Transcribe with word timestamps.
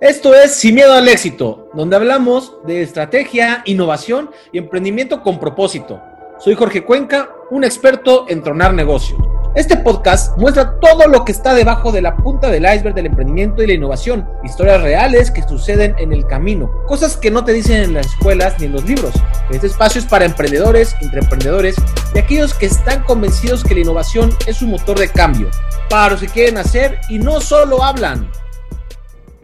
Esto 0.00 0.34
es 0.34 0.54
Sin 0.54 0.74
Miedo 0.74 0.92
al 0.92 1.08
Éxito, 1.08 1.70
donde 1.72 1.96
hablamos 1.96 2.58
de 2.66 2.82
estrategia, 2.82 3.62
innovación 3.64 4.30
y 4.52 4.58
emprendimiento 4.58 5.22
con 5.22 5.40
propósito. 5.40 6.02
Soy 6.38 6.54
Jorge 6.54 6.84
Cuenca, 6.84 7.30
un 7.50 7.64
experto 7.64 8.26
en 8.28 8.42
tronar 8.42 8.74
negocios. 8.74 9.18
Este 9.54 9.74
podcast 9.78 10.36
muestra 10.36 10.78
todo 10.80 11.08
lo 11.08 11.24
que 11.24 11.32
está 11.32 11.54
debajo 11.54 11.92
de 11.92 12.02
la 12.02 12.14
punta 12.14 12.50
del 12.50 12.64
iceberg 12.64 12.94
del 12.94 13.06
emprendimiento 13.06 13.62
y 13.62 13.68
la 13.68 13.72
innovación, 13.72 14.28
historias 14.44 14.82
reales 14.82 15.30
que 15.30 15.42
suceden 15.42 15.94
en 15.96 16.12
el 16.12 16.26
camino, 16.26 16.70
cosas 16.86 17.16
que 17.16 17.30
no 17.30 17.42
te 17.42 17.54
dicen 17.54 17.82
en 17.82 17.94
las 17.94 18.04
escuelas 18.04 18.56
ni 18.58 18.66
en 18.66 18.72
los 18.72 18.84
libros. 18.84 19.14
Este 19.48 19.66
espacio 19.66 19.98
es 19.98 20.06
para 20.06 20.26
emprendedores, 20.26 20.94
intraemprendedores 21.00 21.74
y 22.14 22.18
aquellos 22.18 22.52
que 22.52 22.66
están 22.66 23.02
convencidos 23.04 23.64
que 23.64 23.74
la 23.74 23.80
innovación 23.80 24.28
es 24.46 24.60
un 24.60 24.72
motor 24.72 24.98
de 24.98 25.08
cambio, 25.08 25.48
para 25.88 26.10
los 26.10 26.20
que 26.20 26.28
quieren 26.28 26.58
hacer 26.58 27.00
y 27.08 27.18
no 27.18 27.40
solo 27.40 27.82
hablan. 27.82 28.30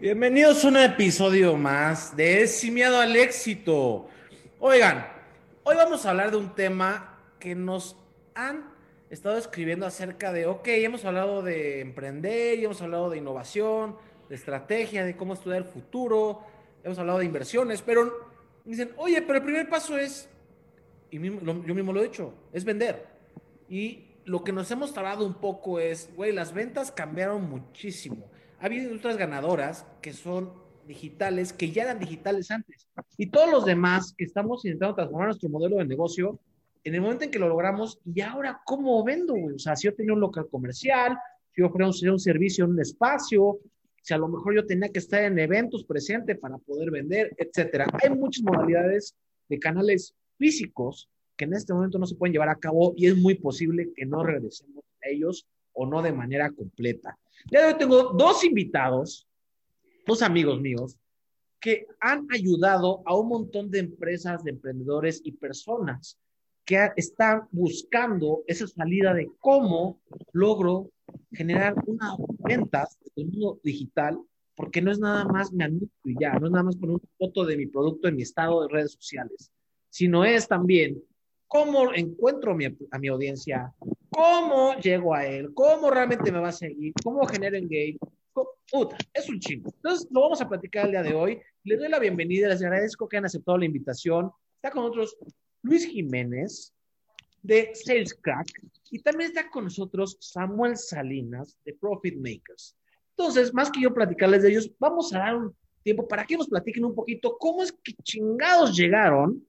Bienvenidos 0.03 0.65
a 0.65 0.69
un 0.69 0.79
episodio 0.79 1.57
más 1.57 2.17
de 2.17 2.49
Sin 2.49 2.75
Miedo 2.75 2.99
al 2.99 3.15
Éxito. 3.15 4.09
Oigan, 4.59 5.07
hoy 5.63 5.77
vamos 5.77 6.05
a 6.05 6.11
hablar 6.11 6.33
de 6.33 6.39
un 6.39 6.57
tema 6.57 7.21
que 7.39 7.55
nos 7.55 7.95
han 8.35 8.65
estado 9.11 9.39
escribiendo 9.39 9.87
acerca 9.87 10.33
de, 10.33 10.47
ok, 10.47 10.67
hemos 10.67 11.05
hablado 11.05 11.41
de 11.41 11.83
emprender, 11.83 12.59
hemos 12.59 12.83
hablado 12.83 13.11
de 13.11 13.19
innovación, 13.19 13.95
de 14.29 14.35
estrategia, 14.35 15.05
de 15.05 15.15
cómo 15.15 15.35
estudiar 15.35 15.59
el 15.59 15.69
futuro, 15.69 16.41
hemos 16.83 16.99
hablado 16.99 17.21
de 17.21 17.27
inversiones, 17.27 17.81
pero 17.81 18.29
dicen, 18.65 18.91
oye, 18.97 19.23
pero 19.23 19.39
el 19.39 19.45
primer 19.45 19.69
paso 19.69 19.97
es, 19.97 20.29
y 21.13 21.19
yo 21.19 21.75
mismo 21.77 21.93
lo 21.93 22.01
he 22.01 22.09
dicho, 22.09 22.35
es 22.53 22.65
vender. 22.65 23.07
Y 23.69 24.07
lo 24.25 24.43
que 24.43 24.51
nos 24.51 24.69
hemos 24.73 24.93
tardado 24.93 25.25
un 25.25 25.35
poco 25.35 25.79
es, 25.79 26.11
güey, 26.17 26.33
las 26.33 26.53
ventas 26.53 26.91
cambiaron 26.91 27.49
muchísimo 27.49 28.32
ha 28.63 28.67
habido 28.67 28.85
industrias 28.85 29.19
ganadoras 29.19 29.85
que 30.01 30.13
son 30.13 30.53
digitales, 30.87 31.53
que 31.53 31.73
ya 31.73 31.83
eran 31.83 31.99
digitales 31.99 32.49
antes. 32.53 32.87
Y 33.19 33.27
todos 33.27 33.51
los 33.51 33.65
demás 33.65 34.15
que 34.17 34.25
estamos 34.25 34.65
intentando 34.65 34.95
transformar 34.95 35.29
nuestro 35.29 35.49
modelo 35.49 35.79
de 35.79 35.85
negocio, 35.85 36.39
en 36.85 36.95
el 36.95 37.01
momento 37.01 37.25
en 37.25 37.33
que 37.33 37.41
lo 37.41 37.49
logramos, 37.49 37.99
¿y 38.05 38.21
ahora 38.21 38.63
cómo 38.65 39.03
vendo? 39.03 39.35
O 39.35 39.59
sea, 39.59 39.75
si 39.75 39.89
yo 39.89 39.95
tenía 39.97 40.13
un 40.13 40.21
local 40.21 40.47
comercial, 40.49 41.19
si 41.51 41.61
yo 41.61 41.67
ofrecía 41.67 42.13
un 42.13 42.21
servicio 42.21 42.65
en 42.65 42.71
un 42.71 42.81
espacio, 42.81 43.59
si 44.01 44.15
a 44.15 44.19
lo 44.19 44.29
mejor 44.29 44.55
yo 44.55 44.65
tenía 44.65 44.91
que 44.91 45.01
estar 45.01 45.25
en 45.25 45.41
eventos 45.41 45.83
presentes 45.83 46.39
para 46.39 46.57
poder 46.59 46.93
vender, 46.93 47.35
etcétera. 47.37 47.87
Hay 48.01 48.11
muchas 48.11 48.45
modalidades 48.45 49.17
de 49.49 49.59
canales 49.59 50.15
físicos 50.39 51.09
que 51.37 51.47
en 51.47 51.55
este 51.55 51.75
momento 51.75 51.99
no 51.99 52.07
se 52.07 52.15
pueden 52.15 52.33
llevar 52.33 52.51
a 52.51 52.61
cabo 52.61 52.95
y 52.97 53.09
es 53.09 53.17
muy 53.17 53.35
posible 53.35 53.93
que 53.93 54.07
no 54.07 54.23
regresemos 54.23 54.85
a 55.05 55.09
ellos 55.09 55.49
o 55.73 55.85
no 55.85 56.01
de 56.01 56.13
manera 56.13 56.53
completa. 56.53 57.19
Ya 57.51 57.67
hoy 57.67 57.75
tengo 57.79 58.13
dos 58.13 58.45
invitados, 58.45 59.29
dos 60.07 60.23
amigos 60.23 60.61
míos, 60.61 60.97
que 61.61 61.87
han 62.01 62.27
ayudado 62.33 63.03
a 63.07 63.17
un 63.17 63.29
montón 63.29 63.71
de 63.71 63.81
empresas, 63.81 64.43
de 64.43 64.51
emprendedores 64.51 65.21
y 65.25 65.33
personas 65.33 66.19
que 66.65 66.91
están 66.97 67.43
buscando 67.51 68.43
esa 68.47 68.67
salida 68.67 69.15
de 69.15 69.31
cómo 69.39 70.01
logro 70.33 70.91
generar 71.33 71.75
una 71.87 72.17
ventas 72.39 72.99
en 73.17 73.27
el 73.27 73.33
mundo 73.33 73.61
digital, 73.63 74.19
porque 74.55 74.81
no 74.81 74.91
es 74.91 74.99
nada 74.99 75.25
más 75.25 75.53
me 75.53 75.65
anuncio 75.65 75.89
y 76.05 76.15
ya, 76.21 76.35
no 76.35 76.47
es 76.47 76.53
nada 76.53 76.65
más 76.65 76.77
poner 76.77 76.97
una 76.97 77.09
foto 77.19 77.45
de 77.45 77.57
mi 77.57 77.67
producto 77.67 78.09
en 78.09 78.17
mi 78.17 78.23
estado 78.23 78.63
de 78.63 78.69
redes 78.69 78.93
sociales, 78.93 79.51
sino 79.91 80.25
es 80.25 80.47
también 80.47 81.03
cómo 81.49 81.93
encuentro 81.93 82.57
a 82.91 82.99
mi 82.99 83.09
audiencia, 83.09 83.73
cómo 84.13 84.77
llego 84.77 85.15
a 85.15 85.27
él, 85.27 85.53
cómo 85.55 85.91
realmente 85.91 86.31
me 86.31 86.39
va 86.39 86.49
a 86.49 86.53
seguir, 86.53 86.93
cómo 87.03 87.27
genero 87.27 87.57
engage. 87.57 87.99
Puta, 88.71 88.97
es 89.13 89.29
un 89.29 89.39
chingo. 89.39 89.71
Entonces, 89.75 90.09
lo 90.11 90.23
vamos 90.23 90.41
a 90.41 90.49
platicar 90.49 90.87
el 90.87 90.93
día 90.93 91.03
de 91.03 91.15
hoy. 91.15 91.41
Les 91.65 91.79
doy 91.79 91.89
la 91.89 91.99
bienvenida, 91.99 92.49
les 92.49 92.63
agradezco 92.63 93.09
que 93.09 93.19
han 93.19 93.27
aceptado 93.27 93.59
la 93.59 93.67
invitación. 93.67 94.31
Está 94.57 94.71
con 94.71 94.85
nosotros 94.85 95.17
Luis 95.63 95.87
Jiménez 95.87 96.73
de 97.43 97.73
Sales 97.75 98.15
Crack 98.15 98.49
y 98.91 99.01
también 99.01 99.31
está 99.31 99.51
con 99.51 99.65
nosotros 99.65 100.17
Samuel 100.21 100.77
Salinas 100.77 101.59
de 101.65 101.75
Profit 101.75 102.17
Makers. 102.17 102.77
Entonces, 103.17 103.53
más 103.53 103.71
que 103.71 103.83
yo 103.83 103.93
platicarles 103.93 104.43
de 104.43 104.51
ellos, 104.51 104.71
vamos 104.79 105.13
a 105.13 105.19
dar 105.19 105.37
un 105.37 105.55
tiempo 105.83 106.07
para 106.09 106.25
que 106.25 106.37
nos 106.37 106.49
platiquen 106.49 106.85
un 106.85 106.95
poquito 106.95 107.37
cómo 107.39 107.63
es 107.63 107.73
que 107.73 107.93
chingados 108.03 108.77
llegaron 108.77 109.47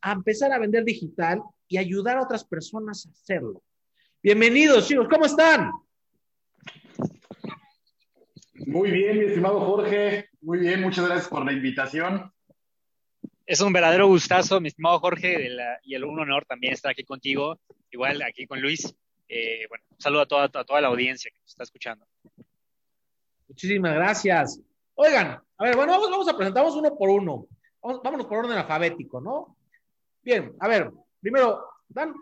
a 0.00 0.12
empezar 0.12 0.52
a 0.52 0.58
vender 0.58 0.84
digital 0.84 1.42
y 1.66 1.78
ayudar 1.78 2.18
a 2.18 2.22
otras 2.22 2.44
personas 2.44 3.06
a 3.06 3.10
hacerlo. 3.10 3.62
Bienvenidos, 4.24 4.86
chicos, 4.86 5.08
¿cómo 5.10 5.24
están? 5.24 5.72
Muy 8.54 8.92
bien, 8.92 9.18
mi 9.18 9.24
estimado 9.24 9.58
Jorge. 9.58 10.28
Muy 10.40 10.60
bien, 10.60 10.80
muchas 10.80 11.06
gracias 11.06 11.26
por 11.26 11.44
la 11.44 11.52
invitación. 11.52 12.32
Es 13.44 13.60
un 13.60 13.72
verdadero 13.72 14.06
gustazo, 14.06 14.60
mi 14.60 14.68
estimado 14.68 15.00
Jorge, 15.00 15.48
y 15.82 15.94
el 15.96 16.04
un 16.04 16.20
honor 16.20 16.44
también 16.44 16.72
estar 16.72 16.92
aquí 16.92 17.02
contigo, 17.02 17.58
igual 17.90 18.22
aquí 18.22 18.46
con 18.46 18.60
Luis. 18.60 18.94
Eh, 19.28 19.66
bueno, 19.68 19.82
un 19.90 20.00
saludo 20.00 20.20
a 20.20 20.26
toda, 20.26 20.44
a 20.44 20.64
toda 20.64 20.80
la 20.80 20.86
audiencia 20.86 21.28
que 21.28 21.40
nos 21.40 21.50
está 21.50 21.64
escuchando. 21.64 22.06
Muchísimas 23.48 23.94
gracias. 23.94 24.60
Oigan, 24.94 25.42
a 25.58 25.64
ver, 25.64 25.74
bueno, 25.74 25.94
vamos, 25.94 26.10
vamos 26.12 26.28
a 26.28 26.36
presentarnos 26.36 26.76
uno 26.76 26.96
por 26.96 27.10
uno. 27.10 27.48
vámonos 27.82 28.26
por 28.26 28.38
orden 28.38 28.56
alfabético, 28.56 29.20
¿no? 29.20 29.56
Bien, 30.22 30.54
a 30.60 30.68
ver, 30.68 30.92
primero, 31.20 31.71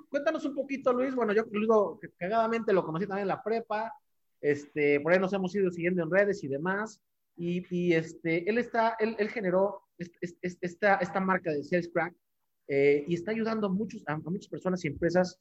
Cuéntanos 0.08 0.44
un 0.44 0.54
poquito, 0.54 0.92
Luis. 0.92 1.14
Bueno, 1.14 1.32
yo 1.32 1.44
Luis, 1.50 1.68
cagadamente 2.16 2.72
lo 2.72 2.84
conocí 2.84 3.06
también 3.06 3.22
en 3.24 3.28
la 3.28 3.42
prepa. 3.42 3.92
Este, 4.40 5.00
por 5.00 5.12
ahí 5.12 5.18
nos 5.18 5.32
hemos 5.32 5.54
ido 5.54 5.70
siguiendo 5.70 6.02
en 6.02 6.10
redes 6.10 6.42
y 6.44 6.48
demás. 6.48 7.00
Y, 7.36 7.64
y 7.74 7.94
este, 7.94 8.48
él 8.48 8.58
está, 8.58 8.96
él, 8.98 9.16
él 9.18 9.28
generó 9.30 9.82
esta, 10.30 10.96
esta 10.96 11.20
marca 11.20 11.50
de 11.50 11.62
Sales 11.62 11.90
Crack 11.92 12.14
eh, 12.68 13.04
y 13.06 13.14
está 13.14 13.30
ayudando 13.30 13.66
a, 13.66 13.70
muchos, 13.70 14.02
a, 14.06 14.16
muchas 14.18 14.48
personas 14.48 14.84
y 14.84 14.88
empresas 14.88 15.38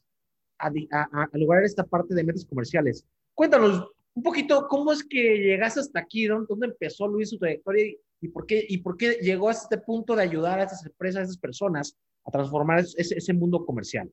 a, 0.58 0.68
a, 0.68 1.24
a, 1.24 1.38
lograr 1.38 1.64
esta 1.64 1.84
parte 1.84 2.14
de 2.14 2.24
metas 2.24 2.46
comerciales. 2.46 3.06
Cuéntanos 3.34 3.92
un 4.14 4.24
poquito 4.24 4.68
cómo 4.68 4.92
es 4.92 5.04
que 5.04 5.38
llegaste 5.38 5.80
hasta 5.80 6.00
aquí, 6.00 6.26
dónde 6.26 6.68
empezó 6.68 7.08
Luis 7.08 7.30
su 7.30 7.38
trayectoria 7.38 7.86
y, 7.86 8.00
y, 8.22 8.28
por 8.30 8.46
qué, 8.46 8.66
y 8.68 8.78
por 8.80 8.98
qué 8.98 9.14
llegó 9.22 9.50
a 9.50 9.54
este 9.54 9.78
punto 9.78 10.16
de 10.16 10.24
ayudar 10.24 10.60
a 10.60 10.64
estas 10.64 10.86
empresas, 10.86 11.22
a 11.22 11.24
estas 11.24 11.38
personas 11.38 11.98
a 12.26 12.32
transformar 12.32 12.80
ese, 12.80 13.34
mundo 13.34 13.66
comercial. 13.66 14.10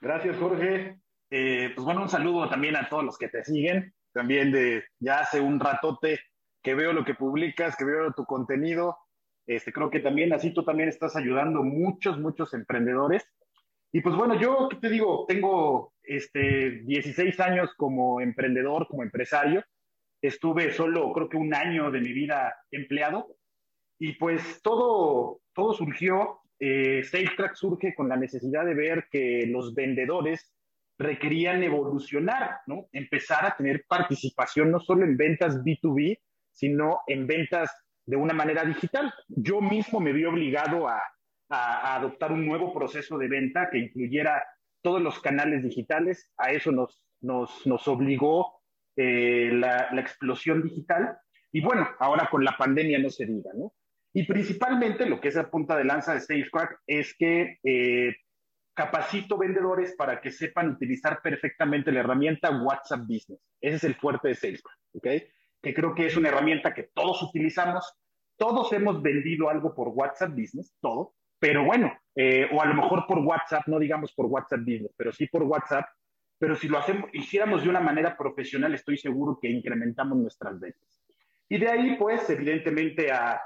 Gracias, 0.00 0.36
Jorge. 0.36 0.98
Eh, 1.30 1.72
pues 1.74 1.84
bueno, 1.84 2.02
un 2.02 2.08
saludo 2.08 2.48
también 2.48 2.76
a 2.76 2.88
todos 2.88 3.04
los 3.04 3.18
que 3.18 3.28
te 3.28 3.44
siguen. 3.44 3.94
También 4.12 4.52
de 4.52 4.84
ya 4.98 5.20
hace 5.20 5.40
un 5.40 5.60
ratote 5.60 6.20
que 6.62 6.74
veo 6.74 6.92
lo 6.92 7.04
que 7.04 7.14
publicas, 7.14 7.76
que 7.76 7.84
veo 7.84 8.12
tu 8.12 8.24
contenido. 8.24 8.98
Este, 9.46 9.72
creo 9.72 9.90
que 9.90 10.00
también 10.00 10.32
así 10.32 10.52
tú 10.52 10.64
también 10.64 10.88
estás 10.88 11.16
ayudando 11.16 11.62
muchos, 11.62 12.18
muchos 12.18 12.52
emprendedores. 12.54 13.24
Y 13.92 14.00
pues 14.00 14.16
bueno, 14.16 14.38
yo, 14.38 14.68
¿qué 14.68 14.76
te 14.76 14.90
digo? 14.90 15.24
Tengo 15.28 15.94
este, 16.02 16.82
16 16.82 17.38
años 17.40 17.70
como 17.76 18.20
emprendedor, 18.20 18.88
como 18.88 19.02
empresario. 19.02 19.64
Estuve 20.20 20.72
solo, 20.72 21.12
creo 21.12 21.28
que 21.28 21.36
un 21.36 21.54
año 21.54 21.90
de 21.90 22.00
mi 22.00 22.12
vida 22.12 22.54
empleado. 22.70 23.36
Y 23.98 24.14
pues 24.14 24.60
todo, 24.62 25.40
todo 25.54 25.72
surgió 25.72 26.40
eh, 26.58 27.02
SafeTrack 27.04 27.54
surge 27.54 27.94
con 27.94 28.08
la 28.08 28.16
necesidad 28.16 28.64
de 28.64 28.74
ver 28.74 29.08
que 29.10 29.46
los 29.46 29.74
vendedores 29.74 30.52
requerían 30.98 31.62
evolucionar, 31.62 32.60
¿no? 32.66 32.88
Empezar 32.92 33.44
a 33.44 33.56
tener 33.56 33.84
participación 33.86 34.70
no 34.70 34.80
solo 34.80 35.04
en 35.04 35.16
ventas 35.16 35.62
B2B, 35.62 36.18
sino 36.52 37.00
en 37.06 37.26
ventas 37.26 37.70
de 38.06 38.16
una 38.16 38.32
manera 38.32 38.64
digital. 38.64 39.12
Yo 39.28 39.60
mismo 39.60 40.00
me 40.00 40.12
vi 40.12 40.24
obligado 40.24 40.88
a, 40.88 41.02
adoptar 41.48 42.32
un 42.32 42.44
nuevo 42.44 42.74
proceso 42.74 43.18
de 43.18 43.28
venta 43.28 43.68
que 43.70 43.78
incluyera 43.78 44.42
todos 44.82 45.00
los 45.00 45.20
canales 45.20 45.62
digitales. 45.62 46.32
A 46.38 46.50
eso 46.50 46.72
nos, 46.72 47.04
nos, 47.20 47.86
obligó 47.86 48.62
eh, 48.96 49.50
la, 49.52 49.88
la 49.92 50.00
explosión 50.00 50.62
digital. 50.62 51.16
Y 51.52 51.60
bueno, 51.60 51.88
ahora 52.00 52.28
con 52.30 52.42
la 52.42 52.56
pandemia 52.56 52.98
no 52.98 53.10
se 53.10 53.26
diga, 53.26 53.52
¿no? 53.54 53.74
Y 54.16 54.24
principalmente 54.24 55.04
lo 55.04 55.20
que 55.20 55.28
es 55.28 55.34
la 55.34 55.50
punta 55.50 55.76
de 55.76 55.84
lanza 55.84 56.14
de 56.14 56.20
SafeCrack 56.20 56.80
es 56.86 57.14
que 57.18 57.58
eh, 57.62 58.16
capacito 58.72 59.36
vendedores 59.36 59.94
para 59.94 60.22
que 60.22 60.30
sepan 60.30 60.70
utilizar 60.70 61.20
perfectamente 61.20 61.92
la 61.92 62.00
herramienta 62.00 62.48
WhatsApp 62.50 63.00
Business. 63.00 63.38
Ese 63.60 63.76
es 63.76 63.84
el 63.84 63.94
fuerte 63.96 64.28
de 64.28 64.34
SafeCrack, 64.34 64.78
¿ok? 64.94 65.06
Que 65.60 65.74
creo 65.74 65.94
que 65.94 66.06
es 66.06 66.16
una 66.16 66.30
herramienta 66.30 66.72
que 66.72 66.84
todos 66.94 67.22
utilizamos. 67.24 67.92
Todos 68.38 68.72
hemos 68.72 69.02
vendido 69.02 69.50
algo 69.50 69.74
por 69.74 69.88
WhatsApp 69.88 70.30
Business, 70.30 70.74
todo. 70.80 71.12
Pero 71.38 71.66
bueno, 71.66 71.92
eh, 72.14 72.48
o 72.50 72.62
a 72.62 72.66
lo 72.66 72.72
mejor 72.72 73.04
por 73.06 73.18
WhatsApp, 73.18 73.66
no 73.66 73.78
digamos 73.78 74.14
por 74.14 74.24
WhatsApp 74.24 74.60
Business, 74.60 74.94
pero 74.96 75.12
sí 75.12 75.26
por 75.26 75.42
WhatsApp. 75.42 75.84
Pero 76.38 76.56
si 76.56 76.68
lo 76.68 76.78
hacemos, 76.78 77.10
hiciéramos 77.12 77.64
de 77.64 77.68
una 77.68 77.80
manera 77.80 78.16
profesional, 78.16 78.72
estoy 78.72 78.96
seguro 78.96 79.38
que 79.38 79.50
incrementamos 79.50 80.16
nuestras 80.16 80.58
ventas. 80.58 80.88
Y 81.50 81.58
de 81.58 81.68
ahí, 81.68 81.96
pues, 81.98 82.30
evidentemente, 82.30 83.12
a, 83.12 83.38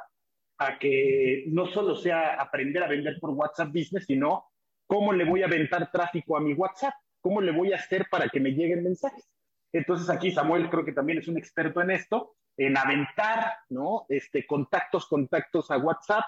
a 0.61 0.79
que 0.79 1.45
no 1.49 1.67
solo 1.67 1.97
sea 1.97 2.35
aprender 2.35 2.83
a 2.83 2.89
vender 2.89 3.19
por 3.19 3.31
WhatsApp 3.31 3.69
Business, 3.69 4.05
sino 4.05 4.45
cómo 4.87 5.15
le 5.15 5.25
voy 5.25 5.43
a 5.43 5.47
aventar 5.47 5.91
tráfico 5.91 6.37
a 6.37 6.41
mi 6.41 6.53
WhatsApp, 6.53 6.93
cómo 7.23 7.41
le 7.41 7.51
voy 7.51 7.73
a 7.73 7.77
hacer 7.77 8.07
para 8.11 8.29
que 8.29 8.41
me 8.41 8.51
lleguen 8.51 8.85
mensajes. 8.85 9.27
Entonces 9.73 10.11
aquí 10.11 10.31
Samuel 10.31 10.69
creo 10.69 10.85
que 10.85 10.93
también 10.93 11.19
es 11.19 11.29
un 11.29 11.39
experto 11.39 11.81
en 11.81 11.93
esto. 11.93 12.35
en 12.59 12.77
aventar, 12.77 13.55
¿no? 13.71 14.05
Este, 14.11 14.47
contactos, 14.47 15.07
contactos 15.07 15.71
a 15.71 15.79
WhatsApp, 15.79 16.25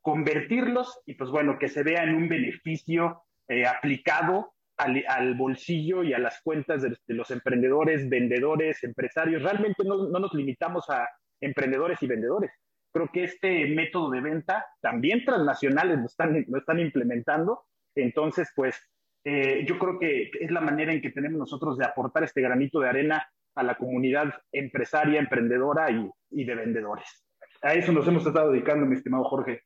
convertirlos 0.00 1.00
y 1.04 1.12
pues 1.14 1.28
bueno, 1.28 1.58
que 1.58 1.68
se 1.68 1.82
vea 1.82 2.04
en 2.04 2.14
un 2.14 2.26
beneficio 2.26 3.24
eh, 3.48 3.66
aplicado 3.66 4.54
al, 4.78 5.34
bolsillo 5.34 6.04
y 6.04 6.14
a 6.14 6.18
las 6.18 6.40
cuentas 6.40 6.80
de, 6.80 6.96
los 7.08 7.30
emprendedores, 7.30 8.08
vendedores, 8.08 8.82
empresarios. 8.82 9.42
Realmente 9.42 9.84
no, 9.84 10.08
nos 10.08 10.32
limitamos 10.32 10.88
a 10.88 11.06
emprendedores 11.40 12.02
y 12.02 12.06
vendedores. 12.06 12.50
Creo 12.92 13.10
que 13.12 13.24
este 13.24 13.66
método 13.66 14.10
de 14.10 14.20
venta 14.20 14.66
también 14.80 15.24
transnacionales 15.24 15.98
lo 15.98 16.06
están, 16.06 16.44
lo 16.48 16.58
están 16.58 16.80
implementando. 16.80 17.64
Entonces, 17.94 18.50
pues 18.54 18.80
eh, 19.24 19.64
yo 19.66 19.78
creo 19.78 19.98
que 19.98 20.30
es 20.40 20.50
la 20.50 20.60
manera 20.60 20.92
en 20.92 21.00
que 21.00 21.10
tenemos 21.10 21.38
nosotros 21.38 21.76
de 21.76 21.84
aportar 21.84 22.24
este 22.24 22.40
granito 22.40 22.80
de 22.80 22.88
arena 22.88 23.28
a 23.54 23.62
la 23.62 23.76
comunidad 23.76 24.32
empresaria, 24.52 25.18
emprendedora 25.18 25.90
y, 25.90 26.10
y 26.30 26.44
de 26.44 26.54
vendedores. 26.54 27.24
A 27.62 27.74
eso 27.74 27.92
nos 27.92 28.06
hemos 28.06 28.24
estado 28.24 28.52
dedicando, 28.52 28.86
mi 28.86 28.94
estimado 28.94 29.24
Jorge. 29.24 29.62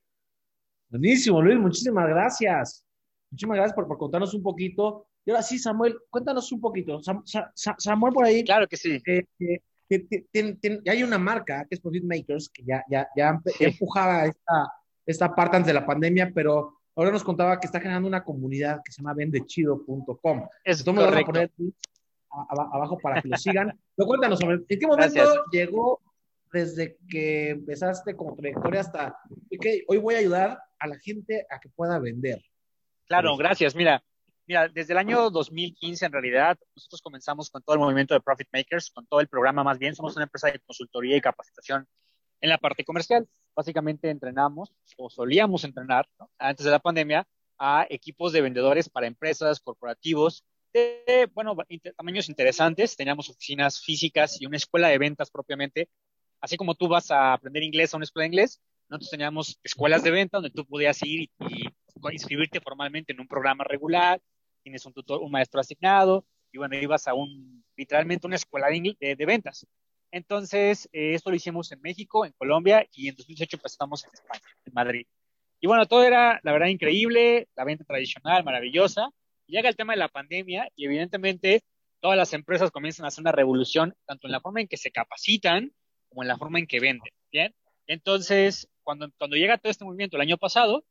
Buenísimo, 0.88 1.42
Luis, 1.42 1.58
muchísimas 1.58 2.08
gracias. 2.08 2.86
Muchísimas 3.30 3.56
gracias 3.56 3.74
por, 3.74 3.86
por 3.86 3.98
contarnos 3.98 4.34
un 4.34 4.42
poquito. 4.42 5.06
Y 5.24 5.30
ahora 5.30 5.42
sí, 5.42 5.58
Samuel, 5.58 5.96
cuéntanos 6.10 6.50
un 6.52 6.60
poquito. 6.60 7.00
Samuel, 7.54 8.12
por 8.12 8.24
ahí. 8.24 8.44
Claro 8.44 8.66
que 8.66 8.76
sí. 8.76 9.00
Eh, 9.06 9.24
eh, 9.40 9.60
hay 10.86 11.02
una 11.02 11.18
marca 11.18 11.66
que 11.68 11.74
es 11.74 11.80
Profit 11.80 12.04
Makers, 12.04 12.48
que 12.48 12.62
ya, 12.64 12.84
ya, 12.88 13.08
ya 13.16 13.40
empujaba 13.60 14.26
esta, 14.26 14.72
esta 15.06 15.34
parte 15.34 15.56
antes 15.56 15.68
de 15.68 15.74
la 15.74 15.86
pandemia, 15.86 16.30
pero 16.34 16.78
ahora 16.94 17.10
nos 17.10 17.24
contaba 17.24 17.58
que 17.58 17.66
está 17.66 17.80
generando 17.80 18.08
una 18.08 18.24
comunidad 18.24 18.80
que 18.84 18.92
se 18.92 19.02
llama 19.02 19.14
vendechido.com. 19.14 20.48
Es 20.64 20.80
Entonces, 20.80 21.04
correcto. 21.04 21.30
a 21.30 21.32
poner 21.32 21.50
abajo 22.72 22.98
para 22.98 23.20
que 23.20 23.28
lo 23.28 23.36
sigan. 23.36 23.78
Pero 23.96 24.06
cuéntanos, 24.06 24.38
sobre 24.38 24.56
¿en 24.68 24.78
qué 24.78 24.86
momento 24.86 25.44
llegó 25.50 26.00
desde 26.52 26.98
que 27.08 27.50
empezaste 27.50 28.14
como 28.14 28.34
trayectoria 28.36 28.80
hasta 28.80 29.16
que 29.60 29.84
hoy 29.88 29.98
voy 29.98 30.14
a 30.14 30.18
ayudar 30.18 30.58
a 30.78 30.86
la 30.86 30.98
gente 30.98 31.46
a 31.50 31.58
que 31.60 31.68
pueda 31.68 31.98
vender? 31.98 32.42
Claro, 33.06 33.36
gracias. 33.36 33.74
Mira, 33.74 34.02
mira, 34.46 34.68
desde 34.68 34.92
el 34.92 34.98
año 34.98 35.30
2015 35.30 36.06
en 36.06 36.12
realidad 36.12 36.58
nosotros 36.74 37.02
comenzamos 37.02 37.50
con 37.50 37.62
todo 37.62 37.74
el 37.74 37.80
movimiento 37.80 38.14
de 38.14 38.20
Profit 38.20 38.48
Makers, 38.52 38.90
con 38.90 39.06
todo 39.06 39.20
el 39.20 39.28
programa 39.28 39.64
más 39.64 39.78
bien. 39.78 39.94
Somos 39.94 40.16
una 40.16 40.24
empresa 40.24 40.48
de 40.48 40.58
consultoría 40.60 41.16
y 41.16 41.20
capacitación 41.20 41.86
en 42.40 42.48
la 42.50 42.58
parte 42.58 42.84
comercial. 42.84 43.28
Básicamente 43.54 44.10
entrenamos 44.10 44.72
o 44.96 45.10
solíamos 45.10 45.64
entrenar 45.64 46.08
antes 46.38 46.64
de 46.64 46.72
la 46.72 46.78
pandemia 46.78 47.26
a 47.58 47.86
equipos 47.88 48.32
de 48.32 48.40
vendedores 48.40 48.88
para 48.88 49.06
empresas, 49.06 49.60
corporativos, 49.60 50.44
de, 50.72 51.28
bueno, 51.34 51.56
tamaños 51.96 52.28
interesantes. 52.28 52.96
Teníamos 52.96 53.28
oficinas 53.30 53.80
físicas 53.80 54.40
y 54.40 54.46
una 54.46 54.56
escuela 54.56 54.88
de 54.88 54.98
ventas 54.98 55.30
propiamente. 55.30 55.88
Así 56.40 56.56
como 56.56 56.74
tú 56.74 56.88
vas 56.88 57.10
a 57.10 57.34
aprender 57.34 57.62
inglés 57.62 57.94
a 57.94 57.98
una 57.98 58.04
escuela 58.04 58.24
de 58.24 58.28
inglés, 58.28 58.60
nosotros 58.88 59.10
teníamos 59.10 59.60
escuelas 59.62 60.02
de 60.02 60.10
venta 60.10 60.38
donde 60.38 60.50
tú 60.50 60.66
podías 60.66 61.00
ir 61.02 61.30
y 61.38 61.68
inscribirte 62.10 62.60
formalmente 62.60 63.12
en 63.12 63.20
un 63.20 63.28
programa 63.28 63.64
regular, 63.64 64.20
tienes 64.62 64.84
un 64.86 64.92
tutor, 64.92 65.20
un 65.20 65.30
maestro 65.30 65.60
asignado, 65.60 66.24
y 66.52 66.58
bueno, 66.58 66.76
ibas 66.76 67.08
a 67.08 67.14
un, 67.14 67.64
literalmente 67.76 68.26
una 68.26 68.36
escuela 68.36 68.68
de, 68.68 69.16
de, 69.16 69.26
ventas. 69.26 69.66
Entonces, 70.10 70.88
eh, 70.92 71.14
esto 71.14 71.30
lo 71.30 71.36
hicimos 71.36 71.72
en 71.72 71.80
México, 71.80 72.26
en 72.26 72.32
Colombia, 72.32 72.86
y 72.92 73.08
en 73.08 73.16
2018 73.16 73.56
empezamos 73.56 74.04
en 74.04 74.10
España, 74.12 74.42
en 74.64 74.72
Madrid. 74.74 75.06
Y 75.60 75.66
bueno, 75.66 75.86
todo 75.86 76.04
era, 76.04 76.40
la 76.42 76.52
verdad, 76.52 76.66
increíble, 76.66 77.48
la 77.56 77.64
venta 77.64 77.84
tradicional, 77.84 78.44
maravillosa. 78.44 79.10
llega 79.46 79.68
el 79.68 79.76
tema 79.76 79.94
de 79.94 79.98
la 79.98 80.08
pandemia 80.08 80.68
y 80.76 80.86
evidentemente 80.86 81.62
todas 82.00 82.16
las 82.16 82.32
empresas 82.32 82.70
comienzan 82.70 83.04
a 83.04 83.08
hacer 83.08 83.22
una 83.22 83.32
revolución, 83.32 83.94
tanto 84.06 84.26
en 84.26 84.32
la 84.32 84.40
forma 84.40 84.60
en 84.60 84.68
que 84.68 84.76
se 84.76 84.90
capacitan 84.90 85.72
como 86.08 86.22
en 86.22 86.28
la 86.28 86.36
forma 86.36 86.58
en 86.58 86.66
que 86.66 86.80
venden, 86.80 87.12
¿bien? 87.30 87.54
Entonces, 87.86 88.68
cuando, 88.82 89.10
cuando 89.18 89.36
llega 89.36 89.56
todo 89.56 89.70
este 89.70 89.84
movimiento 89.84 90.16
el 90.16 90.22
año 90.22 90.36
pasado, 90.36 90.84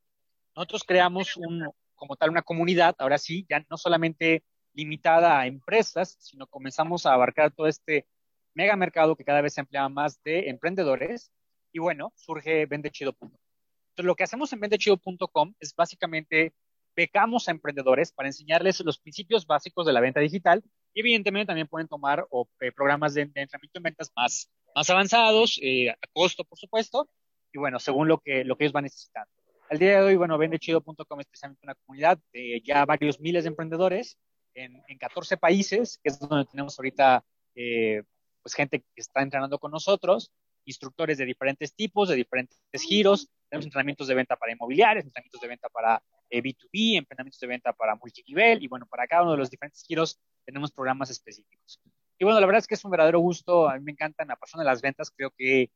nosotros 0.55 0.83
creamos 0.83 1.37
un, 1.37 1.69
como 2.01 2.15
tal 2.15 2.31
una 2.31 2.41
comunidad, 2.41 2.95
ahora 2.97 3.19
sí, 3.19 3.45
ya 3.47 3.63
no 3.69 3.77
solamente 3.77 4.43
limitada 4.73 5.39
a 5.39 5.45
empresas, 5.45 6.17
sino 6.19 6.47
comenzamos 6.47 7.05
a 7.05 7.13
abarcar 7.13 7.51
todo 7.51 7.67
este 7.67 8.07
mega 8.55 8.75
mercado 8.75 9.15
que 9.15 9.23
cada 9.23 9.41
vez 9.41 9.53
se 9.53 9.61
emplea 9.61 9.87
más 9.87 10.19
de 10.23 10.49
emprendedores. 10.49 11.31
Y 11.71 11.77
bueno, 11.77 12.11
surge 12.15 12.65
vendechido.com. 12.65 13.29
Entonces, 13.29 14.05
lo 14.05 14.15
que 14.15 14.23
hacemos 14.23 14.51
en 14.51 14.61
vendechido.com 14.61 15.53
es 15.59 15.75
básicamente 15.75 16.53
becamos 16.95 17.47
a 17.47 17.51
emprendedores 17.51 18.11
para 18.11 18.29
enseñarles 18.29 18.79
los 18.79 18.97
principios 18.97 19.45
básicos 19.45 19.85
de 19.85 19.93
la 19.93 20.01
venta 20.01 20.21
digital 20.21 20.63
y 20.95 21.01
evidentemente 21.01 21.45
también 21.45 21.67
pueden 21.67 21.87
tomar 21.87 22.25
eh, 22.61 22.71
programas 22.71 23.13
de, 23.13 23.21
entrenamiento 23.21 23.77
en 23.77 23.83
ventas 23.83 24.11
más, 24.15 24.49
más 24.73 24.89
avanzados, 24.89 25.59
eh, 25.61 25.91
a 25.91 26.07
costo, 26.13 26.43
por 26.45 26.57
supuesto, 26.57 27.07
y 27.53 27.59
bueno, 27.59 27.77
según 27.77 28.07
lo 28.07 28.17
que, 28.17 28.43
lo 28.43 28.57
que 28.57 28.63
ellos 28.63 28.73
van 28.73 28.85
necesitando. 28.85 29.40
Al 29.71 29.79
día 29.79 30.01
de 30.01 30.03
hoy, 30.03 30.15
bueno, 30.17 30.37
vendechido.com 30.37 31.19
es 31.21 31.27
precisamente 31.27 31.61
una 31.63 31.75
comunidad 31.75 32.19
de 32.33 32.61
ya 32.61 32.83
varios 32.83 33.21
miles 33.21 33.45
de 33.45 33.51
emprendedores 33.51 34.17
en, 34.53 34.83
en 34.85 34.97
14 34.97 35.37
países, 35.37 35.97
que 36.03 36.09
es 36.09 36.19
donde 36.19 36.43
tenemos 36.43 36.77
ahorita 36.77 37.23
eh, 37.55 38.03
pues 38.43 38.53
gente 38.53 38.81
que 38.81 38.85
está 38.99 39.21
entrenando 39.21 39.59
con 39.59 39.71
nosotros, 39.71 40.33
instructores 40.65 41.17
de 41.19 41.25
diferentes 41.25 41.73
tipos, 41.73 42.09
de 42.09 42.17
diferentes 42.17 42.59
giros, 42.81 43.29
tenemos 43.47 43.65
entrenamientos 43.65 44.09
de 44.09 44.15
venta 44.15 44.35
para 44.35 44.51
inmobiliarios, 44.51 45.05
entrenamientos 45.05 45.39
de 45.39 45.47
venta 45.47 45.69
para 45.69 46.03
B2B, 46.29 46.69
eh, 46.73 46.97
entrenamientos 46.97 47.39
de 47.39 47.47
venta 47.47 47.71
para 47.71 47.95
multinivel, 47.95 48.61
y 48.61 48.67
bueno, 48.67 48.85
para 48.87 49.07
cada 49.07 49.21
uno 49.21 49.31
de 49.31 49.37
los 49.37 49.49
diferentes 49.49 49.85
giros 49.87 50.19
tenemos 50.43 50.73
programas 50.73 51.09
específicos. 51.11 51.79
Y 52.19 52.25
bueno, 52.25 52.41
la 52.41 52.45
verdad 52.45 52.59
es 52.59 52.67
que 52.67 52.75
es 52.75 52.83
un 52.83 52.91
verdadero 52.91 53.21
gusto, 53.21 53.69
a 53.69 53.75
mí 53.75 53.85
me 53.85 53.91
encantan, 53.93 54.27
la 54.27 54.35
pasión 54.35 54.59
de 54.59 54.65
las 54.65 54.81
ventas, 54.81 55.09
creo 55.15 55.31
que 55.31 55.71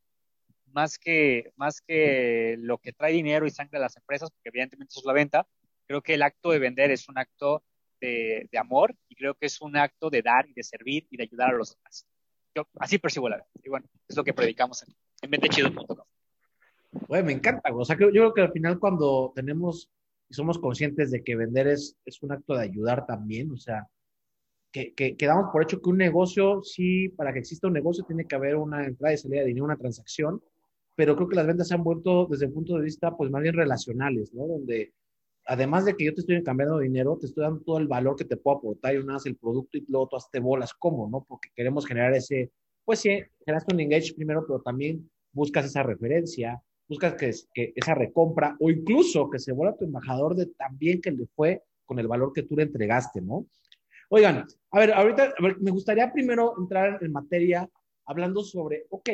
más 0.75 0.99
que, 0.99 1.53
más 1.55 1.81
que 1.81 2.57
lo 2.59 2.77
que 2.77 2.91
trae 2.91 3.13
dinero 3.13 3.47
y 3.47 3.49
sangre 3.49 3.77
a 3.77 3.81
las 3.81 3.95
empresas, 3.95 4.29
porque 4.29 4.49
evidentemente 4.49 4.91
eso 4.91 4.99
es 4.99 5.05
la 5.05 5.13
venta, 5.13 5.47
creo 5.87 6.01
que 6.01 6.15
el 6.15 6.21
acto 6.21 6.51
de 6.51 6.59
vender 6.59 6.91
es 6.91 7.07
un 7.07 7.17
acto 7.17 7.63
de, 8.01 8.47
amor 8.59 8.93
y 9.09 9.15
creo 9.15 9.33
que 9.33 9.47
es 9.47 9.61
un 9.61 9.77
acto 9.77 10.11
de 10.11 10.21
dar 10.21 10.47
y 10.47 10.53
de 10.53 10.61
servir 10.61 11.07
y 11.09 11.17
de 11.17 11.23
ayudar 11.23 11.49
a 11.49 11.57
los 11.57 11.75
demás. 11.75 12.05
Yo 12.53 12.67
así 12.77 12.99
percibo 12.99 13.29
la 13.29 13.37
venta. 13.37 13.51
Y 13.63 13.69
bueno, 13.69 13.87
es 14.07 14.15
lo 14.15 14.23
que 14.23 14.33
predicamos 14.33 14.83
en, 14.83 14.93
en 15.21 15.31
ventechido.com. 15.31 16.05
me 17.09 17.31
encanta. 17.31 17.73
O 17.73 17.83
sea, 17.83 17.97
yo 17.97 18.09
creo 18.11 18.33
que 18.33 18.41
al 18.41 18.51
final 18.51 18.77
cuando 18.77 19.31
tenemos 19.33 19.89
y 20.29 20.33
somos 20.33 20.59
conscientes 20.59 21.09
de 21.09 21.23
que 21.23 21.35
vender 21.35 21.67
es, 21.67 21.97
es 22.05 22.21
un 22.21 22.31
acto 22.31 22.55
de 22.55 22.63
ayudar 22.63 23.05
también, 23.05 23.51
o 23.51 23.57
sea, 23.57 23.87
que, 24.71 24.93
que, 24.93 25.15
que, 25.15 25.25
damos 25.25 25.51
por 25.51 25.63
hecho 25.63 25.81
que 25.81 25.89
un 25.89 25.97
negocio, 25.97 26.61
sí, 26.63 27.09
para 27.09 27.31
que 27.31 27.39
exista 27.39 27.67
un 27.67 27.73
negocio 27.73 28.03
tiene 28.03 28.25
que 28.25 28.35
haber 28.35 28.55
una 28.55 28.85
entrada 28.85 29.13
y 29.13 29.17
salida 29.17 29.41
de 29.41 29.47
dinero, 29.47 29.65
una 29.65 29.77
transacción, 29.77 30.41
pero 30.95 31.15
creo 31.15 31.27
que 31.27 31.35
las 31.35 31.47
ventas 31.47 31.67
se 31.67 31.73
han 31.73 31.83
vuelto 31.83 32.27
desde 32.29 32.45
el 32.45 32.53
punto 32.53 32.75
de 32.75 32.83
vista, 32.83 33.15
pues 33.15 33.29
más 33.29 33.41
bien 33.41 33.55
relacionales, 33.55 34.33
¿no? 34.33 34.47
Donde 34.47 34.93
además 35.45 35.85
de 35.85 35.95
que 35.95 36.05
yo 36.05 36.13
te 36.13 36.21
estoy 36.21 36.41
cambiando 36.43 36.79
dinero, 36.79 37.17
te 37.19 37.27
estoy 37.27 37.43
dando 37.43 37.61
todo 37.61 37.77
el 37.77 37.87
valor 37.87 38.15
que 38.15 38.25
te 38.25 38.37
puedo 38.37 38.57
aportar 38.57 38.95
y 38.95 38.97
una 38.97 39.15
vez 39.15 39.25
el 39.25 39.35
producto 39.35 39.77
y 39.77 39.85
luego 39.87 40.07
tú 40.07 40.17
te 40.31 40.39
bolas, 40.39 40.73
¿cómo, 40.73 41.09
no? 41.09 41.25
Porque 41.27 41.49
queremos 41.55 41.85
generar 41.85 42.13
ese, 42.13 42.51
pues 42.83 42.99
sí, 42.99 43.21
generaste 43.45 43.73
un 43.73 43.81
engage 43.81 44.13
primero, 44.15 44.45
pero 44.47 44.61
también 44.61 45.09
buscas 45.31 45.65
esa 45.65 45.83
referencia, 45.83 46.61
buscas 46.87 47.15
que, 47.15 47.31
que 47.53 47.73
esa 47.75 47.93
recompra 47.93 48.55
o 48.59 48.69
incluso 48.69 49.29
que 49.29 49.39
se 49.39 49.51
vuelva 49.51 49.77
tu 49.77 49.85
embajador 49.85 50.35
de 50.35 50.47
también 50.47 51.01
que 51.01 51.11
le 51.11 51.27
fue 51.35 51.61
con 51.85 51.99
el 51.99 52.07
valor 52.07 52.33
que 52.33 52.43
tú 52.43 52.55
le 52.55 52.63
entregaste, 52.63 53.21
¿no? 53.21 53.45
Oigan, 54.09 54.45
a 54.71 54.79
ver, 54.79 54.93
ahorita 54.93 55.33
me 55.59 55.71
gustaría 55.71 56.11
primero 56.11 56.53
entrar 56.59 56.99
en 57.01 57.11
materia 57.11 57.69
hablando 58.05 58.43
sobre, 58.43 58.85
ok, 58.89 59.09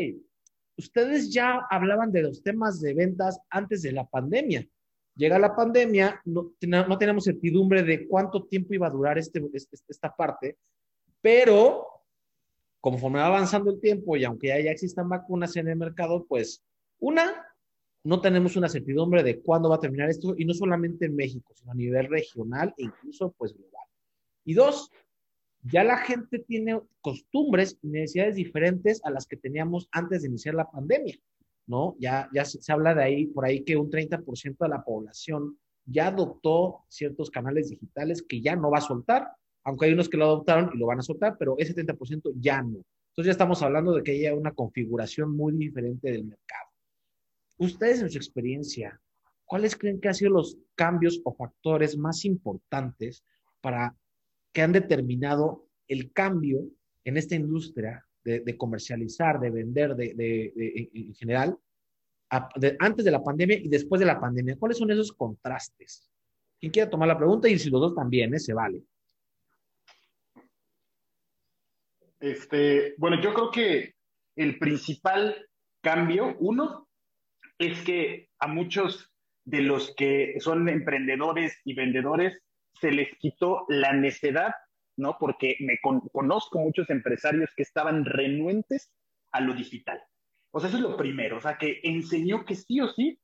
ustedes 0.82 1.32
ya 1.32 1.66
hablaban 1.70 2.12
de 2.12 2.24
los 2.24 2.44
temas 2.44 2.82
de 2.82 2.94
ventas 2.94 3.40
antes 3.50 3.82
de 3.82 3.92
la 3.92 4.06
pandemia. 4.06 4.68
Llega 5.16 5.40
la 5.40 5.56
pandemia, 5.56 6.22
no, 6.26 6.54
no 6.62 6.98
tenemos 6.98 7.26
certidumbre 7.26 7.84
de 7.84 8.08
cuánto 8.08 8.46
tiempo 8.46 8.74
iba 8.74 8.88
a 8.88 8.92
durar 8.92 9.18
este, 9.18 9.42
este, 9.54 9.78
esta 9.88 10.16
parte, 10.16 10.58
pero 11.22 11.88
conforme 12.80 13.20
va 13.20 13.28
avanzando 13.28 13.72
el 13.72 13.80
tiempo 13.80 14.18
y 14.18 14.24
aunque 14.24 14.48
ya, 14.48 14.60
ya 14.60 14.72
existan 14.72 15.08
vacunas 15.08 15.56
en 15.56 15.68
el 15.68 15.76
mercado, 15.76 16.26
pues 16.28 16.64
una, 17.00 17.46
no 18.04 18.20
tenemos 18.22 18.56
una 18.56 18.70
certidumbre 18.70 19.22
de 19.22 19.42
cuándo 19.42 19.70
va 19.70 19.76
a 19.76 19.80
terminar 19.80 20.10
esto 20.10 20.34
y 20.38 20.46
no 20.46 20.54
solamente 20.54 21.06
en 21.06 21.16
México, 21.16 21.54
sino 21.54 21.72
a 21.72 21.76
nivel 21.76 22.08
regional 22.08 22.74
e 22.78 22.84
incluso 22.84 23.34
pues 23.38 23.54
global. 23.54 23.86
Y 24.44 24.56
dos, 24.56 24.90
ya 25.64 25.84
la 25.84 25.98
gente 25.98 26.40
tiene 26.40 26.80
costumbres 27.02 27.78
y 27.82 27.88
necesidades 27.90 28.36
diferentes 28.36 29.02
a 29.04 29.12
las 29.12 29.28
que 29.28 29.38
teníamos 29.38 29.88
antes 29.92 30.22
de 30.22 30.30
iniciar 30.30 30.56
la 30.56 30.70
pandemia, 30.70 31.18
¿no? 31.68 31.96
Ya, 32.00 32.30
ya 32.34 32.46
se, 32.46 32.72
habla 32.72 32.96
de 32.96 33.04
ahí, 33.04 33.28
por 33.28 33.46
ahí 33.46 33.64
que 33.64 33.78
un 33.78 33.90
30% 33.90 34.58
de 34.60 34.70
la 34.70 34.84
población 34.84 35.58
ya 35.86 36.08
adoptó 36.08 36.86
ciertos 36.90 37.30
canales 37.30 37.70
digitales 37.70 38.24
que 38.28 38.42
ya 38.42 38.56
no 38.56 38.72
va 38.72 38.80
a 38.80 38.82
soltar, 38.82 39.28
aunque 39.64 39.86
hay 39.86 39.94
unos 39.94 40.10
que 40.10 40.18
lo 40.18 40.26
adoptaron 40.26 40.72
y 40.74 40.78
lo 40.78 40.88
van 40.88 41.00
a 41.00 41.04
soltar, 41.04 41.38
pero 41.38 41.56
ese 41.58 41.76
30% 41.76 42.34
ya 42.36 42.62
no. 42.62 42.84
Entonces 43.12 43.26
ya 43.26 43.32
estamos 43.32 43.62
hablando 43.62 43.94
de 43.94 44.04
que 44.04 44.12
haya 44.12 44.34
una 44.34 44.54
configuración 44.54 45.36
muy 45.36 45.54
diferente 45.54 46.12
del 46.12 46.24
mercado. 46.24 46.70
Ustedes 47.58 48.02
en 48.02 48.10
su 48.10 48.18
experiencia, 48.18 49.00
¿cuáles 49.46 49.76
creen 49.76 50.00
que 50.00 50.08
han 50.08 50.16
sido 50.16 50.32
los 50.32 50.58
cambios 50.76 51.22
o 51.24 51.34
factores 51.34 51.98
más 51.98 52.26
importantes 52.26 53.24
para 53.60 53.96
que 54.52 54.62
han 54.62 54.72
determinado 54.72 55.68
el 55.88 56.12
cambio 56.12 56.62
en 57.04 57.18
esta 57.18 57.36
industria 57.36 58.06
de, 58.24 58.58
comercializar, 58.58 59.40
de 59.40 59.50
vender 59.50 59.96
de, 59.96 60.54
en 60.94 61.14
general, 61.16 61.58
antes 62.30 63.04
de 63.04 63.12
la 63.12 63.24
pandemia 63.24 63.58
y 63.58 63.68
después 63.68 64.00
de 64.00 64.06
la 64.06 64.20
pandemia? 64.20 64.58
¿Cuáles 64.58 64.78
son 64.78 64.92
esos 64.92 65.12
contrastes? 65.12 66.10
Quien 66.60 66.72
quiera 66.72 66.90
tomar 66.90 67.08
la 67.08 67.18
pregunta 67.18 67.50
y 67.50 67.58
si 67.58 67.70
los 67.70 67.82
dos 67.82 67.96
también, 67.96 68.34
¿eh? 68.34 68.40
se 68.40 68.54
vale. 68.54 68.84
Este, 72.20 72.94
bueno, 72.98 73.20
yo 73.20 73.34
creo 73.34 73.52
que 73.52 73.96
el 74.36 74.60
principal 74.60 75.50
cambio, 75.82 76.38
uno, 76.40 76.88
es 77.58 77.82
que 77.82 78.30
a 78.40 78.48
muchos 78.48 79.12
de 79.44 79.62
los 79.62 79.94
que 79.96 80.36
son 80.40 80.70
emprendedores 80.70 81.60
y 81.66 81.74
vendedores 81.74 82.40
se 82.74 82.92
les 82.92 83.16
quitó 83.18 83.66
la 83.70 83.94
necedad, 83.94 84.54
¿no? 84.98 85.18
Porque 85.20 85.58
me 85.60 85.80
conozco 86.12 86.60
muchos 86.60 86.90
empresarios 86.90 87.52
que 87.56 87.64
estaban 87.64 88.06
renuentes 88.06 88.92
a 89.32 89.42
lo 89.42 89.54
digital. 89.54 90.02
O 90.52 90.60
sea, 90.60 90.70
eso 90.70 90.78
es 90.78 90.84
lo 90.84 90.98
primero, 90.98 91.38
o 91.38 91.42
sea, 91.42 91.58
que 91.58 91.80
enseñó 91.84 92.44
que 92.44 92.56
sí 92.56 92.82
o 92.82 92.90
sí, 92.90 93.20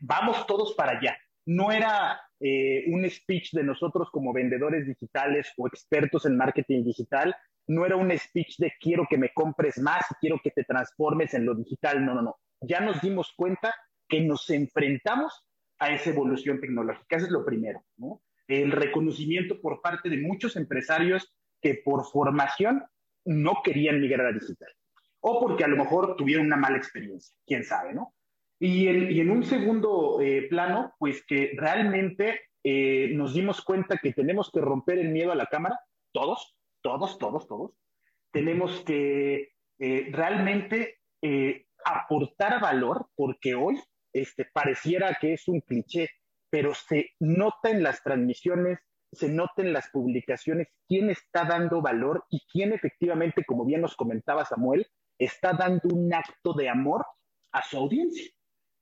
vamos 0.00 0.46
todos 0.46 0.74
para 0.74 0.98
allá. 0.98 1.16
No 1.44 1.72
era 1.72 2.20
eh, 2.38 2.84
un 2.88 3.08
speech 3.10 3.52
de 3.52 3.64
nosotros 3.64 4.10
como 4.10 4.32
vendedores 4.32 4.86
digitales 4.86 5.52
o 5.56 5.66
expertos 5.66 6.24
en 6.26 6.36
marketing 6.36 6.84
digital, 6.84 7.34
no 7.66 7.84
era 7.84 7.96
un 7.96 8.16
speech 8.16 8.58
de 8.58 8.72
quiero 8.80 9.06
que 9.08 9.18
me 9.18 9.32
compres 9.32 9.78
más, 9.78 10.04
quiero 10.20 10.40
que 10.42 10.50
te 10.50 10.64
transformes 10.64 11.34
en 11.34 11.46
lo 11.46 11.54
digital, 11.54 12.04
no, 12.04 12.14
no, 12.14 12.22
no. 12.22 12.36
Ya 12.60 12.80
nos 12.80 13.00
dimos 13.00 13.32
cuenta 13.36 13.74
que 14.08 14.20
nos 14.20 14.48
enfrentamos 14.50 15.46
a 15.78 15.92
esa 15.92 16.10
evolución 16.10 16.60
tecnológica, 16.60 17.16
eso 17.16 17.26
es 17.26 17.32
lo 17.32 17.44
primero, 17.44 17.82
¿no? 17.96 18.22
El 18.48 18.72
reconocimiento 18.72 19.60
por 19.60 19.80
parte 19.80 20.08
de 20.08 20.20
muchos 20.20 20.56
empresarios 20.56 21.32
que 21.60 21.80
por 21.84 22.04
formación 22.04 22.84
no 23.24 23.62
querían 23.64 24.00
migrar 24.00 24.26
a 24.26 24.32
digital 24.32 24.72
o 25.22 25.40
porque 25.40 25.64
a 25.64 25.68
lo 25.68 25.76
mejor 25.76 26.16
tuvieron 26.16 26.46
una 26.46 26.56
mala 26.56 26.76
experiencia, 26.76 27.34
quién 27.46 27.64
sabe, 27.64 27.94
¿no? 27.94 28.14
Y 28.58 28.86
en, 28.86 29.30
un 29.30 29.42
segundo 29.42 30.20
eh, 30.20 30.46
plano, 30.48 30.94
pues 30.98 31.24
que 31.26 31.52
realmente 31.56 32.42
eh, 32.62 33.10
nos 33.12 33.34
dimos 33.34 33.62
cuenta 33.62 33.98
que 33.98 34.12
tenemos 34.12 34.50
que 34.52 34.60
romper 34.60 34.98
el 34.98 35.08
miedo 35.08 35.32
a 35.32 35.36
la 35.36 35.46
cámara, 35.46 35.80
todos, 36.12 36.56
todos, 36.80 37.18
todos, 37.18 37.48
todos. 37.48 37.72
Tenemos 38.30 38.80
que 38.84 39.52
eh, 39.78 40.08
realmente 40.12 41.00
aportar 41.84 42.60
valor, 42.60 43.08
porque 43.16 43.54
hoy 43.54 43.80
este, 44.12 44.44
pareciera 44.44 45.16
que 45.20 45.32
es 45.32 45.48
un 45.48 45.60
cliché, 45.60 46.10
pero 46.52 46.74
se 46.74 47.12
nota 47.18 47.70
en 47.70 47.82
las 47.82 48.02
transmisiones, 48.02 48.78
se 49.10 49.30
nota 49.30 49.62
en 49.62 49.72
las 49.72 49.88
publicaciones 49.88 50.68
quién 50.86 51.08
está 51.08 51.46
dando 51.46 51.80
valor 51.80 52.26
y 52.28 52.42
quién 52.52 52.74
efectivamente, 52.74 53.42
como 53.46 53.64
bien 53.64 53.80
nos 53.80 53.96
comentaba 53.96 54.44
Samuel, 54.44 54.86
está 55.18 55.54
dando 55.54 55.88
un 55.90 56.12
acto 56.12 56.52
de 56.52 56.68
amor 56.68 57.06
a 57.52 57.62
su 57.62 57.78
audiencia. 57.78 58.30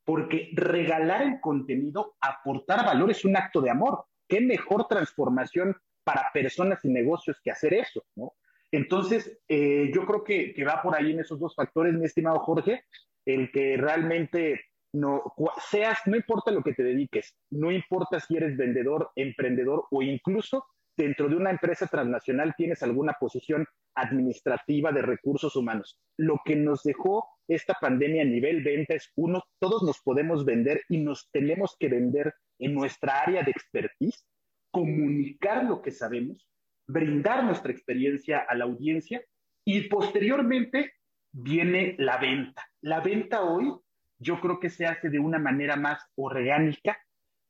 Porque 0.04 0.50
regalar 0.52 1.22
el 1.22 1.40
contenido, 1.40 2.16
aportar 2.20 2.84
valor 2.84 3.12
es 3.12 3.24
un 3.24 3.36
acto 3.36 3.60
de 3.60 3.70
amor. 3.70 4.04
¿Qué 4.28 4.40
mejor 4.40 4.88
transformación 4.88 5.76
para 6.02 6.28
personas 6.34 6.84
y 6.84 6.88
negocios 6.88 7.40
que 7.40 7.52
hacer 7.52 7.74
eso? 7.74 8.04
¿no? 8.16 8.32
Entonces, 8.72 9.40
eh, 9.46 9.92
yo 9.94 10.04
creo 10.06 10.24
que, 10.24 10.52
que, 10.54 10.64
va 10.64 10.82
por 10.82 10.96
ahí 10.96 11.12
en 11.12 11.20
esos 11.20 11.38
dos 11.38 11.54
factores, 11.54 11.94
mi 11.94 12.06
estimado 12.06 12.40
Jorge, 12.40 12.84
el 13.24 13.52
que 13.52 13.76
realmente 13.76 14.60
no 14.92 15.22
seas, 15.70 15.98
no 16.06 16.16
importa 16.16 16.50
lo 16.50 16.62
que 16.62 16.74
te 16.74 16.82
dediques, 16.82 17.36
no 17.50 17.70
importa 17.70 18.20
si 18.20 18.36
eres 18.36 18.56
vendedor, 18.56 19.10
emprendedor 19.16 19.86
o 19.90 20.02
incluso 20.02 20.64
dentro 20.96 21.28
de 21.28 21.36
una 21.36 21.50
empresa 21.50 21.86
transnacional 21.86 22.54
tienes 22.56 22.82
alguna 22.82 23.14
posición 23.18 23.66
administrativa 23.94 24.92
de 24.92 25.02
recursos 25.02 25.56
humanos. 25.56 25.98
Lo 26.18 26.40
que 26.44 26.56
nos 26.56 26.82
dejó 26.82 27.26
esta 27.48 27.74
pandemia 27.80 28.22
a 28.22 28.26
nivel 28.26 28.62
venta 28.62 28.94
es 28.94 29.10
uno, 29.16 29.42
todos 29.58 29.82
nos 29.82 30.00
podemos 30.02 30.44
vender 30.44 30.82
y 30.88 30.98
nos 30.98 31.28
tenemos 31.32 31.76
que 31.78 31.88
vender 31.88 32.34
en 32.58 32.74
nuestra 32.74 33.20
área 33.20 33.42
de 33.42 33.50
expertise, 33.50 34.26
comunicar 34.70 35.64
lo 35.64 35.80
que 35.82 35.90
sabemos, 35.90 36.46
brindar 36.86 37.44
nuestra 37.44 37.72
experiencia 37.72 38.40
a 38.40 38.54
la 38.54 38.64
audiencia 38.64 39.22
y 39.64 39.88
posteriormente 39.88 40.92
viene 41.32 41.96
la 41.98 42.18
venta. 42.18 42.64
La 42.82 43.00
venta 43.00 43.42
hoy 43.42 43.72
yo 44.20 44.40
creo 44.40 44.60
que 44.60 44.70
se 44.70 44.86
hace 44.86 45.10
de 45.10 45.18
una 45.18 45.38
manera 45.38 45.76
más 45.76 46.04
orgánica, 46.14 46.98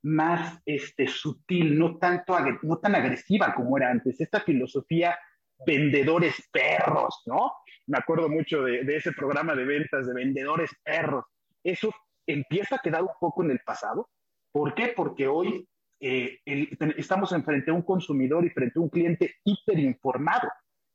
más 0.03 0.63
este, 0.65 1.07
sutil, 1.07 1.79
no, 1.79 1.99
tanto, 1.99 2.37
no 2.63 2.79
tan 2.79 2.95
agresiva 2.95 3.55
como 3.55 3.77
era 3.77 3.91
antes. 3.91 4.21
Esta 4.21 4.41
filosofía 4.41 5.19
vendedores 5.67 6.49
perros, 6.51 7.23
¿no? 7.27 7.53
Me 7.87 7.99
acuerdo 7.99 8.29
mucho 8.29 8.63
de, 8.63 8.81
ese 8.97 9.13
programa 9.13 9.55
de 9.55 9.65
ventas 9.65 10.07
de 10.07 10.15
vendedores 10.15 10.71
perros. 10.83 11.25
Eso 11.63 11.93
empieza 12.27 12.77
a 12.77 12.81
quedar 12.81 13.03
un 13.03 13.11
poco 13.19 13.43
en 13.43 13.51
el 13.51 13.61
pasado. 13.61 14.09
¿Por 14.53 14.75
qué? 14.75 14.93
Porque 14.95 15.29
hoy 15.29 15.69
eh, 16.01 16.39
estamos 16.97 17.35
frente 17.45 17.71
a 17.71 17.75
un 17.75 17.83
consumidor 17.83 18.45
y 18.45 18.51
frente 18.51 18.79
a 18.79 18.83
un 18.83 18.89
cliente 18.89 19.35
hiperinformado. 19.45 20.49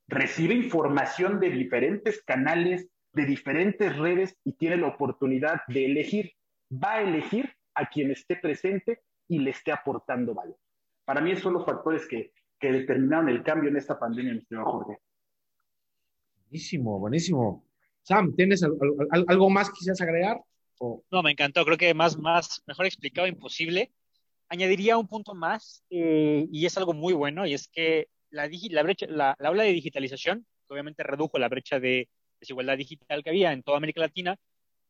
Recibe 0.07 0.53
información 0.53 1.39
de 1.39 1.49
diferentes 1.49 2.23
canales, 2.23 2.89
de 3.15 3.25
diferentes 3.25 3.97
redes 3.97 4.37
y 4.43 4.53
tiene 4.53 4.77
la 4.77 4.87
oportunidad 4.87 5.61
de 5.67 5.85
elegir. 5.85 6.33
Va 6.71 6.95
a 6.95 7.01
elegir 7.01 7.49
a 7.73 7.89
quien 7.89 8.11
esté 8.11 8.35
presente 8.35 9.01
y 9.27 9.39
le 9.39 9.51
esté 9.51 9.71
aportando 9.71 10.33
valor. 10.33 10.57
Para 11.05 11.21
mí 11.21 11.31
esos 11.31 11.43
son 11.43 11.53
los 11.53 11.65
factores 11.65 12.05
que, 12.07 12.33
que 12.59 12.71
determinaron 12.71 13.29
el 13.29 13.43
cambio 13.43 13.69
en 13.69 13.77
esta 13.77 13.97
pandemia, 13.97 14.33
mi 14.33 14.39
estimado 14.39 14.71
Jorge. 14.71 14.99
Buenísimo, 16.41 16.99
buenísimo. 16.99 17.65
Sam, 18.03 18.35
¿tienes 18.35 18.63
algo 19.27 19.49
más 19.49 19.69
que 19.69 19.77
quisieras 19.77 20.01
agregar? 20.01 20.41
No, 21.11 21.23
me 21.23 21.31
encantó. 21.31 21.63
Creo 21.65 21.77
que 21.77 21.93
más, 21.93 22.17
más, 22.17 22.63
mejor 22.67 22.85
explicado 22.85 23.27
imposible. 23.27 23.91
Añadiría 24.49 24.97
un 24.97 25.07
punto 25.07 25.33
más, 25.33 25.83
eh, 25.89 26.47
y 26.51 26.65
es 26.65 26.77
algo 26.77 26.93
muy 26.93 27.13
bueno, 27.13 27.47
y 27.47 27.53
es 27.53 27.67
que 27.67 28.09
la, 28.29 28.47
la, 28.69 28.83
brecha, 28.83 29.07
la, 29.09 29.35
la 29.39 29.49
ola 29.49 29.63
de 29.63 29.71
digitalización, 29.71 30.45
que 30.67 30.73
obviamente 30.73 31.01
redujo 31.01 31.39
la 31.39 31.49
brecha 31.49 31.79
de 31.79 32.09
desigualdad 32.45 32.77
digital 32.77 33.23
que 33.23 33.29
había 33.29 33.51
en 33.51 33.63
toda 33.63 33.77
América 33.77 34.01
Latina, 34.01 34.37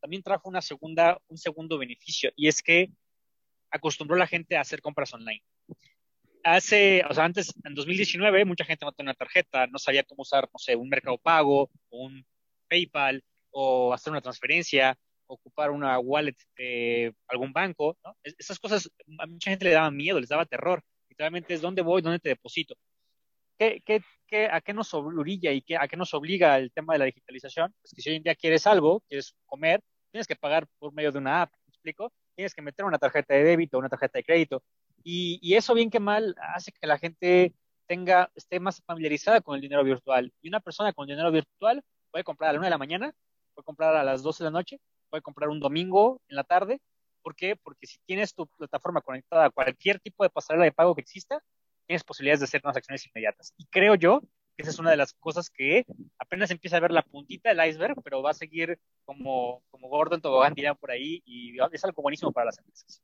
también 0.00 0.22
trajo 0.22 0.48
una 0.48 0.62
segunda, 0.62 1.18
un 1.28 1.38
segundo 1.38 1.78
beneficio, 1.78 2.30
y 2.36 2.48
es 2.48 2.62
que 2.62 2.90
acostumbró 3.70 4.16
a 4.16 4.20
la 4.20 4.26
gente 4.26 4.56
a 4.56 4.60
hacer 4.60 4.80
compras 4.80 5.12
online. 5.14 5.42
Hace, 6.44 7.02
o 7.08 7.12
sea, 7.12 7.24
antes, 7.24 7.52
en 7.64 7.74
2019, 7.74 8.44
mucha 8.44 8.64
gente 8.64 8.84
no 8.84 8.92
tenía 8.92 9.10
una 9.10 9.14
tarjeta, 9.14 9.66
no 9.66 9.78
sabía 9.78 10.04
cómo 10.04 10.22
usar, 10.22 10.48
no 10.52 10.58
sé, 10.58 10.76
un 10.76 10.88
mercado 10.88 11.18
pago, 11.18 11.70
un 11.90 12.24
PayPal, 12.68 13.22
o 13.50 13.92
hacer 13.92 14.10
una 14.12 14.20
transferencia, 14.20 14.96
ocupar 15.26 15.70
una 15.70 15.98
wallet 15.98 16.36
de 16.56 17.14
algún 17.26 17.52
banco. 17.52 17.98
Esas 18.22 18.58
cosas 18.58 18.90
a 19.18 19.26
mucha 19.26 19.50
gente 19.50 19.64
le 19.64 19.72
daba 19.72 19.90
miedo, 19.90 20.20
les 20.20 20.28
daba 20.28 20.44
terror. 20.44 20.82
Literalmente 21.08 21.54
es 21.54 21.60
dónde 21.60 21.82
voy, 21.82 22.02
dónde 22.02 22.18
te 22.18 22.28
deposito. 22.28 22.76
¿Qué, 23.58 23.82
qué, 23.84 24.02
qué, 24.26 24.48
¿A 24.50 24.60
qué 24.60 24.74
nos 24.74 24.92
orilla 24.92 25.52
y 25.52 25.62
qué, 25.62 25.76
a 25.76 25.88
qué 25.88 25.96
nos 25.96 26.12
obliga 26.14 26.58
el 26.58 26.70
tema 26.72 26.92
de 26.92 26.98
la 26.98 27.04
digitalización? 27.06 27.74
Pues 27.80 27.94
que 27.94 28.02
si 28.02 28.10
hoy 28.10 28.16
en 28.16 28.22
día 28.22 28.34
quieres 28.34 28.66
algo, 28.66 29.00
quieres 29.08 29.34
comer, 29.46 29.82
tienes 30.10 30.26
que 30.26 30.36
pagar 30.36 30.66
por 30.78 30.92
medio 30.92 31.12
de 31.12 31.18
una 31.18 31.42
app, 31.42 31.52
¿me 31.66 31.70
explico? 31.70 32.12
Tienes 32.34 32.54
que 32.54 32.62
meter 32.62 32.84
una 32.84 32.98
tarjeta 32.98 33.34
de 33.34 33.44
débito, 33.44 33.78
una 33.78 33.88
tarjeta 33.88 34.18
de 34.18 34.24
crédito. 34.24 34.62
Y, 35.02 35.38
y 35.40 35.54
eso, 35.54 35.74
bien 35.74 35.90
que 35.90 36.00
mal, 36.00 36.34
hace 36.54 36.72
que 36.72 36.86
la 36.86 36.98
gente 36.98 37.54
tenga, 37.86 38.30
esté 38.34 38.60
más 38.60 38.82
familiarizada 38.84 39.40
con 39.40 39.54
el 39.54 39.60
dinero 39.62 39.84
virtual. 39.84 40.32
Y 40.42 40.48
una 40.48 40.60
persona 40.60 40.92
con 40.92 41.06
dinero 41.06 41.30
virtual 41.30 41.82
puede 42.10 42.24
comprar 42.24 42.50
a 42.50 42.52
la 42.52 42.58
una 42.58 42.66
de 42.66 42.70
la 42.70 42.78
mañana, 42.78 43.14
puede 43.54 43.64
comprar 43.64 43.96
a 43.96 44.04
las 44.04 44.22
12 44.22 44.44
de 44.44 44.50
la 44.50 44.58
noche, 44.58 44.80
puede 45.08 45.22
comprar 45.22 45.48
un 45.48 45.60
domingo 45.60 46.20
en 46.28 46.36
la 46.36 46.44
tarde. 46.44 46.80
¿Por 47.22 47.34
qué? 47.34 47.56
Porque 47.56 47.86
si 47.86 47.98
tienes 48.06 48.34
tu 48.34 48.46
plataforma 48.46 49.00
conectada 49.00 49.46
a 49.46 49.50
cualquier 49.50 49.98
tipo 50.00 50.24
de 50.24 50.30
pasarela 50.30 50.64
de 50.64 50.72
pago 50.72 50.94
que 50.94 51.00
exista, 51.00 51.40
tienes 51.86 52.04
posibilidades 52.04 52.40
de 52.40 52.44
hacer 52.44 52.60
transacciones 52.60 53.06
inmediatas. 53.06 53.54
Y 53.56 53.66
creo 53.66 53.94
yo 53.94 54.20
que 54.56 54.62
esa 54.62 54.70
es 54.70 54.78
una 54.78 54.90
de 54.90 54.96
las 54.96 55.12
cosas 55.14 55.50
que 55.50 55.84
apenas 56.18 56.50
empieza 56.50 56.78
a 56.78 56.80
ver 56.80 56.90
la 56.90 57.02
puntita 57.02 57.50
del 57.50 57.68
iceberg, 57.68 58.02
pero 58.02 58.22
va 58.22 58.30
a 58.30 58.34
seguir 58.34 58.78
como, 59.04 59.62
como 59.70 59.88
gordo 59.88 60.14
en 60.14 60.22
tobogán, 60.22 60.54
dirán 60.54 60.76
por 60.76 60.90
ahí, 60.90 61.22
y 61.26 61.56
es 61.72 61.84
algo 61.84 62.02
buenísimo 62.02 62.32
para 62.32 62.46
las 62.46 62.58
empresas. 62.58 63.02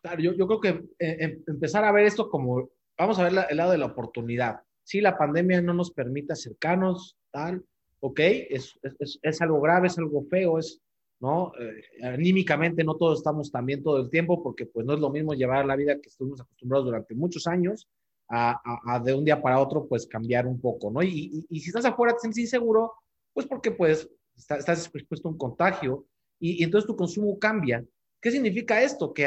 Claro, 0.00 0.20
yo, 0.20 0.32
yo 0.32 0.46
creo 0.46 0.60
que 0.60 0.68
eh, 0.98 1.16
em, 1.20 1.42
empezar 1.46 1.84
a 1.84 1.92
ver 1.92 2.06
esto 2.06 2.30
como, 2.30 2.70
vamos 2.96 3.18
a 3.18 3.24
ver 3.24 3.46
el 3.50 3.56
lado 3.56 3.72
de 3.72 3.78
la 3.78 3.86
oportunidad. 3.86 4.62
Si 4.84 5.00
la 5.00 5.18
pandemia 5.18 5.60
no 5.60 5.74
nos 5.74 5.90
permite 5.90 6.32
acercarnos, 6.32 7.16
tal, 7.30 7.64
ok, 8.00 8.20
es, 8.20 8.78
es 9.22 9.42
algo 9.42 9.60
grave, 9.60 9.88
es 9.88 9.98
algo 9.98 10.24
feo, 10.24 10.58
es 10.58 10.80
¿no? 11.22 11.52
Eh, 11.56 12.04
anímicamente 12.04 12.82
no 12.82 12.96
todos 12.96 13.20
estamos 13.20 13.50
también 13.52 13.80
todo 13.80 13.98
el 13.98 14.10
tiempo 14.10 14.42
porque 14.42 14.66
pues 14.66 14.84
no 14.84 14.94
es 14.94 15.00
lo 15.00 15.08
mismo 15.08 15.34
llevar 15.34 15.64
la 15.64 15.76
vida 15.76 16.00
que 16.00 16.08
estuvimos 16.08 16.40
acostumbrados 16.40 16.86
durante 16.86 17.14
muchos 17.14 17.46
años 17.46 17.88
a, 18.28 19.00
de 19.04 19.14
un 19.14 19.24
día 19.24 19.40
para 19.40 19.60
otro 19.60 19.86
pues 19.86 20.06
cambiar 20.06 20.46
un 20.46 20.58
poco, 20.60 20.90
¿no? 20.90 21.02
Y, 21.02 21.46
y, 21.48 21.60
si 21.60 21.68
estás 21.68 21.84
afuera 21.84 22.14
te 22.14 22.20
sientes 22.20 22.38
inseguro, 22.38 22.92
pues 23.34 23.46
porque 23.46 23.70
pues 23.70 24.10
estás 24.36 24.90
expuesto 24.92 25.28
a 25.28 25.32
un 25.32 25.38
contagio 25.38 26.06
y, 26.40 26.64
entonces 26.64 26.88
tu 26.88 26.96
consumo 26.96 27.38
cambia. 27.38 27.84
¿Qué 28.20 28.30
significa 28.30 28.82
esto? 28.82 29.12
Que 29.12 29.24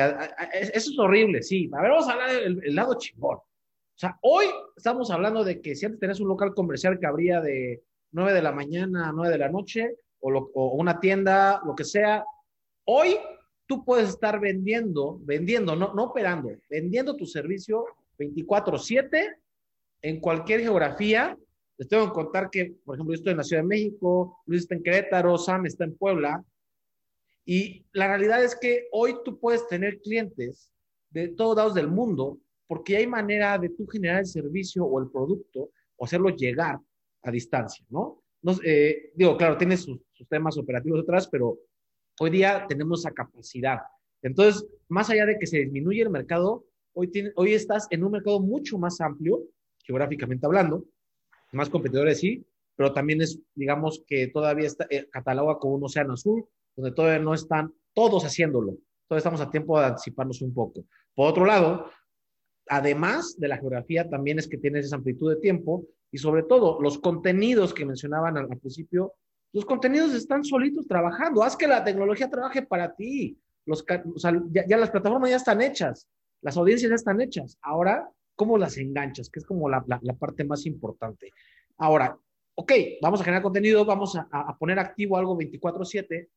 eso 0.53 0.71
es 0.73 0.99
horrible, 0.99 1.43
sí. 1.43 1.69
A 1.71 1.81
ver, 1.81 1.91
vamos 1.91 2.09
a 2.09 2.13
hablar 2.13 2.31
del 2.31 2.75
lado 2.75 2.95
chingón. 2.97 3.37
O 3.37 3.97
sea, 3.97 4.17
hoy 4.21 4.45
estamos 4.75 5.11
hablando 5.11 5.43
de 5.43 5.61
que 5.61 5.75
si 5.75 5.85
antes 5.85 5.99
tenías 5.99 6.19
un 6.19 6.27
local 6.27 6.53
comercial 6.53 6.99
que 6.99 7.05
abría 7.05 7.39
de 7.41 7.83
9 8.11 8.33
de 8.33 8.41
la 8.41 8.51
mañana 8.51 9.09
a 9.09 9.11
9 9.13 9.31
de 9.31 9.37
la 9.37 9.49
noche, 9.49 9.95
o, 10.19 10.75
una 10.75 10.99
tienda, 10.99 11.61
lo 11.65 11.75
que 11.75 11.83
sea. 11.83 12.23
Hoy 12.85 13.17
tú 13.65 13.83
puedes 13.83 14.09
estar 14.09 14.39
vendiendo, 14.39 15.19
vendiendo, 15.23 15.75
no, 15.75 15.93
no 15.93 16.03
operando, 16.05 16.49
vendiendo 16.69 17.15
tu 17.15 17.25
servicio 17.25 17.85
24/7 18.17 19.37
en 20.01 20.19
cualquier 20.19 20.61
geografía. 20.61 21.37
Les 21.77 21.87
tengo 21.87 22.07
que 22.07 22.13
contar 22.13 22.49
que, 22.49 22.75
por 22.85 22.95
ejemplo, 22.95 23.13
yo 23.13 23.17
estoy 23.17 23.31
en 23.31 23.37
la 23.37 23.43
Ciudad 23.43 23.63
de 23.63 23.67
México, 23.67 24.41
Luis 24.45 24.61
está 24.61 24.75
en 24.75 24.83
Querétaro, 24.83 25.37
Sam 25.37 25.65
está 25.65 25.83
en 25.83 25.97
Puebla. 25.97 26.43
Y 27.45 27.85
la 27.91 28.07
realidad 28.07 28.43
es 28.43 28.55
que 28.55 28.87
hoy 28.91 29.15
tú 29.23 29.39
puedes 29.39 29.67
tener 29.67 29.99
clientes 29.99 30.71
de 31.09 31.29
todos 31.29 31.55
lados 31.55 31.73
del 31.75 31.87
mundo 31.87 32.39
porque 32.67 32.97
hay 32.97 33.07
manera 33.07 33.57
de 33.57 33.69
tú 33.69 33.85
generar 33.87 34.19
el 34.19 34.25
servicio 34.25 34.85
o 34.85 34.99
el 34.99 35.09
producto 35.09 35.69
o 35.97 36.05
hacerlo 36.05 36.29
llegar 36.29 36.79
a 37.23 37.31
distancia, 37.31 37.85
¿no? 37.89 38.23
Eh, 38.63 39.11
digo, 39.15 39.37
claro, 39.37 39.57
tiene 39.57 39.77
sus, 39.77 39.99
temas 40.29 40.57
operativos 40.57 40.99
detrás, 41.01 41.27
pero 41.27 41.57
hoy 42.19 42.29
día 42.29 42.65
tenemos 42.67 42.99
esa 42.99 43.11
capacidad. 43.11 43.79
Entonces, 44.21 44.65
más 44.87 45.09
allá 45.09 45.25
de 45.25 45.37
que 45.37 45.47
se 45.47 45.59
disminuye 45.59 46.01
el 46.01 46.09
mercado, 46.09 46.65
hoy, 46.93 47.09
tiene, 47.09 47.31
hoy 47.35 47.53
estás 47.53 47.87
en 47.89 48.03
un 48.03 48.11
mercado 48.11 48.39
mucho 48.39 48.77
más 48.77 49.01
amplio, 49.01 49.43
geográficamente 49.83 50.45
hablando, 50.45 50.85
más 51.51 51.69
competidores 51.69 52.19
sí, 52.19 52.45
pero 52.75 52.93
también 52.93 53.21
es, 53.21 53.39
digamos, 53.53 54.03
que 54.07 54.27
todavía 54.27 54.67
está, 54.67 54.85
eh, 54.89 55.07
cataloga 55.09 55.59
como 55.59 55.75
un 55.75 55.83
océano 55.85 56.13
azul, 56.13 56.45
donde 56.75 56.91
todavía 56.91 57.19
no 57.19 57.33
están 57.33 57.73
todos 57.93 58.25
haciéndolo. 58.25 58.77
Todavía 59.07 59.19
estamos 59.19 59.41
a 59.41 59.49
tiempo 59.49 59.79
de 59.79 59.85
anticiparnos 59.85 60.41
un 60.41 60.53
poco. 60.53 60.85
Por 61.13 61.29
otro 61.29 61.45
lado, 61.45 61.89
además 62.67 63.35
de 63.37 63.47
la 63.47 63.57
geografía, 63.57 64.09
también 64.09 64.39
es 64.39 64.47
que 64.47 64.57
tienes 64.57 64.85
esa 64.85 64.97
amplitud 64.97 65.33
de 65.33 65.39
tiempo 65.39 65.87
y 66.15 66.17
sobre 66.17 66.43
todo 66.43 66.79
los 66.81 66.97
contenidos 66.99 67.73
que 67.73 67.85
mencionaban 67.85 68.37
al, 68.37 68.47
principio, 68.47 69.15
los 69.51 69.65
contenidos 69.65 70.13
están 70.13 70.45
solitos 70.45 70.87
trabajando. 70.87 71.43
Haz 71.43 71.57
que 71.57 71.67
la 71.67 71.83
tecnología 71.83 72.29
trabaje 72.29 72.61
para 72.61 72.95
ti. 72.95 73.37
Los, 73.65 73.83
o 74.15 74.17
sea, 74.17 74.31
ya, 74.49 74.77
las 74.77 74.91
plataformas 74.91 75.29
ya 75.29 75.35
están 75.35 75.61
hechas, 75.61 76.07
las 76.41 76.55
audiencias 76.55 76.89
ya 76.89 76.95
están 76.95 77.19
hechas. 77.19 77.57
Ahora, 77.61 78.09
¿cómo 78.33 78.57
las 78.57 78.77
enganchas? 78.77 79.29
Que 79.29 79.39
es 79.39 79.45
como 79.45 79.67
la, 79.67 79.83
la, 79.87 80.13
parte 80.13 80.45
más 80.45 80.65
importante. 80.65 81.31
Ahora, 81.79 82.17
ok, 82.55 82.71
vamos 83.01 83.19
a 83.19 83.25
generar 83.25 83.43
contenido, 83.43 83.83
vamos 83.83 84.15
a, 84.15 84.25
a 84.31 84.57
poner 84.57 84.79
activo 84.79 85.17
algo 85.17 85.37
24/7, 85.37 86.29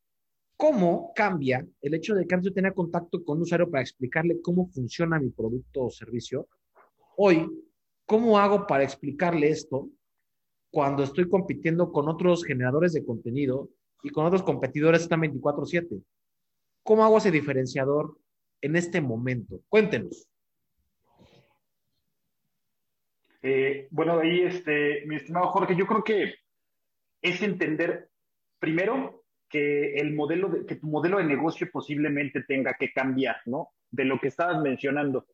¿Cómo 0.56 1.12
cambia 1.14 1.64
el 1.80 1.94
hecho 1.94 2.16
de 2.16 2.26
que 2.26 2.35
antes 2.35 2.50
yo 2.50 2.52
tenía 2.52 2.73
contacto 2.73 3.23
con 3.25 3.37
un 3.37 3.42
usuario 3.44 3.70
para 3.70 3.82
explicarle 3.82 4.40
cómo 4.42 4.66
funciona 4.66 5.20
mi 5.20 5.30
producto 5.30 5.85
o 5.85 5.90
servicio? 5.90 6.49
Hoy, 7.16 7.49
¿cómo 8.09 8.38
hago 8.38 8.67
para 8.67 8.85
explicarle 8.85 9.50
esto 9.50 9.91
cuando 10.71 11.05
estoy 11.05 11.29
compitiendo 11.29 11.93
con 11.93 12.09
otros 12.09 12.43
generadores 12.43 12.95
de 12.95 13.05
contenido 13.05 13.69
y 14.03 14.09
con 14.09 14.25
otros 14.25 14.43
competidores 14.43 15.03
están 15.03 15.21
24/7? 15.21 16.03
¿Cómo 16.83 17.05
hago 17.05 17.19
ese 17.19 17.31
diferenciador 17.31 18.19
en 18.62 18.77
este 18.77 19.03
momento? 19.03 19.61
Cuéntenos. 19.69 20.27
Eh, 23.43 23.88
bueno, 23.91 24.21
ahí, 24.21 24.41
este, 24.41 25.05
mi 25.07 25.17
estimado 25.17 25.49
Jorge, 25.49 25.77
yo 25.77 25.87
creo 25.87 26.03
que 26.03 26.35
es 27.21 27.43
entender 27.43 28.09
primero 28.59 29.23
que 29.50 29.97
el 29.97 30.15
modelo 30.15 30.49
de, 30.49 30.65
que 30.65 30.77
tu 30.77 30.87
modelo 30.87 31.19
de 31.19 31.25
negocio 31.25 31.69
posiblemente 31.71 32.43
tenga 32.43 32.75
que 32.75 32.91
cambiar, 32.91 33.37
¿no? 33.45 33.69
De 33.91 34.07
lo 34.07 34.19
que 34.19 34.29
estabas 34.29 34.62
mencionando. 34.62 35.27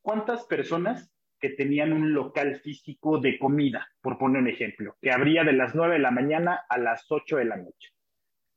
¿Cuántas 0.00 0.44
personas 0.44 1.10
que 1.46 1.54
tenían 1.54 1.92
un 1.92 2.12
local 2.12 2.60
físico 2.60 3.18
de 3.18 3.38
comida, 3.38 3.88
por 4.00 4.18
poner 4.18 4.42
un 4.42 4.48
ejemplo, 4.48 4.96
que 5.00 5.12
abría 5.12 5.44
de 5.44 5.52
las 5.52 5.74
9 5.74 5.94
de 5.94 6.00
la 6.00 6.10
mañana 6.10 6.64
a 6.68 6.78
las 6.78 7.06
8 7.08 7.36
de 7.36 7.44
la 7.44 7.56
noche? 7.56 7.90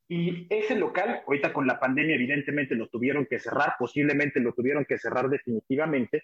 Y 0.07 0.47
ese 0.49 0.75
local, 0.75 1.21
ahorita 1.27 1.53
con 1.53 1.67
la 1.67 1.79
pandemia, 1.79 2.15
evidentemente 2.15 2.73
lo 2.73 2.87
tuvieron 2.87 3.27
que 3.27 3.39
cerrar, 3.39 3.75
posiblemente 3.77 4.39
lo 4.39 4.53
tuvieron 4.53 4.85
que 4.85 4.97
cerrar 4.97 5.29
definitivamente. 5.29 6.23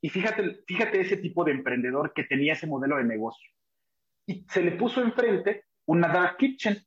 Y 0.00 0.08
fíjate, 0.08 0.60
fíjate 0.66 1.00
ese 1.00 1.18
tipo 1.18 1.44
de 1.44 1.52
emprendedor 1.52 2.14
que 2.14 2.24
tenía 2.24 2.54
ese 2.54 2.66
modelo 2.66 2.96
de 2.96 3.04
negocio. 3.04 3.50
Y 4.26 4.46
se 4.48 4.62
le 4.62 4.72
puso 4.72 5.02
enfrente 5.02 5.64
una 5.84 6.08
dark 6.08 6.38
kitchen, 6.38 6.78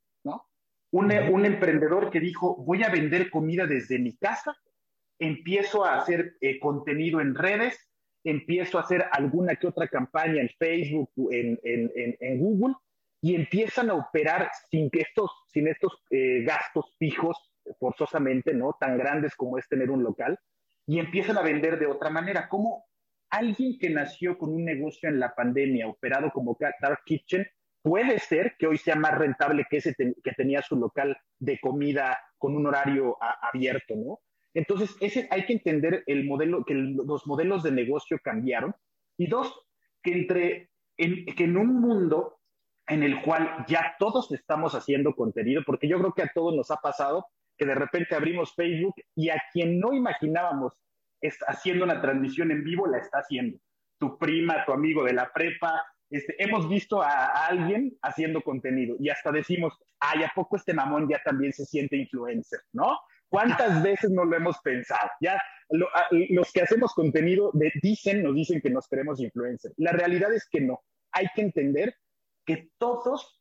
un, 0.92 1.46
emprendedor 1.46 2.10
que 2.10 2.20
dijo, 2.20 2.56
voy 2.63 2.84
a 2.84 2.89
vender 2.89 3.30
comida 3.30 3.68
desde 3.68 4.00
mi 4.00 4.18
casa, 4.18 4.58
empiezo 5.20 5.86
a 5.86 6.00
hacer 6.00 6.36
eh, 6.42 6.60
contenido 6.60 7.22
en 7.22 7.36
redes, 7.36 7.88
empiezo 8.24 8.78
a 8.78 8.82
hacer 8.82 9.06
alguna 9.12 9.56
que 9.56 9.68
otra 9.68 9.88
campaña 9.88 10.42
en 10.42 10.50
Facebook, 10.50 11.10
en, 11.32 11.60
en, 11.64 12.40
Google, 12.40 12.76
y 13.22 13.36
empiezan 13.36 13.90
a 13.90 13.96
operar 13.96 14.50
sin, 14.70 14.90
estos, 14.94 15.32
sin 15.48 15.68
estos 15.68 16.04
eh, 16.10 16.44
gastos 16.44 16.96
fijos, 16.98 17.38
forzosamente, 17.80 18.54
¿no? 18.54 18.76
Tan 18.80 18.98
grandes 18.98 19.36
como 19.36 19.58
es 19.58 19.68
tener 19.68 19.90
un 19.90 20.04
local, 20.04 20.40
y 20.88 21.00
empiezan 21.00 21.38
a 21.38 21.42
vender 21.42 21.78
de 21.78 21.86
otra 21.86 22.10
manera. 22.10 22.50
Como 22.50 22.86
alguien 23.30 23.78
que 23.78 23.90
nació 23.90 24.38
con 24.38 24.54
un 24.54 24.66
negocio 24.66 25.10
en 25.10 25.20
la 25.20 25.36
pandemia, 25.36 25.88
operado 25.88 26.32
como 26.32 26.58
Dark 26.60 27.02
Kitchen, 27.06 27.46
puede 27.82 28.20
ser 28.20 28.56
que 28.58 28.68
hoy 28.68 28.78
sea 28.78 28.96
más 28.96 29.18
rentable 29.18 29.66
que 29.70 29.78
ese 29.78 29.96
que 29.96 30.32
tenía 30.36 30.62
su 30.62 30.76
local 30.76 31.18
de 31.38 31.60
comida 31.60 32.20
con 32.38 32.56
un 32.56 32.66
horario 32.68 33.18
abierto, 33.20 33.96
¿no? 33.96 34.20
Entonces, 34.54 34.96
ese, 35.00 35.28
hay 35.32 35.46
que 35.46 35.54
entender 35.54 36.04
el 36.08 36.26
modelo, 36.26 36.64
que 36.66 36.74
los 36.74 37.28
modelos 37.28 37.64
de 37.64 37.72
negocio 37.72 38.20
cambiaron. 38.24 38.76
Y 39.18 39.28
dos, 39.28 39.54
que, 40.02 40.14
entre, 40.14 40.70
en, 40.98 41.26
que 41.26 41.44
en 41.44 41.58
un 41.58 41.80
mundo 41.82 42.40
en 42.88 43.04
el 43.04 43.22
cual 43.22 43.66
ya 43.68 43.96
todos 44.00 44.32
estamos 44.32 44.74
haciendo 44.74 45.14
contenido, 45.14 45.62
porque 45.66 45.88
yo 45.88 46.00
creo 46.00 46.14
que 46.14 46.24
a 46.24 46.32
todos 46.34 46.56
nos 46.56 46.72
ha 46.72 46.78
pasado 46.78 47.28
que 47.56 47.66
de 47.66 47.76
repente 47.76 48.16
abrimos 48.16 48.56
Facebook 48.56 48.96
y 49.16 49.30
a 49.30 49.42
quien 49.54 49.80
no 49.80 49.94
imaginábamos 49.94 50.82
haciendo 51.48 51.84
una 51.84 52.02
transmisión 52.02 52.52
en 52.52 52.64
vivo 52.64 52.88
la 52.88 52.98
está 52.98 53.20
haciendo. 53.20 53.60
Tu 54.00 54.18
prima, 54.18 54.66
tu 54.66 54.72
amigo 54.72 55.04
de 55.04 55.14
la 55.14 55.32
prepa, 55.32 55.84
este, 56.10 56.42
hemos 56.42 56.68
visto 56.68 57.02
a, 57.04 57.48
alguien 57.48 57.96
haciendo 58.02 58.42
contenido 58.42 58.96
y 59.00 59.10
hasta 59.10 59.32
decimos, 59.32 59.78
ay, 60.00 60.24
¿a 60.24 60.32
poco 60.34 60.56
este 60.56 60.74
mamón 60.74 61.08
ya 61.08 61.22
también 61.24 61.54
se 61.54 61.66
siente 61.66 61.98
influencer, 61.98 62.62
no? 62.74 62.98
¿Cuántas 63.30 63.84
veces 63.84 64.10
no 64.10 64.26
lo 64.26 64.36
hemos 64.36 64.58
pensado? 64.60 65.10
Ya 65.22 65.42
los 65.70 66.52
que 66.52 66.62
hacemos 66.62 66.94
contenido 66.94 67.52
dicen, 67.82 68.24
nos 68.24 68.36
dicen 68.36 68.60
que 68.60 68.72
nos 68.72 68.88
queremos 68.88 69.20
influencer. 69.22 69.72
La 69.78 69.92
realidad 69.92 70.34
es 70.34 70.48
que 70.50 70.62
no. 70.62 70.82
Hay 71.12 71.28
que 71.36 71.44
entender 71.44 71.96
que 72.46 72.70
todos 72.78 73.39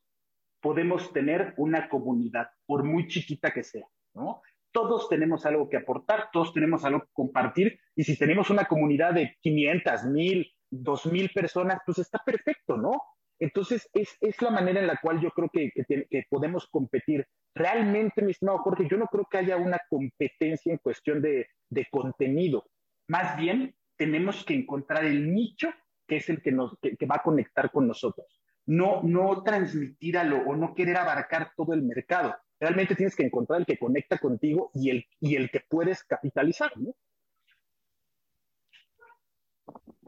podemos 0.61 1.11
tener 1.11 1.53
una 1.57 1.89
comunidad, 1.89 2.49
por 2.65 2.83
muy 2.83 3.07
chiquita 3.07 3.51
que 3.51 3.63
sea, 3.63 3.87
¿no? 4.13 4.41
Todos 4.71 5.09
tenemos 5.09 5.45
algo 5.47 5.67
que 5.67 5.77
aportar, 5.77 6.29
todos 6.31 6.53
tenemos 6.53 6.85
algo 6.85 7.01
que 7.01 7.11
compartir, 7.13 7.79
y 7.95 8.03
si 8.03 8.17
tenemos 8.17 8.51
una 8.51 8.65
comunidad 8.65 9.13
de 9.13 9.35
500, 9.41 10.03
1000, 10.05 10.53
dos 10.69 11.05
mil 11.07 11.31
personas, 11.31 11.79
pues 11.85 11.97
está 11.97 12.19
perfecto, 12.23 12.77
¿no? 12.77 13.01
Entonces, 13.39 13.89
es, 13.93 14.17
es, 14.19 14.41
la 14.41 14.51
manera 14.51 14.79
en 14.81 14.87
la 14.87 14.99
cual 15.01 15.21
yo 15.21 15.31
creo 15.31 15.49
que, 15.51 15.71
que, 15.87 16.23
podemos 16.29 16.67
competir. 16.67 17.25
Realmente, 17.55 18.21
mi 18.21 18.31
estimado 18.31 18.59
Jorge, 18.59 18.87
yo 18.89 18.97
no 18.97 19.07
creo 19.07 19.25
que 19.29 19.37
haya 19.37 19.57
una 19.57 19.79
competencia 19.89 20.71
en 20.71 20.79
cuestión 20.79 21.21
de, 21.21 21.47
de 21.69 21.87
contenido. 21.89 22.65
Más 23.07 23.37
bien, 23.37 23.75
tenemos 23.95 24.43
que 24.43 24.53
encontrar 24.53 25.05
el 25.05 25.33
nicho 25.33 25.69
que 26.09 26.17
es 26.17 26.27
el 26.27 26.41
que, 26.41 26.51
nos, 26.51 26.77
que, 26.81 27.05
va 27.05 27.17
a 27.17 27.23
conectar 27.23 27.71
con 27.71 27.87
nosotros. 27.87 28.41
No, 28.65 29.01
no 29.03 29.43
transmitir 29.43 30.17
o 30.17 30.55
no 30.55 30.73
querer 30.73 30.97
abarcar 30.97 31.53
todo 31.55 31.73
el 31.73 31.83
mercado. 31.83 32.35
Realmente 32.59 32.95
tienes 32.95 33.15
que 33.15 33.23
encontrar 33.23 33.61
el 33.61 33.65
que 33.65 33.77
conecta 33.77 34.17
contigo 34.17 34.71
y 34.73 34.89
el, 34.89 35.05
y 35.21 35.35
el 35.35 35.49
que 35.49 35.61
puedes 35.69 36.03
capitalizar, 36.03 36.71
¿no? 36.77 36.93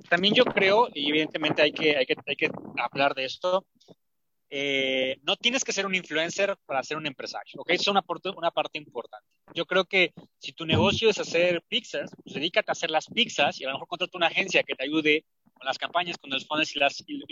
También 0.09 0.33
yo 0.33 0.45
creo, 0.45 0.89
y 0.93 1.09
evidentemente 1.09 1.61
hay 1.61 1.71
que, 1.71 2.05
hablar 2.77 3.13
de 3.15 3.25
esto, 3.25 3.65
eh, 4.49 5.17
no 5.23 5.37
tienes 5.37 5.63
que 5.63 5.71
ser 5.71 5.85
un 5.85 5.95
influencer 5.95 6.57
para 6.65 6.83
ser 6.83 6.97
un 6.97 7.07
empresario, 7.07 7.61
¿ok? 7.61 7.69
Es 7.69 7.87
una, 7.87 8.01
parte 8.01 8.77
importante. 8.77 9.27
Yo 9.53 9.65
creo 9.65 9.85
que 9.85 10.13
si 10.39 10.51
tu 10.51 10.65
negocio 10.65 11.09
es 11.09 11.19
hacer 11.19 11.63
pizzas, 11.69 12.11
pues 12.23 12.35
dedícate 12.35 12.69
a 12.69 12.73
hacer 12.73 12.91
las 12.91 13.07
pizzas 13.07 13.59
y 13.59 13.63
a 13.63 13.67
lo 13.67 13.75
mejor 13.75 13.87
contrata 13.87 14.17
una 14.17 14.27
agencia 14.27 14.63
que 14.63 14.75
te 14.75 14.83
ayude 14.83 15.25
con 15.53 15.65
las 15.65 15.77
campañas, 15.77 16.17
con 16.17 16.31
los 16.31 16.45
fondos 16.45 16.75
y, 16.75 16.79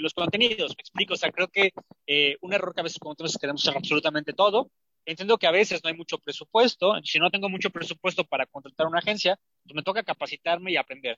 los 0.02 0.14
contenidos. 0.14 0.76
Me 0.78 0.82
explico, 0.82 1.16
o 1.16 1.18
sea, 1.18 1.32
creo 1.32 1.50
que 1.50 1.72
eh, 2.08 2.38
un 2.42 2.54
error 2.54 2.74
que 2.74 2.82
a 2.82 2.84
veces 2.84 3.00
que 3.00 3.40
queremos 3.40 3.68
hacer 3.68 3.78
absolutamente 3.78 4.34
todo. 4.34 4.72
Entiendo 5.06 5.38
que 5.38 5.48
a 5.48 5.52
veces 5.52 5.82
no 5.84 5.90
hay 5.90 5.96
mucho 5.96 6.20
presupuesto. 6.20 6.94
Si 7.04 7.20
no 7.20 7.32
tengo 7.32 7.50
mucho 7.50 7.70
presupuesto 7.70 8.24
para 8.24 8.46
contratar 8.46 8.88
una 8.88 9.00
agencia, 9.00 9.38
pues 9.64 9.74
me 9.74 9.82
toca 9.82 10.04
capacitarme 10.04 10.72
y 10.72 10.78
aprender. 10.78 11.18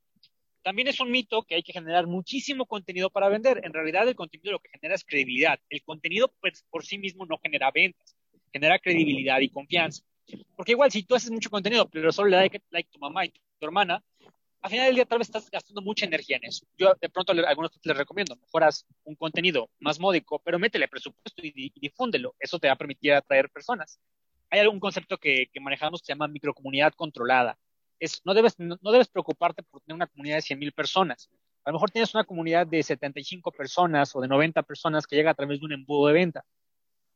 También 0.63 0.88
es 0.88 1.00
un 1.00 1.12
mito 1.12 1.43
que 1.43 1.56
hay 1.56 1.63
que 1.63 1.74
generar 1.74 2.08
muchísimo 2.08 2.65
contenido 2.65 3.10
para 3.10 3.30
vender. 3.30 3.62
En 3.63 3.74
realidad 3.74 4.08
el 4.08 4.15
contenido 4.15 4.52
lo 4.52 4.60
que 4.60 4.69
genera 4.69 4.95
es 4.95 5.04
credibilidad. 5.04 5.60
El 5.69 5.84
contenido 5.84 6.34
pues, 6.39 6.63
por 6.69 6.86
sí 6.86 6.97
mismo 6.97 7.26
no 7.26 7.39
genera 7.39 7.71
ventas, 7.71 8.15
genera 8.54 8.80
credibilidad 8.80 9.39
y 9.39 9.50
confianza. 9.50 10.04
Porque 10.56 10.74
igual 10.74 10.91
si 10.91 11.04
tú 11.04 11.15
haces 11.15 11.32
mucho 11.32 11.50
contenido, 11.50 11.89
pero 11.89 12.12
solo 12.12 12.30
le 12.30 12.38
da 12.38 12.60
like, 12.69 12.89
tu 12.91 13.00
mamá 13.00 13.26
y 13.26 13.30
tu 13.30 13.65
hermana, 13.65 14.04
al 14.62 14.69
final 14.69 14.86
del 14.86 14.95
día 14.95 15.06
tal 15.06 15.17
vez 15.17 15.28
estás 15.28 15.50
gastando 15.50 15.82
mucha 15.82 16.06
energía 16.06 16.38
en 16.38 16.45
eso. 16.45 16.65
Yo 16.78 16.93
de 17.00 17.10
pronto 17.10 17.34
a 17.34 17.50
algunos 17.50 17.71
les 17.84 17.97
recomiendo, 17.97 18.36
mejoras 18.36 18.86
un 19.04 19.15
contenido 19.15 19.69
más 19.80 20.00
módico, 20.00 20.39
pero 20.39 20.60
métele 20.60 20.88
presupuesto 20.88 21.41
y, 21.43 21.71
difúndelo. 21.76 22.36
Eso 22.39 22.60
te 22.60 22.67
va 22.67 22.74
a 22.74 22.78
permitir 22.78 23.13
atraer 23.13 23.50
personas. 23.50 24.00
Hay 24.52 24.60
algún 24.60 24.80
concepto 24.80 25.17
que, 25.17 25.50
manejamos 25.60 26.02
que 26.02 26.08
se 26.08 26.13
llama 26.13 26.28
microcomunidad 26.28 26.93
controlada. 26.93 27.58
Es, 28.02 28.22
no, 28.26 28.34
debes, 28.34 28.60
no, 28.60 28.92
debes 28.92 29.08
preocuparte 29.08 29.64
por 29.64 29.82
tener 29.82 29.96
una 29.96 30.08
comunidad 30.08 30.38
de 30.38 30.42
100.000 30.42 30.74
personas. 30.74 31.30
A 31.64 31.70
lo 31.70 31.76
mejor 31.76 31.92
tienes 31.92 32.14
una 32.16 32.24
comunidad 32.26 32.68
de 32.68 32.82
75 32.82 33.52
personas 33.52 34.14
o 34.16 34.22
de 34.22 34.28
90 34.28 34.64
personas 34.64 35.08
que 35.08 35.16
llega 35.16 35.32
a 35.32 35.36
través 35.36 35.60
de 35.60 35.66
un 35.68 35.74
embudo 35.74 36.08
de 36.08 36.14
venta. 36.14 36.44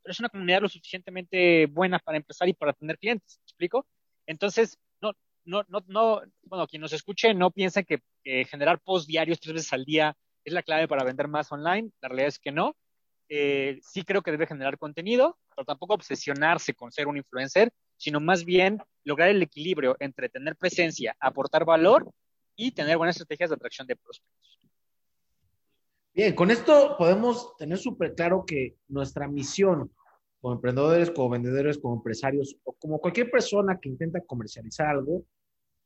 Pero 0.04 0.12
es 0.12 0.20
una 0.20 0.30
comunidad 0.30 0.62
lo 0.62 0.70
suficientemente 0.70 1.66
buena 1.66 2.00
para 2.00 2.18
empezar 2.18 2.48
y 2.48 2.54
para 2.54 2.74
tener 2.74 3.00
clientes. 3.00 3.40
¿Me 3.40 3.46
explico? 3.46 3.88
Entonces, 4.28 4.78
no, 5.46 5.64
no, 5.68 5.84
no, 5.88 6.22
bueno, 6.44 6.68
quien 6.68 6.82
nos 6.82 6.94
escuche 6.94 7.34
no 7.34 7.52
piensa 7.52 7.84
que, 7.84 8.02
generar 8.50 8.80
post 8.80 9.08
diarios 9.08 9.40
tres 9.40 9.54
veces 9.54 9.74
al 9.74 9.86
día 9.86 10.18
es 10.44 10.54
la 10.54 10.64
clave 10.64 10.88
para 10.88 11.04
vender 11.04 11.28
más 11.28 11.52
online. 11.52 11.92
La 12.02 12.10
realidad 12.10 12.30
es 12.30 12.40
que 12.40 12.52
no. 12.52 12.76
Eh, 13.30 13.80
sí 13.82 14.04
creo 14.04 14.22
que 14.22 14.32
debe 14.32 14.48
generar 14.48 14.78
contenido, 14.78 15.38
pero 15.56 15.66
tampoco 15.66 15.94
obsesionarse 15.94 16.74
con 16.74 16.92
ser 16.92 17.08
un 17.08 17.18
influencer, 17.18 17.72
sino 17.98 18.20
más 18.20 18.46
bien 18.46 18.80
lograr 19.04 19.30
el 19.30 19.42
equilibrio 19.42 19.96
entre 20.00 20.30
tener 20.30 20.56
presencia, 20.56 21.16
aportar 21.20 21.66
valor 21.66 22.10
y 22.56 22.72
tener 22.72 22.98
buenas 22.98 23.16
estrategias 23.16 23.50
de 23.50 23.56
atracción 23.56 23.88
de 23.88 23.96
prospectos. 23.96 24.60
Bien, 26.14 26.34
con 26.34 26.50
esto 26.50 26.96
podemos 26.98 27.56
tener 27.58 27.78
súper 27.78 28.16
claro 28.16 28.46
que 28.46 28.78
nuestra 28.88 29.28
misión 29.28 29.92
como 30.40 30.54
emprendedores, 30.54 31.12
como 31.12 31.30
vendedores, 31.30 31.78
como 31.78 31.96
empresarios 31.96 32.56
o 32.64 32.74
como 32.74 33.00
cualquier 33.00 33.32
persona 33.32 33.80
que 33.82 33.90
intenta 33.90 34.22
comercializar 34.22 34.88
algo, 34.88 35.26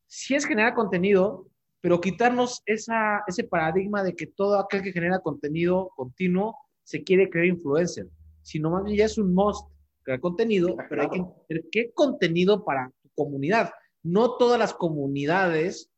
sí 0.05 0.35
es 0.35 0.45
generar 0.45 0.75
contenido, 0.75 1.47
pero 1.81 2.01
quitarnos 2.01 2.61
esa, 2.65 3.23
ese 3.25 3.45
paradigma 3.45 4.03
de 4.03 4.15
que 4.15 4.27
todo 4.27 4.59
aquel 4.59 4.83
que 4.83 4.91
genera 4.91 5.19
contenido 5.19 5.91
continuo 5.95 6.57
se 6.83 7.03
quiere 7.03 7.29
creer 7.29 7.47
influencer, 7.47 8.07
sino 8.41 8.69
más 8.69 8.83
bien 8.83 8.97
ya 8.97 9.05
es 9.05 9.17
un 9.17 9.33
must 9.33 9.65
crear 10.09 10.19
contenido, 10.19 10.75
pero 10.89 11.03
hay 11.03 11.09
que 11.09 11.17
entender 11.19 11.65
qué 11.71 11.91
contenido 11.93 12.65
para 12.65 12.91
tu 13.03 13.09
comunidad. 13.13 13.69
No 14.01 14.37
todas 14.37 14.57
las 14.57 14.73
comunidades 14.73 15.91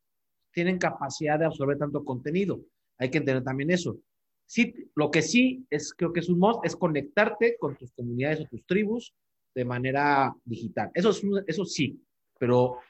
tienen 0.52 0.78
capacidad 0.78 1.38
de 1.38 1.46
absorber 1.46 1.78
tanto 1.78 2.04
contenido. 2.04 2.60
Hay 2.98 3.10
que 3.10 3.18
entender 3.18 3.42
también 3.42 3.70
eso. 3.70 3.96
Sí, 4.44 4.74
lo 4.94 5.10
que 5.10 5.22
sí 5.22 5.66
es, 5.70 5.94
creo 5.94 6.12
que 6.12 6.20
es 6.20 6.28
un 6.28 6.38
must, 6.38 6.60
es 6.64 6.76
conectarte 6.76 7.56
con 7.58 7.74
tus 7.76 7.90
comunidades 7.92 8.40
o 8.40 8.44
tus 8.44 8.66
tribus 8.66 9.14
de 9.54 9.64
manera 9.64 10.34
digital. 10.44 10.90
Eso, 10.92 11.08
es, 11.08 11.22
eso 11.46 11.64
sí, 11.64 11.98
pero, 12.38 12.80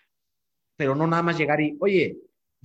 pero 0.77 0.97
no 0.97 1.07
nada 1.07 1.23
más 1.23 1.39
llegar 1.39 1.61
y, 1.61 1.77
oye, 1.79 2.19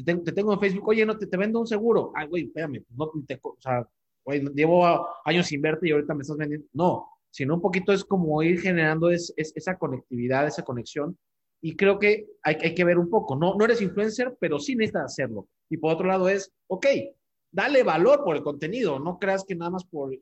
te, 0.03 0.15
tengo 0.31 0.53
en 0.53 0.59
Facebook, 0.59 0.87
oye, 0.87 1.05
no 1.05 1.15
te, 1.15 1.27
te 1.27 1.37
vendo 1.37 1.59
un 1.59 1.67
seguro. 1.67 2.11
Ay, 2.15 2.27
güey, 2.27 2.45
espérame, 2.45 2.83
no 2.95 3.11
te, 3.27 3.39
o 3.39 3.55
sea, 3.59 3.87
güey, 4.25 4.41
llevo 4.55 4.83
años 5.25 5.45
sin 5.45 5.61
verte 5.61 5.87
y 5.87 5.91
ahorita 5.91 6.15
me 6.15 6.21
estás 6.21 6.37
vendiendo. 6.37 6.67
No, 6.73 7.16
sino 7.31 7.55
un 7.55 7.61
poquito 7.61 7.93
es 7.93 8.03
como 8.03 8.41
ir 8.43 8.59
generando 8.59 9.09
es, 9.09 9.33
esa 9.37 9.77
conectividad, 9.77 10.47
esa 10.47 10.63
conexión. 10.63 11.17
Y 11.61 11.75
creo 11.75 11.97
que 11.99 12.27
hay, 12.43 12.73
que 12.73 12.83
ver 12.83 12.97
un 12.99 13.09
poco, 13.09 13.35
no, 13.35 13.55
no 13.55 13.65
eres 13.65 13.81
influencer, 13.81 14.35
pero 14.39 14.59
sí 14.59 14.75
necesitas 14.75 15.05
hacerlo. 15.05 15.47
Y 15.69 15.77
por 15.77 15.93
otro 15.93 16.07
lado 16.07 16.29
es, 16.29 16.51
ok, 16.67 16.85
dale 17.51 17.83
valor 17.83 18.23
por 18.23 18.35
el 18.35 18.43
contenido, 18.43 18.99
no 18.99 19.17
creas 19.17 19.43
que 19.43 19.55
nada 19.55 19.71
más 19.71 19.85
por 19.85 20.15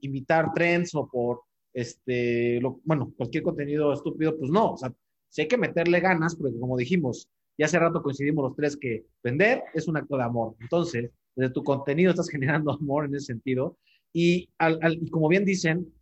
imitar 0.00 0.52
trends 0.52 0.94
o 0.94 1.08
por, 1.08 1.40
este, 1.72 2.60
bueno, 2.84 3.12
cualquier 3.16 3.42
contenido 3.42 3.92
estúpido, 3.92 4.36
pues 4.38 4.50
no, 4.50 4.72
o 4.72 4.76
sea, 4.76 4.92
sí 5.30 5.42
hay 5.42 5.48
que 5.48 5.56
meterle 5.56 6.00
ganas, 6.00 6.36
porque 6.36 6.58
como 6.58 6.76
dijimos, 6.76 7.28
ya 7.56 7.66
hace 7.66 7.78
rato 7.78 8.02
coincidimos 8.02 8.44
los 8.44 8.56
tres 8.56 8.76
que 8.76 9.06
vender 9.22 9.62
es 9.74 9.86
un 9.88 9.96
acto 9.96 10.16
de 10.16 10.24
amor. 10.24 10.56
Entonces, 10.60 11.10
desde 11.36 11.52
tu 11.52 11.62
contenido 11.62 12.10
estás 12.10 12.28
generando 12.30 12.72
amor 12.72 13.06
en 13.06 13.14
ese 13.14 13.26
sentido. 13.26 13.78
Y, 14.12 14.48
al, 14.58 14.78
y 15.00 15.10
como 15.10 15.28
bien 15.28 15.44
dicen, 15.44 15.92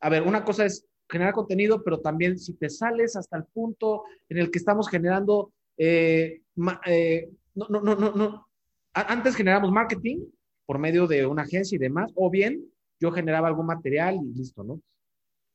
a 0.00 0.08
ver, 0.08 0.22
una 0.22 0.44
cosa 0.44 0.64
es 0.64 0.86
generar 1.08 1.34
contenido, 1.34 1.82
pero 1.82 2.00
también 2.00 2.38
si 2.38 2.54
te 2.54 2.70
sales 2.70 3.16
hasta 3.16 3.36
el 3.36 3.44
punto 3.44 4.04
en 4.28 4.38
el 4.38 4.50
que 4.50 4.58
estamos 4.58 4.88
generando, 4.88 5.52
eh, 5.76 6.42
eh, 6.86 7.30
no, 7.54 7.66
no, 7.68 7.80
no, 7.80 7.96
no, 8.12 8.46
antes 8.92 9.36
generamos 9.36 9.70
marketing 9.72 10.24
por 10.66 10.78
medio 10.78 11.06
de 11.06 11.26
una 11.26 11.42
agencia 11.42 11.76
y 11.76 11.78
demás, 11.78 12.12
o 12.14 12.30
bien 12.30 12.64
yo 13.00 13.10
generaba 13.10 13.48
algún 13.48 13.66
material 13.66 14.16
y 14.22 14.38
listo, 14.38 14.62
¿no? 14.62 14.80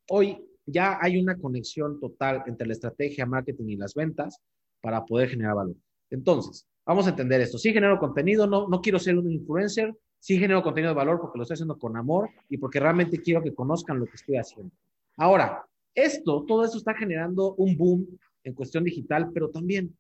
Hoy 0.10 0.38
ya 0.66 0.98
hay 1.02 1.22
una 1.22 1.38
conexión 1.38 2.00
total 2.00 2.44
entre 2.48 2.68
la 2.68 2.74
estrategia, 2.74 3.26
marketing 3.26 3.70
y 3.70 3.76
las 3.78 3.94
ventas 3.94 4.40
para 4.82 5.06
poder 5.06 5.30
generar 5.30 5.56
valor. 5.56 5.76
Entonces, 6.10 6.68
vamos 6.86 7.06
a 7.08 7.12
entender 7.12 7.42
esto. 7.42 7.58
Sí 7.58 7.72
genero 7.72 8.00
contenido, 8.00 8.48
no, 8.48 8.68
no 8.68 8.82
quiero 8.82 9.00
ser 9.00 9.18
un 9.18 9.32
influencer, 9.32 9.96
sí 10.26 10.40
genero 10.40 10.64
contenido 10.64 10.90
de 10.90 10.96
valor 10.96 11.22
porque 11.22 11.38
lo 11.38 11.44
estoy 11.44 11.54
haciendo 11.54 11.78
con 11.78 11.96
amor 11.96 12.32
y 12.50 12.58
porque 12.58 12.80
realmente 12.80 13.22
quiero 13.22 13.44
que 13.44 13.54
conozcan 13.54 14.00
lo 14.00 14.08
que 14.08 14.16
estoy 14.16 14.38
haciendo. 14.38 14.74
Ahora, 15.18 15.64
esto, 15.94 16.44
todo 16.48 16.66
esto 16.66 16.80
está 16.80 16.96
generando 16.96 17.54
un 17.54 17.78
boom 17.78 18.08
en 18.44 18.54
cuestión 18.56 18.84
digital, 18.84 19.30
pero 19.32 19.52
también 19.52 19.96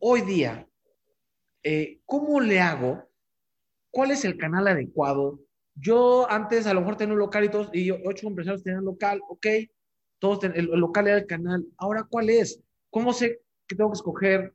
hoy 0.00 0.22
día 0.22 0.66
eh, 1.62 2.00
¿cómo 2.06 2.40
le 2.40 2.58
hago? 2.58 3.08
¿Cuál 3.92 4.10
es 4.10 4.24
el 4.24 4.36
canal 4.36 4.66
adecuado? 4.66 5.38
Yo 5.76 6.28
antes 6.28 6.66
a 6.66 6.74
lo 6.74 6.80
mejor 6.80 6.96
tenía 6.96 7.12
un 7.12 7.20
local 7.20 7.44
y 7.44 7.50
todos, 7.50 7.70
y 7.72 7.92
ocho 7.92 8.26
empresarios 8.26 8.64
tenían 8.64 8.84
local, 8.84 9.20
ok, 9.28 9.46
todos 10.18 10.42
el, 10.42 10.64
local 10.64 11.06
era 11.06 11.18
el 11.18 11.26
canal. 11.26 11.64
Ahora, 11.76 12.02
¿cuál 12.02 12.30
es? 12.30 12.60
¿Cómo 12.90 13.12
sé 13.12 13.42
que 13.68 13.76
tengo 13.76 13.92
que 13.92 13.96
escoger 13.96 14.52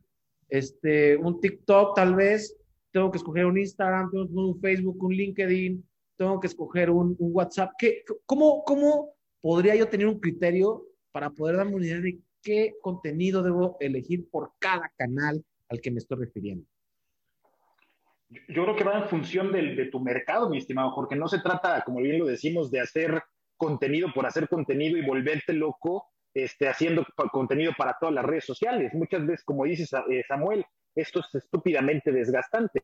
este, 0.50 1.16
un 1.16 1.40
TikTok 1.40 1.96
tal 1.96 2.16
vez? 2.16 2.59
Tengo 2.92 3.12
que 3.12 3.18
escoger 3.18 3.46
un 3.46 3.58
Instagram, 3.58 4.10
tengo 4.12 4.26
que 4.26 4.30
escoger 4.30 4.46
un 4.46 4.62
Facebook, 4.62 5.04
un 5.04 5.14
LinkedIn, 5.14 5.90
tengo 6.18 6.40
que 6.40 6.48
escoger 6.48 6.90
un, 6.90 7.16
WhatsApp. 7.20 7.72
¿Qué, 7.78 8.04
cómo, 8.26 8.64
¿Cómo 8.64 9.14
podría 9.42 9.76
yo 9.76 9.88
tener 9.88 10.08
un 10.08 10.20
criterio 10.20 10.84
para 11.12 11.30
poder 11.30 11.58
darme 11.58 11.76
una 11.76 11.86
idea 11.86 12.00
de 12.00 12.20
qué 12.42 12.74
contenido 12.82 13.44
debo 13.44 13.78
elegir 13.80 14.30
por 14.30 14.52
cada 14.60 14.92
canal 14.98 15.44
al 15.70 15.82
que 15.82 15.92
me 15.92 16.00
estoy 16.00 16.18
refiriendo? 16.18 16.66
yo 18.48 18.64
creo 18.64 18.76
que 18.76 18.84
va 18.84 19.00
en 19.00 19.10
función 19.10 19.52
de 19.52 19.86
tu 19.92 20.00
mercado, 20.00 20.50
mi 20.50 20.60
estimado 20.60 20.92
Jorge. 20.92 21.16
No 21.16 21.28
se 21.28 21.40
trata, 21.40 21.82
como 21.84 22.00
bien 22.00 22.20
lo 22.20 22.26
decimos, 22.26 22.70
de 22.70 22.80
hacer 22.80 23.24
contenido 23.58 24.10
por 24.14 24.26
hacer 24.26 24.48
contenido 24.48 24.98
y 24.98 25.06
volverte 25.06 25.54
loco 25.54 26.08
este, 26.34 26.68
haciendo 26.68 27.06
contenido 27.32 27.74
para 27.78 27.98
todas 28.00 28.14
las 28.14 28.26
redes 28.26 28.46
sociales. 28.46 28.94
Muchas 28.94 29.26
veces, 29.26 29.44
como 29.44 29.66
dices, 29.66 29.92
eh, 30.10 30.24
Samuel, 30.28 30.66
esto 30.96 31.20
es 31.20 31.36
estúpidamente 31.36 32.12
desgastante. 32.12 32.84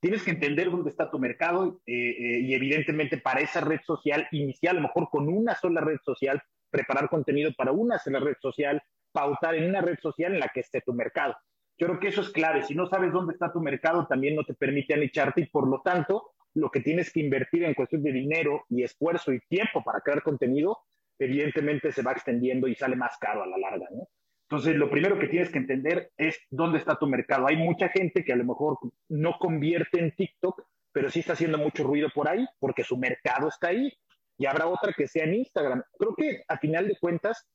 Tienes 0.00 0.22
que 0.22 0.30
entender 0.30 0.70
dónde 0.70 0.90
está 0.90 1.10
tu 1.10 1.18
mercado 1.18 1.80
eh, 1.86 1.92
eh, 1.92 2.40
y 2.40 2.54
evidentemente 2.54 3.18
para 3.18 3.40
esa 3.40 3.60
red 3.60 3.80
social 3.84 4.28
inicial, 4.30 4.76
a 4.76 4.80
lo 4.80 4.88
mejor 4.88 5.08
con 5.10 5.28
una 5.28 5.56
sola 5.56 5.80
red 5.80 5.98
social, 6.04 6.40
preparar 6.70 7.08
contenido 7.08 7.52
para 7.56 7.72
una 7.72 7.98
sola 7.98 8.20
red 8.20 8.36
social, 8.40 8.80
pautar 9.12 9.56
en 9.56 9.68
una 9.68 9.80
red 9.80 9.98
social 10.00 10.34
en 10.34 10.40
la 10.40 10.48
que 10.48 10.60
esté 10.60 10.80
tu 10.82 10.92
mercado. 10.92 11.36
Yo 11.78 11.86
creo 11.86 12.00
que 12.00 12.08
eso 12.08 12.20
es 12.20 12.30
clave. 12.30 12.62
Si 12.62 12.74
no 12.74 12.86
sabes 12.86 13.12
dónde 13.12 13.32
está 13.32 13.52
tu 13.52 13.60
mercado, 13.60 14.06
también 14.06 14.36
no 14.36 14.44
te 14.44 14.54
permite 14.54 14.94
anicharte 14.94 15.42
y 15.42 15.46
por 15.46 15.68
lo 15.68 15.80
tanto, 15.82 16.32
lo 16.54 16.70
que 16.70 16.80
tienes 16.80 17.12
que 17.12 17.20
invertir 17.20 17.64
en 17.64 17.74
cuestión 17.74 18.02
de 18.02 18.12
dinero 18.12 18.64
y 18.68 18.82
esfuerzo 18.82 19.32
y 19.32 19.40
tiempo 19.48 19.82
para 19.84 20.00
crear 20.00 20.22
contenido, 20.22 20.78
evidentemente 21.18 21.92
se 21.92 22.02
va 22.02 22.12
extendiendo 22.12 22.68
y 22.68 22.74
sale 22.74 22.96
más 22.96 23.16
caro 23.18 23.42
a 23.42 23.46
la 23.46 23.58
larga, 23.58 23.86
¿no? 23.90 24.08
Entonces, 24.50 24.76
lo 24.76 24.90
primero 24.90 25.18
que 25.18 25.28
tienes 25.28 25.50
que 25.50 25.58
entender 25.58 26.10
es 26.16 26.40
dónde 26.50 26.78
está 26.78 26.98
tu 26.98 27.06
mercado. 27.06 27.46
Hay 27.46 27.56
mucha 27.56 27.90
gente 27.90 28.24
que 28.24 28.32
a 28.32 28.36
lo 28.36 28.44
mejor 28.44 28.78
no 29.08 29.38
convierte 29.38 30.00
en 30.00 30.14
TikTok, 30.14 30.62
pero 30.90 31.10
sí 31.10 31.20
está 31.20 31.34
haciendo 31.34 31.58
mucho 31.58 31.84
ruido 31.84 32.08
por 32.14 32.28
ahí 32.28 32.46
porque 32.58 32.82
su 32.82 32.96
mercado 32.96 33.48
está 33.48 33.68
ahí. 33.68 33.92
Y 34.38 34.46
habrá 34.46 34.66
otra 34.66 34.94
que 34.96 35.06
sea 35.06 35.24
en 35.24 35.34
Instagram. 35.34 35.82
Creo 35.98 36.14
que 36.16 36.44
a 36.48 36.56
final 36.56 36.88
de 36.88 36.96
cuentas, 36.98 37.46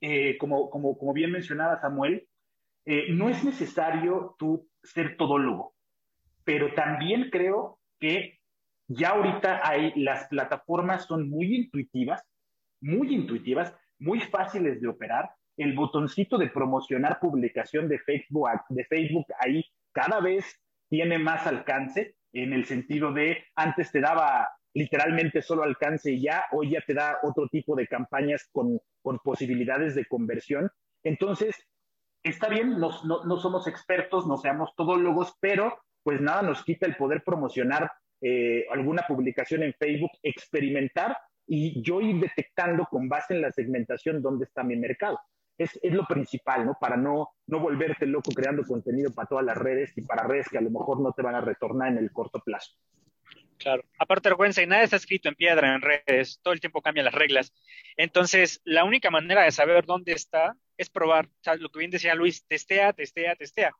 eh, 0.00 0.38
como, 0.38 0.70
como, 0.70 0.96
como 0.96 1.12
bien 1.12 1.32
mencionaba 1.32 1.80
Samuel, 1.80 2.26
eh, 2.86 3.12
no 3.12 3.28
es 3.28 3.44
necesario 3.44 4.34
tú 4.38 4.68
ser 4.82 5.16
todólogo, 5.16 5.74
pero 6.44 6.74
también 6.74 7.28
creo 7.30 7.78
que 8.00 8.40
ya 8.88 9.10
ahorita 9.10 9.60
hay, 9.68 9.92
las 9.96 10.26
plataformas 10.28 11.04
son 11.06 11.28
muy 11.28 11.54
intuitivas, 11.54 12.22
muy 12.80 13.14
intuitivas, 13.14 13.74
muy 13.98 14.20
fáciles 14.20 14.80
de 14.80 14.88
operar. 14.88 15.30
El 15.56 15.74
botoncito 15.74 16.38
de 16.38 16.48
promocionar 16.48 17.20
publicación 17.20 17.88
de 17.88 17.98
Facebook, 17.98 18.48
de 18.70 18.84
Facebook 18.84 19.26
ahí 19.40 19.64
cada 19.92 20.20
vez 20.20 20.44
tiene 20.88 21.18
más 21.18 21.46
alcance 21.46 22.16
en 22.32 22.52
el 22.52 22.64
sentido 22.64 23.12
de 23.12 23.44
antes 23.54 23.92
te 23.92 24.00
daba 24.00 24.48
literalmente 24.74 25.42
solo 25.42 25.64
alcance 25.64 26.12
y 26.12 26.22
ya, 26.22 26.44
hoy 26.52 26.70
ya 26.70 26.80
te 26.80 26.94
da 26.94 27.18
otro 27.22 27.46
tipo 27.48 27.76
de 27.76 27.86
campañas 27.86 28.48
con, 28.52 28.80
con 29.02 29.18
posibilidades 29.18 29.94
de 29.94 30.06
conversión. 30.06 30.70
Entonces, 31.04 31.54
está 32.22 32.48
bien, 32.48 32.78
no, 32.78 32.90
no, 33.04 33.36
somos 33.36 33.66
expertos, 33.66 34.26
no 34.26 34.38
seamos 34.38 34.74
todólogos, 34.76 35.36
pero 35.40 35.78
pues 36.02 36.20
nada 36.20 36.42
nos 36.42 36.64
quita 36.64 36.86
el 36.86 36.96
poder 36.96 37.22
promocionar 37.22 37.90
eh, 38.22 38.64
alguna 38.70 39.02
publicación 39.06 39.62
en 39.62 39.74
Facebook, 39.74 40.12
experimentar 40.22 41.16
y 41.46 41.82
yo 41.82 42.00
ir 42.00 42.20
detectando 42.20 42.86
con 42.86 43.08
base 43.08 43.34
en 43.34 43.42
la 43.42 43.52
segmentación 43.52 44.22
dónde 44.22 44.44
está 44.44 44.62
mi 44.62 44.76
mercado. 44.76 45.18
Es, 45.58 45.78
es, 45.82 45.92
lo 45.92 46.04
principal, 46.06 46.66
¿no? 46.66 46.76
Para 46.80 46.96
no, 46.96 47.30
no 47.46 47.60
volverte 47.60 48.06
loco 48.06 48.32
creando 48.34 48.62
contenido 48.64 49.12
para 49.12 49.28
todas 49.28 49.44
las 49.44 49.56
redes 49.56 49.92
y 49.96 50.02
para 50.02 50.26
redes 50.26 50.48
que 50.48 50.58
a 50.58 50.62
lo 50.62 50.70
mejor 50.70 51.00
no 51.00 51.12
te 51.12 51.22
van 51.22 51.34
a 51.34 51.40
retornar 51.40 51.88
en 51.92 51.98
el 51.98 52.12
corto 52.12 52.40
plazo. 52.40 52.72
Claro. 53.58 53.84
Aparte, 53.98 54.28
recuerden, 54.28 54.68
nada 54.68 54.82
está 54.82 54.96
escrito 54.96 55.28
en 55.28 55.36
piedra 55.36 55.74
en 55.74 55.82
redes, 55.82 56.40
todo 56.42 56.52
el 56.52 56.60
tiempo 56.60 56.82
cambian 56.82 57.04
las 57.04 57.14
reglas. 57.14 57.52
Entonces, 57.96 58.60
la 58.64 58.84
única 58.84 59.10
manera 59.10 59.44
de 59.44 59.52
saber 59.52 59.86
dónde 59.86 60.12
está 60.12 60.56
es 60.76 60.90
probar. 60.90 61.26
O 61.26 61.42
sea, 61.42 61.54
lo 61.54 61.68
que 61.70 61.78
bien 61.78 61.90
decía 61.90 62.14
Luis, 62.16 62.44
testea, 62.46 62.92
testea, 62.92 63.36
testea. 63.36 63.72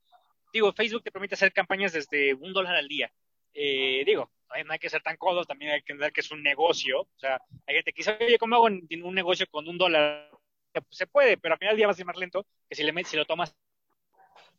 Digo, 0.52 0.72
Facebook 0.72 1.02
te 1.02 1.10
permite 1.10 1.34
hacer 1.34 1.52
campañas 1.52 1.92
desde 1.92 2.34
un 2.34 2.52
dólar 2.52 2.76
al 2.76 2.86
día. 2.86 3.12
Eh, 3.54 4.04
digo, 4.06 4.30
no 4.64 4.72
hay 4.72 4.78
que 4.78 4.90
ser 4.90 5.02
tan 5.02 5.16
codos, 5.16 5.46
también 5.46 5.72
hay 5.72 5.82
que 5.82 5.92
entender 5.92 6.12
que 6.12 6.20
es 6.20 6.30
un 6.30 6.42
negocio. 6.42 7.00
O 7.00 7.18
sea, 7.18 7.40
hay 7.66 7.76
gente 7.76 7.92
que 7.92 8.00
dice, 8.00 8.16
oye, 8.20 8.38
¿cómo 8.38 8.54
hago 8.54 8.66
un 8.66 9.14
negocio 9.14 9.46
con 9.50 9.66
un 9.68 9.78
dólar? 9.78 10.30
Pues, 10.72 10.96
se 10.96 11.06
puede, 11.06 11.36
pero 11.36 11.54
al 11.54 11.58
final 11.58 11.72
del 11.72 11.78
día 11.78 11.86
va 11.86 11.92
a 11.92 11.96
ser 11.96 12.06
más 12.06 12.16
lento 12.16 12.46
que 12.68 12.74
si 12.74 12.82
le 12.82 13.04
si 13.04 13.16
lo 13.16 13.24
tomas 13.24 13.54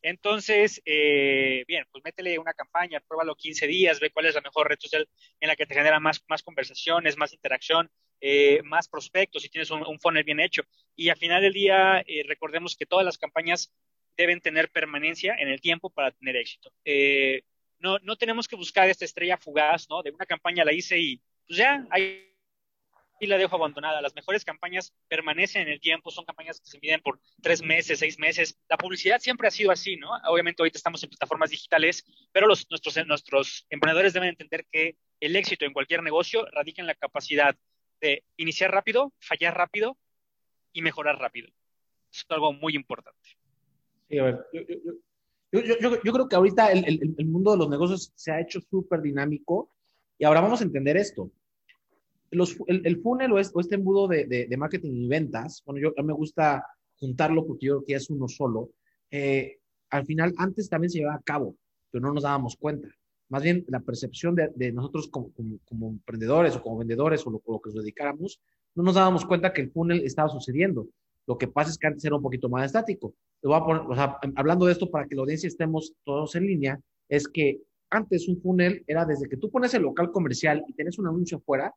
entonces, 0.03 0.81
eh, 0.85 1.63
bien, 1.65 1.85
pues 1.89 2.03
métele 2.03 2.37
una 2.37 2.53
campaña, 2.53 2.99
pruébalo 3.07 3.35
15 3.35 3.65
días, 3.67 4.01
ve 4.01 4.11
cuál 4.11 4.25
es 4.25 4.35
la 4.35 4.41
mejor 4.41 4.67
red 4.67 4.77
social 4.77 5.07
en 5.39 5.47
la 5.47 5.55
que 5.55 5.65
te 5.65 5.73
genera 5.73 5.99
más, 6.01 6.21
más 6.27 6.43
conversaciones, 6.43 7.15
más 7.15 7.31
interacción, 7.31 7.89
eh, 8.19 8.61
más 8.63 8.89
prospectos, 8.89 9.43
si 9.43 9.49
tienes 9.49 9.71
un, 9.71 9.99
funnel 10.01 10.25
bien 10.25 10.41
hecho. 10.41 10.63
Y 10.97 11.07
al 11.07 11.17
final 11.17 11.41
del 11.41 11.53
día, 11.53 12.03
eh, 12.05 12.23
recordemos 12.27 12.75
que 12.75 12.85
todas 12.85 13.05
las 13.05 13.17
campañas 13.17 13.73
deben 14.17 14.41
tener 14.41 14.69
permanencia 14.69 15.35
en 15.39 15.47
el 15.47 15.61
tiempo 15.61 15.89
para 15.89 16.11
tener 16.11 16.35
éxito. 16.35 16.69
no, 17.79 17.99
no 17.99 18.15
tenemos 18.17 18.47
que 18.47 18.55
buscar 18.55 18.89
esta 18.89 19.05
estrella 19.05 19.37
fugaz, 19.37 19.89
¿no? 19.89 20.03
De 20.03 20.11
una 20.11 20.25
campaña 20.25 20.65
la 20.65 20.73
hice 20.73 20.99
y 20.99 21.21
pues 21.47 21.57
ya, 21.57 21.85
hay 21.89 22.32
y 23.19 23.27
la 23.27 23.37
dejo 23.37 23.55
abandonada. 23.55 24.01
Las 24.01 24.15
mejores 24.15 24.43
campañas 24.43 24.93
permanecen 25.07 25.63
en 25.63 25.69
el 25.69 25.79
tiempo, 25.79 26.11
son 26.11 26.25
campañas 26.25 26.59
que 26.59 26.65
se 26.65 26.79
miden 26.79 27.01
por 27.01 27.19
tres 27.41 27.61
meses, 27.61 27.99
seis 27.99 28.19
meses. 28.19 28.57
La 28.69 28.77
publicidad 28.77 29.19
siempre 29.19 29.47
ha 29.47 29.51
sido 29.51 29.71
así, 29.71 29.95
¿no? 29.97 30.09
Obviamente 30.27 30.61
ahorita 30.61 30.77
estamos 30.77 31.03
en 31.03 31.09
plataformas 31.09 31.49
digitales, 31.49 32.03
pero 32.31 32.47
los, 32.47 32.69
nuestros, 32.69 33.07
nuestros 33.07 33.65
emprendedores 33.69 34.13
deben 34.13 34.29
entender 34.29 34.65
que 34.71 34.97
el 35.19 35.35
éxito 35.35 35.65
en 35.65 35.73
cualquier 35.73 36.03
negocio 36.03 36.45
radica 36.51 36.81
en 36.81 36.87
la 36.87 36.95
capacidad 36.95 37.55
de 38.01 38.23
iniciar 38.37 38.71
rápido, 38.71 39.13
fallar 39.19 39.55
rápido 39.55 39.97
y 40.73 40.81
mejorar 40.81 41.17
rápido. 41.17 41.49
es 42.11 42.25
algo 42.29 42.51
muy 42.51 42.75
importante. 42.75 43.29
Sí, 44.09 44.19
a 44.19 44.23
ver, 44.23 44.45
yo, 45.51 45.61
yo, 45.61 46.03
yo, 46.03 46.13
creo 46.13 46.27
que 46.27 46.35
ahorita 46.35 46.71
el, 46.71 46.83
el, 46.85 47.15
el 47.17 47.25
mundo 47.25 47.51
de 47.51 47.57
los 47.57 47.69
negocios 47.69 48.11
se 48.15 48.31
ha 48.31 48.41
hecho 48.41 48.59
súper 48.59 49.01
dinámico 49.01 49.71
y 50.17 50.25
ahora 50.25 50.41
vamos 50.41 50.59
a 50.61 50.63
entender 50.65 50.97
esto 50.97 51.31
el, 52.33 53.01
funnel 53.01 53.31
o, 53.31 53.39
este 53.39 53.75
embudo 53.75 54.07
de, 54.07 54.55
marketing 54.57 54.91
y 54.93 55.07
ventas, 55.07 55.63
bueno, 55.65 55.81
yo 55.81 55.93
a 55.97 56.01
mí 56.01 56.07
me 56.07 56.13
gusta 56.13 56.65
juntarlo 56.97 57.45
porque 57.45 57.67
yo 57.67 57.73
creo 57.77 57.85
que 57.85 57.95
es 57.95 58.09
uno 58.09 58.27
solo, 58.27 58.69
eh, 59.11 59.59
al 59.89 60.05
final 60.05 60.33
antes 60.37 60.69
también 60.69 60.89
se 60.89 60.99
llevaba 60.99 61.17
a 61.17 61.23
cabo, 61.23 61.55
pero 61.91 62.01
no 62.05 62.13
nos 62.13 62.23
dábamos 62.23 62.55
cuenta. 62.57 62.87
Más 63.29 63.43
bien 63.43 63.63
la 63.67 63.79
percepción 63.79 64.35
de, 64.35 64.71
nosotros 64.71 65.07
como, 65.09 65.31
emprendedores 65.89 66.55
o 66.55 66.61
como 66.61 66.77
vendedores 66.79 67.25
o 67.25 67.31
lo, 67.31 67.39
que 67.39 67.69
nos 67.69 67.83
dedicáramos, 67.83 68.39
no 68.75 68.83
nos 68.83 68.95
dábamos 68.95 69.25
cuenta 69.25 69.53
que 69.53 69.61
el 69.61 69.71
funnel 69.71 70.03
estaba 70.03 70.29
sucediendo. 70.29 70.87
Lo 71.27 71.37
que 71.37 71.47
pasa 71.47 71.71
es 71.71 71.77
que 71.77 71.87
antes 71.87 72.03
era 72.03 72.15
un 72.15 72.21
poquito 72.21 72.49
más 72.49 72.65
estático. 72.65 73.13
voy 73.41 73.55
a 73.55 73.63
poner, 73.63 73.83
o 73.83 73.95
sea, 73.95 74.17
hablando 74.35 74.65
de 74.65 74.73
esto 74.73 74.89
para 74.89 75.07
que 75.07 75.15
la 75.15 75.21
audiencia 75.21 75.47
estemos 75.47 75.93
todos 76.03 76.35
en 76.35 76.47
línea, 76.47 76.79
es 77.07 77.27
que 77.27 77.61
antes 77.89 78.27
un 78.27 78.41
funnel 78.41 78.83
era 78.87 79.05
desde 79.05 79.29
que 79.29 79.37
tú 79.37 79.49
pones 79.49 79.73
el 79.73 79.83
local 79.83 80.11
comercial 80.11 80.63
y 80.67 80.73
tienes 80.73 80.97
un 80.97 81.07
anuncio 81.07 81.37
afuera, 81.37 81.73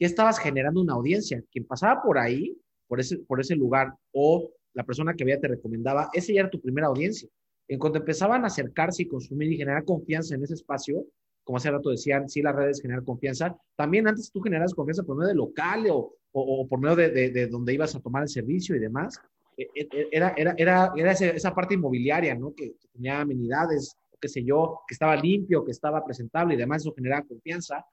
ya 0.00 0.06
estabas 0.06 0.38
generando 0.38 0.80
una 0.80 0.94
audiencia. 0.94 1.42
Quien 1.52 1.66
pasaba 1.66 2.02
por 2.02 2.18
ahí, 2.18 2.56
por 2.88 2.98
ese, 2.98 3.18
por 3.18 3.40
ese 3.40 3.54
lugar, 3.54 3.94
o 4.12 4.50
la 4.72 4.84
persona 4.84 5.14
que 5.14 5.24
había 5.24 5.38
te 5.38 5.48
recomendaba, 5.48 6.08
ese 6.12 6.32
ya 6.34 6.40
era 6.40 6.50
tu 6.50 6.60
primera 6.60 6.88
audiencia. 6.88 7.28
En 7.68 7.78
cuanto 7.78 7.98
empezaban 7.98 8.42
a 8.42 8.48
acercarse 8.48 9.02
y 9.02 9.08
consumir 9.08 9.52
y 9.52 9.56
generar 9.56 9.84
confianza 9.84 10.34
en 10.34 10.42
ese 10.42 10.54
espacio, 10.54 11.04
como 11.44 11.58
hace 11.58 11.70
rato 11.70 11.90
decían, 11.90 12.28
sí, 12.28 12.42
las 12.42 12.56
redes 12.56 12.80
generan 12.80 13.04
confianza. 13.04 13.56
También 13.76 14.08
antes 14.08 14.30
tú 14.32 14.40
generas 14.40 14.74
confianza 14.74 15.02
por 15.02 15.16
medio 15.16 15.28
de 15.28 15.34
local 15.34 15.86
o, 15.90 16.16
o, 16.32 16.66
por 16.66 16.80
medio 16.80 16.96
de, 16.96 17.30
de, 17.30 17.46
donde 17.46 17.74
ibas 17.74 17.94
a 17.94 18.00
tomar 18.00 18.22
el 18.22 18.28
servicio 18.28 18.74
y 18.74 18.78
demás. 18.78 19.20
E, 19.56 19.68
e, 19.74 19.88
e, 19.92 20.08
era, 20.10 20.32
era, 20.36 20.92
era, 20.96 21.12
esa 21.12 21.54
parte 21.54 21.74
inmobiliaria, 21.74 22.34
¿no? 22.34 22.54
Que 22.54 22.74
tenía 22.92 23.20
amenidades, 23.20 23.96
qué 24.20 24.28
sé 24.28 24.44
yo, 24.44 24.80
que 24.86 24.94
estaba 24.94 25.16
limpio, 25.16 25.64
que 25.64 25.72
estaba 25.72 26.04
presentable 26.04 26.54
y 26.54 26.56
demás, 26.56 26.82
eso 26.82 26.94
generaba 26.94 27.26
confianza. 27.26 27.84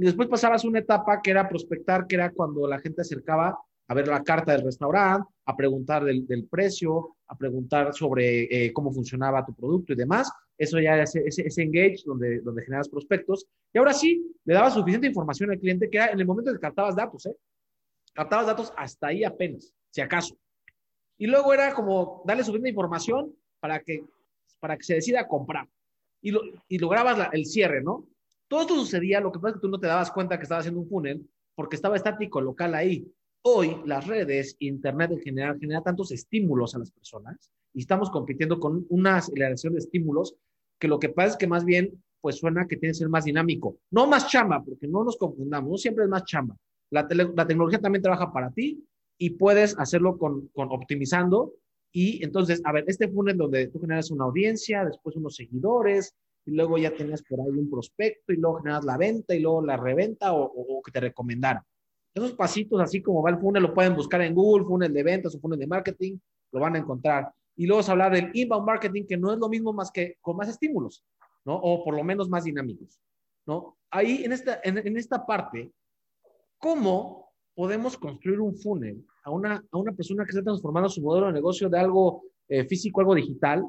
Y 0.00 0.04
después 0.04 0.28
pasabas 0.28 0.64
una 0.64 0.78
etapa 0.78 1.20
que 1.20 1.30
era 1.30 1.46
prospectar, 1.46 2.06
que 2.06 2.14
era 2.14 2.30
cuando 2.30 2.66
la 2.66 2.78
gente 2.78 3.02
acercaba 3.02 3.58
a 3.86 3.94
ver 3.94 4.08
la 4.08 4.24
carta 4.24 4.52
del 4.52 4.64
restaurante, 4.64 5.28
a 5.44 5.54
preguntar 5.54 6.02
del, 6.04 6.48
precio, 6.50 7.16
a 7.26 7.36
preguntar 7.36 7.92
sobre 7.92 8.44
eh, 8.44 8.72
cómo 8.72 8.94
funcionaba 8.94 9.44
tu 9.44 9.52
producto 9.54 9.92
y 9.92 9.96
demás. 9.96 10.32
Eso 10.56 10.80
ya 10.80 11.02
es 11.02 11.14
ese, 11.16 11.62
engage 11.62 11.98
donde, 12.06 12.40
donde 12.40 12.62
generas 12.62 12.88
prospectos. 12.88 13.44
Y 13.74 13.78
ahora 13.78 13.92
sí, 13.92 14.24
le 14.46 14.54
dabas 14.54 14.72
suficiente 14.72 15.06
información 15.06 15.50
al 15.50 15.58
cliente 15.58 15.90
que 15.90 15.98
era 15.98 16.06
en 16.06 16.18
el 16.18 16.26
momento 16.26 16.50
en 16.50 16.56
que 16.56 16.62
captabas 16.62 16.96
datos, 16.96 17.26
¿eh? 17.26 17.36
Captabas 18.14 18.46
datos 18.46 18.72
hasta 18.78 19.08
ahí 19.08 19.22
apenas, 19.22 19.74
si 19.90 20.00
acaso. 20.00 20.34
Y 21.18 21.26
luego 21.26 21.52
era 21.52 21.74
como 21.74 22.22
darle 22.24 22.42
suficiente 22.42 22.70
información 22.70 23.34
para 23.60 23.80
que, 23.80 24.02
para 24.60 24.78
que 24.78 24.84
se 24.84 24.94
decida 24.94 25.28
comprar. 25.28 25.68
Y, 26.22 26.30
lo, 26.30 26.40
y 26.68 26.78
lograbas 26.78 27.28
el 27.34 27.44
cierre, 27.44 27.82
¿no? 27.82 28.06
Todo 28.50 28.62
esto 28.62 28.74
sucedía, 28.74 29.20
lo 29.20 29.30
que 29.30 29.38
pasa 29.38 29.50
es 29.50 29.54
que 29.54 29.60
tú 29.60 29.68
no 29.68 29.78
te 29.78 29.86
dabas 29.86 30.10
cuenta 30.10 30.36
que 30.36 30.42
estaba 30.42 30.58
haciendo 30.58 30.80
un 30.80 30.88
funnel 30.88 31.24
porque 31.54 31.76
estaba 31.76 31.94
estático 31.94 32.40
local 32.40 32.74
ahí. 32.74 33.06
Hoy 33.42 33.76
las 33.86 34.08
redes, 34.08 34.56
Internet 34.58 35.12
en 35.12 35.20
general, 35.20 35.58
genera 35.60 35.82
tantos 35.82 36.10
estímulos 36.10 36.74
a 36.74 36.80
las 36.80 36.90
personas 36.90 37.48
y 37.72 37.82
estamos 37.82 38.10
compitiendo 38.10 38.58
con 38.58 38.84
una 38.88 39.18
aceleración 39.18 39.74
de 39.74 39.78
estímulos 39.78 40.34
que 40.80 40.88
lo 40.88 40.98
que 40.98 41.10
pasa 41.10 41.28
es 41.28 41.36
que 41.36 41.46
más 41.46 41.64
bien 41.64 42.02
pues 42.20 42.38
suena 42.38 42.66
que 42.66 42.76
tiene 42.76 42.90
que 42.90 42.98
ser 42.98 43.08
más 43.08 43.24
dinámico. 43.24 43.78
No 43.92 44.08
más 44.08 44.26
chamba, 44.26 44.60
porque 44.64 44.88
no 44.88 45.04
nos 45.04 45.16
confundamos, 45.16 45.70
no 45.70 45.76
siempre 45.76 46.02
es 46.02 46.10
más 46.10 46.24
chamba. 46.24 46.56
La, 46.90 47.06
la 47.08 47.46
tecnología 47.46 47.78
también 47.78 48.02
trabaja 48.02 48.32
para 48.32 48.50
ti 48.50 48.84
y 49.16 49.30
puedes 49.30 49.78
hacerlo 49.78 50.18
con, 50.18 50.48
con 50.48 50.72
optimizando 50.72 51.54
y 51.92 52.24
entonces, 52.24 52.60
a 52.64 52.72
ver, 52.72 52.82
este 52.88 53.06
funnel 53.06 53.36
donde 53.36 53.68
tú 53.68 53.80
generas 53.80 54.10
una 54.10 54.24
audiencia, 54.24 54.84
después 54.84 55.14
unos 55.14 55.36
seguidores, 55.36 56.16
y 56.44 56.52
luego 56.52 56.78
ya 56.78 56.94
tenías 56.94 57.22
por 57.22 57.40
ahí 57.40 57.48
un 57.48 57.70
prospecto 57.70 58.32
y 58.32 58.36
luego 58.36 58.58
generas 58.58 58.84
la 58.84 58.96
venta 58.96 59.34
y 59.34 59.40
luego 59.40 59.64
la 59.64 59.76
reventa 59.76 60.32
o, 60.32 60.82
que 60.82 60.90
te 60.90 61.00
recomendaran. 61.00 61.62
Esos 62.14 62.32
pasitos, 62.32 62.80
así 62.80 63.02
como 63.02 63.22
va 63.22 63.30
el 63.30 63.38
funnel, 63.38 63.62
lo 63.62 63.74
pueden 63.74 63.94
buscar 63.94 64.20
en 64.22 64.34
Google, 64.34 64.64
funnel 64.64 64.92
de 64.92 65.02
ventas 65.02 65.34
o 65.34 65.40
funnel 65.40 65.58
de 65.58 65.66
marketing, 65.66 66.18
lo 66.52 66.60
van 66.60 66.74
a 66.74 66.78
encontrar. 66.78 67.32
Y 67.56 67.66
luego 67.66 67.82
se 67.82 67.92
habla 67.92 68.10
del 68.10 68.30
inbound 68.32 68.66
marketing, 68.66 69.04
que 69.06 69.16
no 69.16 69.32
es 69.32 69.38
lo 69.38 69.48
mismo 69.48 69.72
más 69.72 69.90
que 69.90 70.16
con 70.20 70.36
más 70.36 70.48
estímulos, 70.48 71.04
¿no? 71.44 71.56
O 71.56 71.84
por 71.84 71.94
lo 71.94 72.02
menos 72.02 72.28
más 72.28 72.44
dinámicos, 72.44 73.00
¿no? 73.46 73.76
Ahí 73.90 74.24
en 74.24 74.32
esta, 74.32 74.60
en, 74.64 74.96
esta 74.96 75.24
parte, 75.24 75.70
¿cómo 76.58 77.32
podemos 77.54 77.96
construir 77.96 78.40
un 78.40 78.56
funnel 78.56 79.04
a 79.22 79.30
una, 79.30 79.62
a 79.70 79.76
una 79.76 79.92
persona 79.92 80.24
que 80.24 80.30
está 80.30 80.42
transformando 80.42 80.88
su 80.88 81.02
modelo 81.02 81.26
de 81.26 81.34
negocio 81.34 81.68
de 81.68 81.78
algo 81.78 82.24
eh, 82.48 82.64
físico, 82.64 83.00
algo 83.00 83.14
digital, 83.14 83.64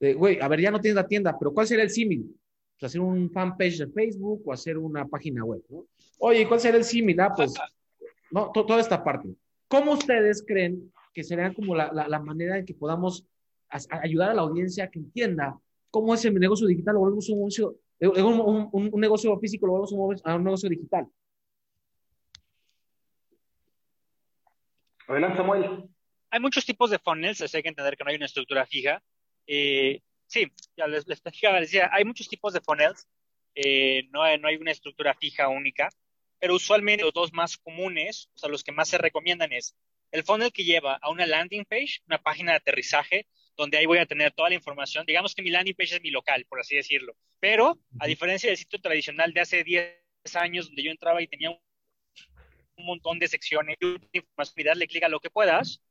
güey, 0.00 0.38
a 0.40 0.48
ver, 0.48 0.60
ya 0.60 0.70
no 0.70 0.80
tienes 0.80 0.96
la 0.96 1.06
tienda, 1.06 1.36
pero 1.38 1.52
¿cuál 1.52 1.66
sería 1.66 1.84
el 1.84 1.90
símil? 1.90 2.34
Pues 2.78 2.90
hacer 2.90 3.00
un 3.00 3.30
fanpage 3.30 3.78
de 3.78 3.88
Facebook 3.88 4.42
o 4.46 4.52
hacer 4.52 4.78
una 4.78 5.06
página 5.06 5.44
web, 5.44 5.62
¿no? 5.68 5.86
Oye, 6.18 6.46
¿cuál 6.46 6.60
sería 6.60 6.78
el 6.78 6.84
símil? 6.84 7.20
Ah, 7.20 7.32
pues, 7.34 7.54
no, 8.30 8.50
toda 8.52 8.80
esta 8.80 9.02
parte. 9.02 9.28
¿Cómo 9.68 9.92
ustedes 9.92 10.44
creen 10.46 10.92
que 11.12 11.24
sería 11.24 11.52
como 11.52 11.74
la, 11.74 11.92
la, 11.92 12.18
manera 12.20 12.58
en 12.58 12.64
que 12.64 12.74
podamos 12.74 13.26
ayudar 13.68 14.30
a 14.30 14.34
la 14.34 14.42
audiencia 14.42 14.84
a 14.84 14.90
que 14.90 14.98
entienda 14.98 15.58
cómo 15.90 16.14
es 16.14 16.24
el 16.24 16.34
negocio 16.34 16.66
digital 16.66 16.94
lo 16.94 17.00
volvemos 17.00 17.28
un 17.28 17.38
negocio, 17.38 17.76
un, 18.00 18.68
un, 18.72 19.00
negocio 19.00 19.38
físico, 19.38 19.66
lo 19.66 19.72
volvemos 19.72 20.22
a 20.24 20.36
un 20.36 20.44
negocio 20.44 20.68
digital? 20.68 21.06
Adelante, 25.08 25.38
Samuel. 25.38 25.88
Hay 26.30 26.40
muchos 26.40 26.64
tipos 26.64 26.90
de 26.90 26.98
funnels, 26.98 27.42
hay 27.54 27.62
que 27.62 27.68
entender 27.68 27.96
que 27.96 28.04
no 28.04 28.10
hay 28.10 28.16
una 28.16 28.26
estructura 28.26 28.66
fija. 28.66 29.02
Eh, 29.48 30.02
sí, 30.26 30.52
ya 30.76 30.86
les, 30.86 31.08
les, 31.08 31.22
decía, 31.22 31.90
hay 31.90 32.04
muchos 32.04 32.28
tipos 32.28 32.52
de 32.52 32.60
funnels, 32.60 33.08
eh, 33.54 34.04
no, 34.10 34.22
hay, 34.22 34.38
no 34.38 34.46
hay 34.46 34.56
una 34.56 34.70
estructura 34.70 35.14
fija 35.14 35.48
única, 35.48 35.88
pero 36.38 36.54
usualmente 36.54 37.02
los 37.02 37.14
dos 37.14 37.32
más 37.32 37.56
comunes, 37.56 38.28
o 38.34 38.38
sea, 38.38 38.50
los 38.50 38.62
que 38.62 38.70
más 38.72 38.88
se 38.88 38.98
recomiendan 38.98 39.52
es 39.52 39.74
el 40.12 40.22
funnel 40.22 40.52
que 40.52 40.64
lleva 40.64 40.98
a 41.00 41.10
una 41.10 41.26
landing 41.26 41.64
page, 41.64 42.00
una 42.06 42.18
página 42.18 42.52
de 42.52 42.58
aterrizaje, 42.58 43.26
donde 43.56 43.78
ahí 43.78 43.86
voy 43.86 43.98
a 43.98 44.06
tener 44.06 44.32
toda 44.32 44.50
la 44.50 44.54
información. 44.54 45.04
Digamos 45.04 45.34
que 45.34 45.42
mi 45.42 45.50
landing 45.50 45.74
page 45.74 45.96
es 45.96 46.02
mi 46.02 46.10
local, 46.10 46.46
por 46.48 46.60
así 46.60 46.76
decirlo. 46.76 47.16
Pero, 47.40 47.78
a 47.98 48.06
diferencia 48.06 48.48
del 48.48 48.56
sitio 48.56 48.80
tradicional 48.80 49.32
de 49.32 49.40
hace 49.40 49.64
10 49.64 49.96
años, 50.34 50.66
donde 50.66 50.82
yo 50.82 50.90
entraba 50.90 51.20
y 51.20 51.26
tenía 51.26 51.50
un, 51.50 51.58
montón 52.76 53.18
de 53.18 53.26
secciones, 53.26 53.76
y 53.80 54.62
darle 54.62 54.86
clic 54.86 55.02
a 55.02 55.08
lo 55.08 55.18
que 55.18 55.30
puedas, 55.30 55.82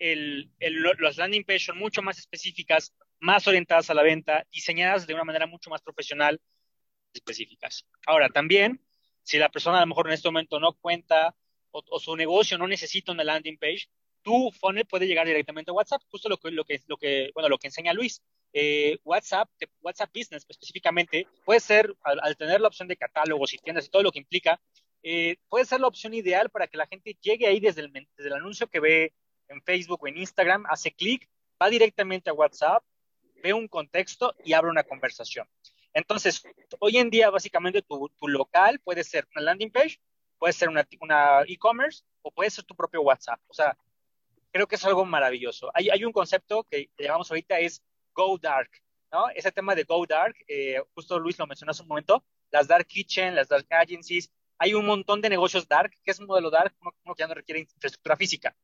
el, 0.00 0.50
las 0.98 1.18
landing 1.18 1.44
pages 1.44 1.66
son 1.66 1.78
mucho 1.78 2.02
más 2.02 2.18
específicas, 2.18 2.92
más 3.20 3.46
orientadas 3.46 3.90
a 3.90 3.94
la 3.94 4.02
venta, 4.02 4.46
diseñadas 4.50 5.06
de 5.06 5.14
una 5.14 5.24
manera 5.24 5.46
mucho 5.46 5.70
más 5.70 5.82
profesional, 5.82 6.40
específicas. 7.12 7.86
Ahora, 8.06 8.28
también, 8.30 8.80
si 9.22 9.38
la 9.38 9.50
persona 9.50 9.78
a 9.78 9.80
lo 9.82 9.86
mejor 9.86 10.08
en 10.08 10.14
este 10.14 10.28
momento 10.28 10.58
no 10.58 10.72
cuenta 10.72 11.36
o, 11.70 12.00
su 12.00 12.16
negocio 12.16 12.58
no 12.58 12.66
necesita 12.66 13.12
una 13.12 13.24
landing 13.24 13.58
page, 13.58 13.88
tu 14.22 14.50
funnel 14.52 14.86
puede 14.86 15.06
llegar 15.06 15.26
directamente 15.26 15.70
a 15.70 15.74
WhatsApp, 15.74 16.02
justo 16.10 16.28
lo 16.28 16.38
que, 16.38 16.50
lo 16.50 16.64
que, 16.64 16.80
lo 16.86 16.96
que, 16.96 17.30
bueno, 17.34 17.48
lo 17.48 17.58
que 17.58 17.68
enseña 17.68 17.92
Luis. 17.92 18.22
Eh, 18.52 18.98
WhatsApp, 19.04 19.48
WhatsApp 19.80 20.10
Business 20.12 20.44
específicamente, 20.48 21.26
puede 21.44 21.60
ser, 21.60 21.94
al, 22.02 22.36
tener 22.36 22.60
la 22.60 22.68
opción 22.68 22.88
de 22.88 22.96
catálogos 22.96 23.54
y 23.54 23.58
tiendas 23.58 23.86
y 23.86 23.90
todo 23.90 24.02
lo 24.02 24.10
que 24.10 24.18
implica, 24.18 24.60
eh, 25.02 25.36
puede 25.48 25.64
ser 25.64 25.80
la 25.80 25.86
opción 25.86 26.14
ideal 26.14 26.50
para 26.50 26.66
que 26.66 26.76
la 26.76 26.86
gente 26.86 27.16
llegue 27.20 27.46
ahí 27.46 27.60
desde 27.60 27.82
el, 27.82 27.92
desde 27.92 28.28
el 28.28 28.32
anuncio 28.32 28.66
que 28.66 28.80
ve 28.80 29.14
en 29.50 29.62
Facebook 29.62 30.02
o 30.02 30.08
en 30.08 30.16
Instagram, 30.16 30.64
hace 30.68 30.92
clic, 30.92 31.28
va 31.60 31.68
directamente 31.68 32.30
a 32.30 32.32
WhatsApp, 32.32 32.82
ve 33.42 33.52
un 33.52 33.68
contexto 33.68 34.34
y 34.44 34.52
abre 34.52 34.70
una 34.70 34.84
conversación. 34.84 35.46
Entonces, 35.92 36.42
hoy 36.78 36.98
en 36.98 37.10
día, 37.10 37.30
básicamente, 37.30 37.82
tu, 37.82 38.10
local 38.28 38.80
puede 38.80 39.04
ser 39.04 39.26
una 39.34 39.44
landing 39.44 39.70
page, 39.70 40.00
puede 40.38 40.52
ser 40.52 40.68
una 40.68 40.86
e-commerce 41.46 42.04
o 42.22 42.30
puede 42.30 42.50
ser 42.50 42.64
tu 42.64 42.74
propio 42.74 43.02
WhatsApp. 43.02 43.40
O 43.48 43.54
sea, 43.54 43.76
creo 44.52 44.66
que 44.66 44.76
es 44.76 44.84
algo 44.84 45.04
maravilloso. 45.04 45.70
Hay, 45.74 45.90
hay 45.90 46.04
un 46.04 46.12
concepto 46.12 46.64
que 46.64 46.90
llamamos 46.98 47.30
ahorita 47.30 47.58
es 47.58 47.82
Go 48.14 48.38
Dark, 48.38 48.70
¿no? 49.12 49.28
Ese 49.30 49.52
tema 49.52 49.74
de 49.74 49.84
Go 49.84 50.06
Dark, 50.06 50.36
eh, 50.46 50.80
justo 50.94 51.18
Luis 51.18 51.38
lo 51.38 51.46
mencionó 51.46 51.72
hace 51.72 51.82
un 51.82 51.88
momento, 51.88 52.24
las 52.50 52.68
Dark 52.68 52.86
Kitchen, 52.86 53.34
las 53.34 53.48
Dark 53.48 53.66
Agencies, 53.70 54.30
hay 54.58 54.74
un 54.74 54.84
montón 54.84 55.20
de 55.22 55.30
negocios 55.30 55.66
Dark, 55.66 55.92
que 56.04 56.10
es 56.10 56.18
un 56.18 56.26
modelo 56.26 56.50
Dark, 56.50 56.74
uno, 56.82 57.14
que 57.14 57.22
ya 57.22 57.26
no 57.26 57.34
requiere 57.34 57.60
infraestructura 57.60 58.16
física. 58.16 58.54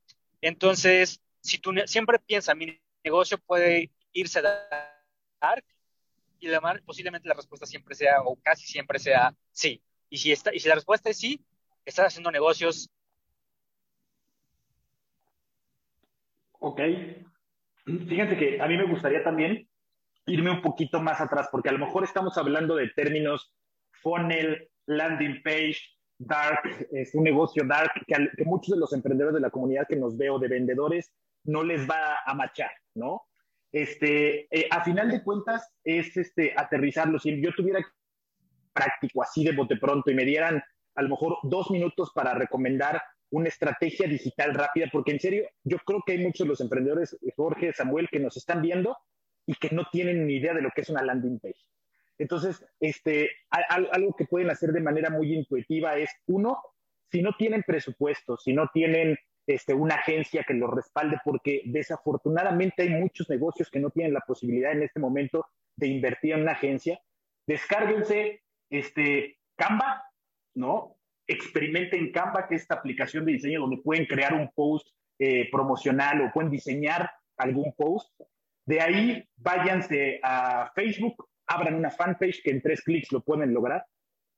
Entonces, 0.47 1.21
si 1.41 1.59
tú 1.59 1.73
siempre 1.87 2.19
piensas, 2.19 2.57
mi 2.57 2.81
negocio 3.05 3.39
puede 3.39 3.91
irse 4.13 4.41
Dark, 4.43 5.65
y 6.39 6.49
además 6.49 6.81
posiblemente 6.85 7.29
la 7.29 7.35
respuesta 7.35 7.67
siempre 7.67 7.95
sea, 7.95 8.23
o 8.23 8.37
casi 8.37 8.67
siempre 8.67 8.99
sea, 8.99 9.35
sí. 9.51 9.83
Y 10.09 10.19
si, 10.19 10.33
está, 10.33 10.55
y 10.55 10.61
si 10.61 10.69
la 10.69 10.77
respuesta 10.77 11.11
es 11.11 11.19
sí, 11.19 11.45
estás 11.85 12.07
haciendo 12.07 12.31
negocios 12.31 12.91
Ok. 16.59 16.81
Fíjense 17.85 18.37
que 18.37 18.61
a 18.61 18.67
mí 18.67 18.77
me 18.77 18.87
gustaría 18.87 19.23
también 19.23 19.69
irme 20.27 20.51
un 20.51 20.63
poquito 20.63 21.01
más 21.01 21.21
atrás, 21.21 21.49
porque 21.53 21.69
a 21.69 21.73
lo 21.73 21.79
mejor 21.79 22.03
estamos 22.03 22.37
hablando 22.37 22.75
de 22.75 22.89
términos 22.89 23.55
funnel, 24.03 24.69
landing 24.87 25.43
page, 25.43 25.79
dark, 26.19 26.89
es 26.93 27.15
un 27.15 27.25
negocio 27.25 27.65
dark, 27.65 27.93
que, 28.07 28.45
muchos 28.45 28.75
de 28.75 28.81
los 28.81 28.93
emprendedores 28.93 29.35
de 29.35 29.41
la 29.41 29.51
comunidad 29.51 29.87
que 29.89 29.97
nos 29.97 30.17
veo 30.17 30.39
de 30.39 30.49
vendedores 30.49 31.13
no 31.45 31.63
les 31.63 31.89
va 31.89 32.19
a 32.25 32.35
machar, 32.35 32.71
¿no? 32.95 33.23
Este, 33.73 34.47
eh, 34.51 34.69
a 34.71 34.83
final 34.83 35.11
de 35.11 35.23
cuentas 35.23 35.71
es 35.85 36.17
este, 36.17 36.55
aterrizarlo. 36.57 37.19
Si 37.19 37.41
yo 37.41 37.53
tuviera 37.55 37.81
práctico 38.73 39.23
así 39.23 39.45
de 39.45 39.53
bote 39.53 39.77
pronto 39.77 40.11
y 40.11 40.15
me 40.15 40.25
dieran 40.25 40.63
a 40.95 41.03
lo 41.03 41.09
mejor 41.11 41.39
dos 41.43 41.71
minutos 41.71 42.11
para 42.15 42.35
recomendar 42.35 43.03
una 43.31 43.49
estrategia 43.49 44.07
digital 44.09 44.55
rápida, 44.55 44.87
porque 44.93 45.13
en 45.13 45.21
serio, 45.21 45.49
yo 45.65 45.79
creo 45.79 46.03
que 46.07 46.13
hay 46.13 46.19
muchos 46.19 46.47
de 46.47 46.49
los 46.49 46.61
emprendedores, 46.61 47.17
Jorge, 47.37 47.73
Samuel, 47.73 48.09
que 48.11 48.21
nos 48.21 48.37
están 48.37 48.63
viendo 48.63 48.97
y 49.47 49.55
que 49.55 49.71
no 49.71 49.87
tienen 49.91 50.27
ni 50.27 50.37
idea 50.37 50.55
de 50.55 50.63
lo 50.63 50.71
que 50.75 50.83
es 50.83 50.89
una 50.89 51.03
landing 51.03 51.41
page. 51.41 51.61
Entonces, 52.19 52.65
este, 52.81 53.31
algo 53.51 54.15
que 54.17 54.25
pueden 54.25 54.51
hacer 54.51 54.73
de 54.73 54.81
manera 54.81 55.11
muy 55.11 55.35
intuitiva 55.35 55.97
es, 55.97 56.11
uno, 56.27 56.63
si 57.11 57.23
no 57.23 57.33
tienen 57.39 57.63
presupuesto, 57.63 58.37
si 58.37 58.53
no 58.53 58.69
tienen 58.73 59.17
este, 59.47 59.75
una 59.75 59.97
agencia 59.97 60.45
que 60.45 60.55
los 60.55 60.71
respalde, 60.71 61.19
porque 61.25 61.63
desafortunadamente 61.67 62.83
hay 62.83 62.91
muchos 62.91 63.29
negocios 63.29 63.71
que 63.71 63.81
no 63.81 63.91
tienen 63.91 64.15
la 64.15 64.21
posibilidad 64.21 64.73
en 64.73 64.83
este 64.83 65.01
momento 65.01 65.47
de 65.77 65.89
invertir 65.89 66.33
en 66.33 66.43
una 66.43 66.53
agencia, 66.53 67.01
descárguense 67.47 68.43
este, 68.71 69.39
Canva, 69.57 70.03
¿no? 70.55 70.97
experimenten 71.27 72.13
Canva, 72.13 72.47
que 72.47 72.55
es 72.57 72.63
esta 72.63 72.77
aplicación 72.77 73.25
de 73.25 73.33
diseño 73.33 73.61
donde 73.61 73.79
pueden 73.79 74.07
crear 74.07 74.35
un 74.35 74.51
post 74.53 74.89
eh, 75.19 75.49
promocional 75.51 76.23
o 76.23 76.33
pueden 76.33 76.51
diseñar 76.51 77.11
algún 77.37 77.73
post. 77.75 78.21
De 78.65 78.81
ahí 78.81 79.29
váyanse 79.37 80.21
a 80.23 80.73
Facebook, 80.75 81.29
abran 81.47 81.75
una 81.75 81.91
fanpage 81.91 82.43
que 82.43 82.51
en 82.51 82.63
tres 82.63 82.83
clics 82.83 83.13
lo 83.13 83.23
pueden 83.23 83.55
lograr, 83.55 83.85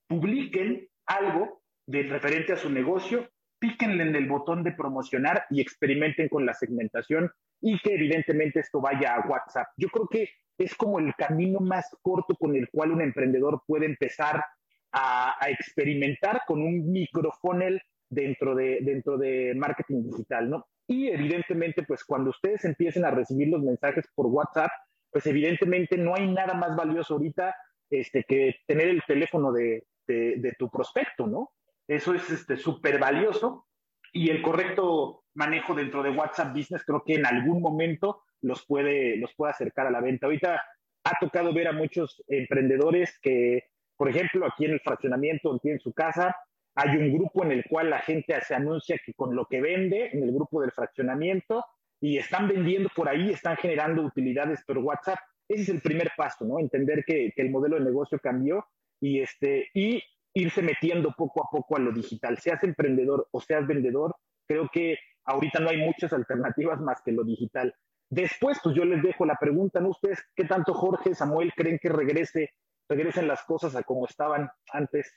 publiquen 0.07 0.88
algo 1.07 1.62
de 1.87 2.03
referente 2.03 2.53
a 2.53 2.57
su 2.57 2.71
negocio, 2.71 3.29
píquenle 3.59 4.05
en 4.05 4.14
el 4.14 4.29
botón 4.29 4.62
de 4.62 4.73
promocionar 4.73 5.44
y 5.51 5.61
experimenten 5.61 6.29
con 6.29 6.47
la 6.47 6.55
segmentación 6.55 7.31
y 7.61 7.79
que 7.81 7.94
evidentemente 7.94 8.61
esto 8.61 8.81
vaya 8.81 9.14
a 9.14 9.27
WhatsApp. 9.27 9.68
Yo 9.77 9.88
creo 9.88 10.07
que 10.09 10.29
es 10.59 10.75
como 10.75 10.99
el 10.99 11.14
camino 11.14 11.61
más 11.61 11.88
corto 12.03 12.35
con 12.35 12.55
el 12.57 12.68
cual 12.71 12.92
un 12.92 13.01
emprendedor 13.01 13.62
puede 13.66 13.87
empezar 13.87 14.44
a, 14.92 15.37
experimentar 15.49 16.42
con 16.47 16.62
un 16.62 16.90
microfunnel 16.90 17.81
dentro 18.09 18.55
de, 18.55 18.79
dentro 18.83 19.18
de 19.18 19.55
marketing 19.55 20.03
digital, 20.03 20.51
¿no? 20.51 20.66
Y 20.87 21.09
evidentemente, 21.09 21.83
pues 21.83 22.05
cuando 22.05 22.31
ustedes 22.31 22.64
empiecen 22.64 23.05
a 23.05 23.11
recibir 23.11 23.49
los 23.49 23.62
mensajes 23.62 24.07
por 24.14 24.27
WhatsApp, 24.27 24.71
pues 25.11 25.27
evidentemente 25.27 25.97
no 25.97 26.14
hay 26.14 26.27
nada 26.29 26.55
más 26.55 26.77
valioso 26.77 27.14
ahorita 27.14 27.55
este, 27.90 28.25
que 28.25 28.57
tener 28.66 28.88
el 28.88 29.03
teléfono 29.07 29.53
de, 29.53 29.87
de, 30.07 30.55
tu 30.59 30.71
prospecto, 30.71 31.27
¿no? 31.27 31.53
Eso 31.87 32.14
es 32.14 32.23
súper 32.61 32.94
este, 32.94 33.01
valioso 33.01 33.66
y 34.12 34.31
el 34.31 34.42
correcto 34.42 35.25
manejo 35.35 35.75
dentro 35.75 36.03
de 36.03 36.11
WhatsApp 36.11 36.55
Business 36.55 36.85
creo 36.85 37.03
que 37.05 37.14
en 37.14 37.27
algún 37.27 37.62
momento 37.62 38.23
los 38.40 38.66
puede, 38.66 39.16
los 39.16 39.35
puede 39.35 39.53
acercar 39.53 39.87
a 39.87 39.90
la 39.90 40.01
venta. 40.01 40.27
Ahorita 40.27 40.62
ha 41.05 41.18
tocado 41.21 41.53
ver 41.53 41.68
a 41.68 41.73
muchos 41.73 42.23
emprendedores 42.29 43.18
que 43.21 43.68
por 43.99 44.09
ejemplo, 44.09 44.47
aquí 44.47 44.64
en 44.64 44.75
el 44.75 44.81
fraccionamiento, 44.81 45.53
aquí 45.53 45.71
en 45.71 45.81
su 45.81 45.92
casa, 45.92 46.35
hay 46.77 46.97
un 46.97 47.12
grupo 47.12 47.44
en 47.44 47.51
el 47.51 47.64
cual 47.68 47.90
la 47.90 47.99
gente 47.99 48.40
se 48.42 48.55
anuncia 48.55 48.99
que 49.05 49.12
con 49.12 49.35
lo 49.35 49.44
que 49.47 49.61
vende 49.61 50.11
en 50.12 50.23
el 50.23 50.33
grupo 50.33 50.61
del 50.61 50.71
fraccionamiento 50.71 51.64
y 52.01 52.19
están 52.19 52.49
vendiendo 52.49 52.89
por 52.95 53.09
ahí, 53.09 53.31
están 53.31 53.57
generando 53.57 54.03
utilidades 54.03 54.63
por 54.65 54.79
WhatsApp. 54.79 55.19
Ese 55.49 55.63
es 55.63 55.69
el 55.71 55.81
primer 55.81 56.11
paso, 56.17 56.45
¿no? 56.45 56.59
Entender 56.59 57.05
que, 57.05 57.33
el 57.37 57.51
modelo 57.51 57.77
de 57.77 57.85
negocio 57.85 58.19
cambió 58.19 58.67
y, 59.01 59.21
este, 59.21 59.69
y 59.75 60.03
irse 60.35 60.63
metiendo 60.63 61.13
poco 61.17 61.43
a 61.43 61.49
poco 61.51 61.77
a 61.77 61.81
lo 61.81 61.93
digital. 61.93 62.39
Seas 62.39 62.63
emprendedor 62.65 63.29
o 63.33 63.41
seas 63.41 63.67
vendedor, 63.67 64.15
creo 64.47 64.69
que 64.73 64.99
ahorita 65.25 65.61
no 65.61 65.71
hay 65.71 65.79
muchas 65.79 66.13
alternativas 66.13 66.81
más 66.81 67.01
que 67.03 67.13
lo 67.13 67.25
digital. 67.25 67.75
Después, 68.11 68.59
pues 68.63 68.75
yo 68.75 68.85
les 68.85 69.03
dejo 69.03 69.27
la 69.27 69.37
pregunta, 69.37 69.81
¿no? 69.81 69.89
Ustedes, 69.89 70.23
¿qué 70.35 70.45
tanto 70.45 70.73
Jorge, 70.75 71.15
Samuel 71.15 71.53
creen 71.55 71.79
que 71.79 71.89
regrese 71.89 72.51
regresen 72.89 73.29
las 73.29 73.45
cosas 73.45 73.77
a 73.77 73.83
como 73.83 74.07
estaban 74.07 74.51
antes, 74.73 75.13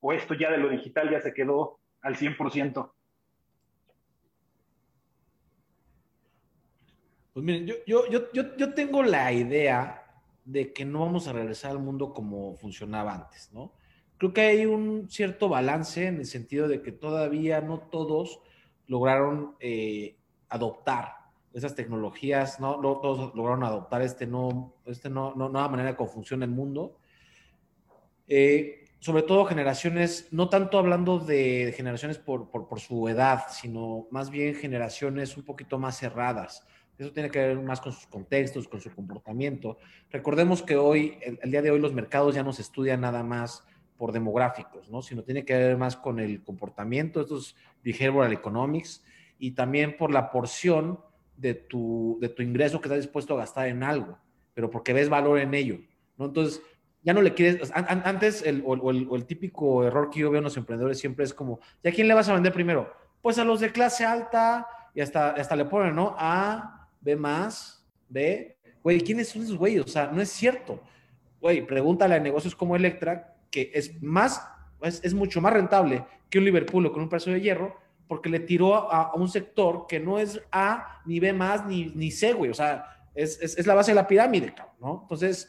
o 0.00 0.12
esto 0.12 0.34
ya 0.34 0.50
de 0.50 0.58
lo 0.58 0.68
digital 0.68 1.10
ya 1.10 1.20
se 1.20 1.32
quedó 1.32 1.80
al 2.02 2.16
100%. 2.16 2.92
Pues 7.36 7.44
miren, 7.44 7.66
yo, 7.66 7.74
yo, 7.86 8.08
yo, 8.32 8.56
yo, 8.56 8.72
tengo 8.72 9.02
la 9.02 9.30
idea 9.30 10.06
de 10.46 10.72
que 10.72 10.86
no 10.86 11.00
vamos 11.00 11.28
a 11.28 11.34
regresar 11.34 11.72
al 11.72 11.80
mundo 11.80 12.14
como 12.14 12.56
funcionaba 12.56 13.12
antes, 13.12 13.50
¿no? 13.52 13.74
Creo 14.16 14.32
que 14.32 14.40
hay 14.40 14.64
un 14.64 15.10
cierto 15.10 15.50
balance 15.50 16.06
en 16.06 16.16
el 16.16 16.24
sentido 16.24 16.66
de 16.66 16.80
que 16.80 16.92
todavía 16.92 17.60
no 17.60 17.78
todos 17.78 18.40
lograron 18.86 19.54
eh, 19.60 20.16
adoptar 20.48 21.12
esas 21.52 21.74
tecnologías, 21.74 22.58
¿no? 22.58 22.80
no 22.80 23.00
todos 23.00 23.34
lograron 23.34 23.64
adoptar 23.64 24.00
este 24.00 24.26
no, 24.26 24.72
este 24.86 25.10
no, 25.10 25.34
no, 25.34 25.50
nueva 25.50 25.68
manera 25.68 25.94
como 25.94 26.08
funciona 26.08 26.46
el 26.46 26.52
mundo. 26.52 26.96
Eh, 28.28 28.86
sobre 28.98 29.24
todo 29.24 29.44
generaciones, 29.44 30.28
no 30.30 30.48
tanto 30.48 30.78
hablando 30.78 31.18
de 31.18 31.74
generaciones 31.76 32.16
por, 32.16 32.48
su 32.80 33.08
edad, 33.08 33.44
sino 33.50 34.06
más 34.10 34.30
bien 34.30 34.54
generaciones 34.54 35.36
un 35.36 35.44
poquito 35.44 35.78
más 35.78 35.98
cerradas. 35.98 36.66
Eso 36.98 37.12
tiene 37.12 37.30
que 37.30 37.38
ver 37.38 37.60
más 37.60 37.80
con 37.80 37.92
sus 37.92 38.06
contextos, 38.06 38.68
con 38.68 38.80
su 38.80 38.94
comportamiento. 38.94 39.78
Recordemos 40.10 40.62
que 40.62 40.76
hoy, 40.76 41.18
el, 41.20 41.50
día 41.50 41.62
de 41.62 41.70
hoy, 41.70 41.78
los 41.78 41.92
mercados 41.92 42.34
ya 42.34 42.42
no 42.42 42.52
se 42.52 42.62
estudian 42.62 43.02
nada 43.02 43.22
más 43.22 43.64
por 43.96 44.12
demográficos, 44.12 44.90
¿no? 44.90 45.02
sino 45.02 45.22
tiene 45.22 45.44
que 45.44 45.54
ver 45.54 45.76
más 45.76 45.96
con 45.96 46.20
el 46.20 46.42
comportamiento, 46.42 47.20
estos 47.20 47.56
behavioral 47.82 48.32
economics, 48.32 49.04
y 49.38 49.52
también 49.52 49.96
por 49.96 50.10
la 50.10 50.30
porción 50.30 51.00
de 51.36 51.54
tu, 51.54 52.18
de 52.20 52.28
tu 52.28 52.42
ingreso 52.42 52.80
que 52.80 52.88
estás 52.88 53.02
dispuesto 53.02 53.34
a 53.34 53.38
gastar 53.38 53.68
en 53.68 53.82
algo, 53.82 54.18
pero 54.54 54.70
porque 54.70 54.92
ves 54.92 55.08
valor 55.08 55.38
en 55.38 55.54
ello. 55.54 55.78
¿no? 56.16 56.26
Entonces, 56.26 56.62
ya 57.02 57.12
no 57.12 57.22
le 57.22 57.34
quieres, 57.34 57.70
antes 57.72 58.42
el, 58.42 58.64
o, 58.66 58.90
el, 58.90 59.26
típico 59.26 59.84
error 59.84 60.10
que 60.10 60.20
yo 60.20 60.30
veo 60.30 60.38
en 60.38 60.44
los 60.44 60.56
emprendedores 60.56 60.98
siempre 60.98 61.24
es 61.24 61.32
como, 61.32 61.60
¿y 61.82 61.88
a 61.88 61.92
quién 61.92 62.08
le 62.08 62.14
vas 62.14 62.28
a 62.28 62.34
vender 62.34 62.52
primero? 62.52 62.92
Pues 63.22 63.38
a 63.38 63.44
los 63.44 63.60
de 63.60 63.70
clase 63.70 64.04
alta 64.04 64.66
y 64.92 65.00
hasta, 65.00 65.30
hasta 65.30 65.54
le 65.54 65.66
ponen, 65.66 65.94
¿no? 65.94 66.16
A, 66.18 66.75
B 67.06 67.14
más, 67.14 67.86
B. 68.08 68.58
Güey, 68.82 69.00
¿quiénes 69.00 69.28
son 69.28 69.42
esos 69.42 69.56
güeyes? 69.56 69.84
O 69.84 69.88
sea, 69.88 70.08
no 70.08 70.20
es 70.20 70.28
cierto. 70.28 70.82
Güey, 71.40 71.64
pregúntale 71.64 72.16
a 72.16 72.20
negocios 72.20 72.56
como 72.56 72.74
Electra, 72.74 73.36
que 73.48 73.70
es 73.72 74.02
más, 74.02 74.42
es, 74.82 75.14
mucho 75.14 75.40
más 75.40 75.52
rentable 75.52 76.04
que 76.28 76.38
un 76.38 76.44
Liverpool 76.44 76.90
con 76.92 77.02
un 77.02 77.08
precio 77.08 77.32
de 77.32 77.40
hierro, 77.40 77.76
porque 78.08 78.28
le 78.28 78.40
tiró 78.40 78.92
a, 78.92 79.14
un 79.14 79.28
sector 79.28 79.86
que 79.88 80.00
no 80.00 80.18
es 80.18 80.42
A, 80.50 81.00
ni 81.06 81.20
B 81.20 81.32
más, 81.32 81.64
ni, 81.64 81.86
ni 81.94 82.10
C, 82.10 82.32
güey. 82.32 82.50
O 82.50 82.54
sea, 82.54 83.08
es, 83.14 83.40
es, 83.40 83.56
es 83.56 83.66
la 83.68 83.74
base 83.74 83.92
de 83.92 83.96
la 83.96 84.08
pirámide, 84.08 84.52
¿no? 84.80 85.02
Entonces, 85.02 85.48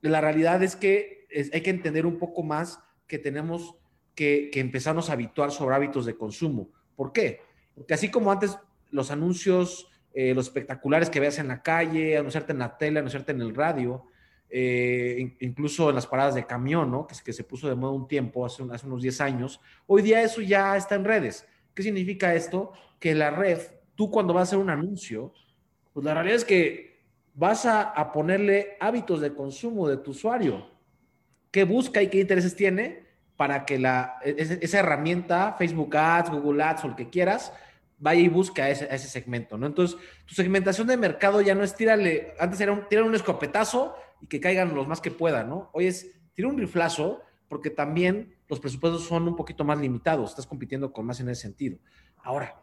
la 0.00 0.20
realidad 0.20 0.60
es 0.64 0.74
que 0.74 1.28
hay 1.52 1.60
que 1.60 1.70
entender 1.70 2.04
un 2.04 2.18
poco 2.18 2.42
más 2.42 2.80
que 3.06 3.18
tenemos 3.18 3.76
que, 4.16 4.50
que, 4.52 4.58
empezarnos 4.58 5.08
a 5.08 5.12
habituar 5.12 5.52
sobre 5.52 5.76
hábitos 5.76 6.04
de 6.04 6.16
consumo. 6.16 6.68
¿Por 6.96 7.12
qué? 7.12 7.42
Porque 7.76 7.94
así 7.94 8.10
como 8.10 8.32
antes 8.32 8.58
los 8.90 9.12
anuncios, 9.12 9.88
eh, 10.18 10.32
los 10.34 10.46
espectaculares 10.46 11.10
que 11.10 11.20
veas 11.20 11.38
en 11.38 11.48
la 11.48 11.62
calle, 11.62 12.16
anunciarte 12.16 12.52
en 12.52 12.58
la 12.58 12.78
tele, 12.78 13.00
anunciarte 13.00 13.32
en 13.32 13.42
el 13.42 13.54
radio, 13.54 14.06
eh, 14.48 15.36
incluso 15.40 15.90
en 15.90 15.94
las 15.94 16.06
paradas 16.06 16.34
de 16.34 16.46
camión, 16.46 16.90
¿no? 16.90 17.06
Que, 17.06 17.14
que 17.22 17.34
se 17.34 17.44
puso 17.44 17.68
de 17.68 17.74
moda 17.74 17.92
un 17.92 18.08
tiempo, 18.08 18.46
hace, 18.46 18.62
unos 18.62 19.02
10 19.02 19.20
años. 19.20 19.60
Hoy 19.86 20.00
día 20.00 20.22
eso 20.22 20.40
ya 20.40 20.74
está 20.74 20.94
en 20.94 21.04
redes. 21.04 21.46
¿Qué 21.74 21.82
significa 21.82 22.34
esto? 22.34 22.72
Que 22.98 23.14
la 23.14 23.30
red, 23.30 23.60
tú 23.94 24.10
cuando 24.10 24.32
vas 24.32 24.40
a 24.40 24.44
hacer 24.44 24.58
un 24.58 24.70
anuncio, 24.70 25.34
pues 25.92 26.02
la 26.02 26.14
realidad 26.14 26.36
es 26.36 26.46
que 26.46 27.04
vas 27.34 27.66
a, 27.66 27.82
a 27.82 28.10
ponerle 28.10 28.78
hábitos 28.80 29.20
de 29.20 29.34
consumo 29.34 29.86
de 29.86 29.98
tu 29.98 30.12
usuario. 30.12 30.66
¿Qué 31.50 31.64
busca 31.64 32.00
y 32.00 32.08
qué 32.08 32.20
intereses 32.20 32.56
tiene? 32.56 33.06
para 33.36 33.66
que 33.66 33.78
la, 33.78 34.18
e, 34.24 34.34
esa 34.38 34.78
herramienta, 34.78 35.54
Facebook 35.58 35.94
Ads, 35.94 36.30
Google 36.30 36.62
Ads 36.62 36.84
o 36.84 36.88
lo 36.88 36.96
que 36.96 37.10
quieras, 37.10 37.52
vaya 37.98 38.20
y 38.20 38.28
busque 38.28 38.62
a 38.62 38.70
ese, 38.70 39.08
segmento, 39.08 39.56
¿no? 39.56 39.66
Entonces, 39.66 39.98
tu 40.26 40.34
segmentación 40.34 40.86
de 40.86 40.96
mercado 40.96 41.40
ya 41.40 41.54
no 41.54 41.62
es 41.62 41.74
tírale, 41.74 42.34
antes 42.38 42.60
era 42.60 42.72
un, 42.72 42.84
un 43.04 43.14
escopetazo 43.14 43.94
y 44.20 44.26
que 44.26 44.40
caigan 44.40 44.74
los 44.74 44.86
más 44.86 45.00
que 45.00 45.10
puedan, 45.10 45.48
¿no? 45.48 45.70
Hoy 45.72 45.86
es 45.86 46.10
tirar 46.34 46.52
un 46.52 46.58
riflazo 46.58 47.22
porque 47.48 47.70
también 47.70 48.34
los 48.48 48.60
presupuestos 48.60 49.04
son 49.04 49.26
un 49.28 49.36
poquito 49.36 49.64
más 49.64 49.78
limitados, 49.78 50.30
estás 50.30 50.46
compitiendo 50.46 50.92
con 50.92 51.06
más 51.06 51.20
en 51.20 51.28
ese 51.28 51.42
sentido. 51.42 51.78
Ahora, 52.22 52.60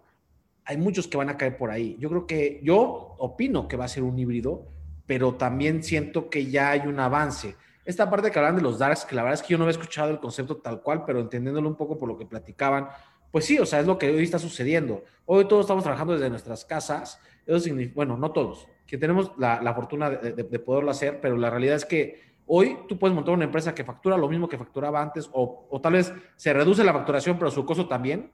hay 0.65 0.77
muchos 0.77 1.07
que 1.07 1.17
van 1.17 1.29
a 1.29 1.38
caer 1.38 1.57
por 1.57 1.71
ahí. 1.71 1.97
Yo 1.99 2.09
creo 2.09 2.27
que, 2.27 2.59
yo 2.63 3.15
opino 3.17 3.67
que 3.67 3.75
va 3.75 3.86
a 3.86 3.89
ser 3.89 4.03
un 4.03 4.17
híbrido, 4.17 4.67
pero 5.05 5.36
también 5.36 5.84
siento 5.84 6.29
que 6.29 6.49
ya 6.49 6.71
hay 6.71 6.81
un 6.81 6.99
avance 6.99 7.55
esta 7.86 8.09
parte 8.09 8.31
que 8.31 8.39
hablan 8.39 8.55
de 8.55 8.61
los 8.61 8.79
darks, 8.79 9.03
que 9.03 9.15
la 9.15 9.23
verdad 9.23 9.39
es 9.39 9.45
que 9.45 9.49
yo 9.49 9.57
no 9.57 9.65
había 9.65 9.77
escuchado 9.77 10.09
el 10.09 10.19
concepto 10.19 10.57
tal 10.57 10.81
cual, 10.81 11.03
pero 11.05 11.19
entendiéndolo 11.19 11.67
un 11.67 11.75
poco 11.75 11.97
por 11.97 12.07
lo 12.07 12.17
que 12.17 12.25
platicaban, 12.25 12.88
pues 13.34 13.45
sí, 13.45 13.57
o 13.57 13.65
sea, 13.65 13.79
es 13.79 13.88
lo 13.88 13.97
que 13.97 14.11
hoy 14.11 14.21
está 14.21 14.38
sucediendo. 14.38 15.05
Hoy 15.25 15.45
todos 15.45 15.61
estamos 15.61 15.84
trabajando 15.84 16.13
desde 16.13 16.29
nuestras 16.29 16.65
casas, 16.65 17.19
eso 17.47 17.59
significa, 17.59 17.95
bueno, 17.95 18.15
no 18.15 18.31
todos, 18.31 18.67
que 18.86 18.95
tenemos 18.95 19.31
la, 19.39 19.73
fortuna 19.73 20.11
de, 20.11 20.59
poderlo 20.59 20.91
hacer, 20.91 21.19
pero 21.19 21.36
la 21.36 21.49
realidad 21.49 21.77
es 21.77 21.84
que 21.84 22.21
hoy 22.45 22.77
tú 22.88 22.99
puedes 22.99 23.15
montar 23.15 23.34
una 23.34 23.45
empresa 23.45 23.73
que 23.73 23.84
factura 23.84 24.17
lo 24.17 24.29
mismo 24.29 24.47
que 24.47 24.59
facturaba 24.59 25.01
antes, 25.01 25.31
o, 25.34 25.67
tal 25.81 25.93
vez 25.93 26.13
se 26.36 26.53
reduce 26.53 26.84
la 26.84 26.93
facturación, 26.93 27.39
pero 27.39 27.49
su 27.49 27.65
costo 27.65 27.88
también, 27.88 28.31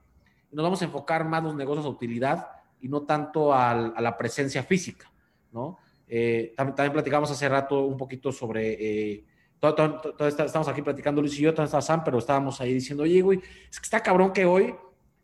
nos 0.51 0.63
vamos 0.63 0.81
a 0.81 0.85
enfocar 0.85 1.23
más 1.23 1.45
los 1.45 1.55
negocios 1.55 1.85
a 1.85 1.89
utilidad 1.89 2.47
y 2.81 2.89
no 2.89 3.03
tanto 3.03 3.53
a 3.53 3.73
la 3.73 4.17
presencia 4.17 4.63
física, 4.63 5.09
¿no? 5.53 5.77
Eh, 6.09 6.53
también, 6.57 6.91
platicamos 6.91 7.31
hace 7.31 7.47
rato 7.47 7.85
un 7.85 7.95
poquito 7.95 8.33
sobre... 8.33 9.13
Eh, 9.13 9.23
todo, 9.61 10.01
estamos 10.27 10.67
aquí 10.67 10.81
platicando 10.81 11.21
Luis 11.21 11.37
y 11.39 11.43
yo, 11.43 11.53
todo 11.53 11.65
está 11.65 11.81
Sam, 11.81 12.03
pero 12.03 12.17
estábamos 12.17 12.59
ahí 12.59 12.73
diciendo, 12.73 13.03
oye, 13.03 13.21
güey, 13.21 13.39
es 13.69 13.79
que 13.79 13.85
está 13.85 14.01
cabrón 14.01 14.33
que 14.33 14.45
hoy, 14.45 14.73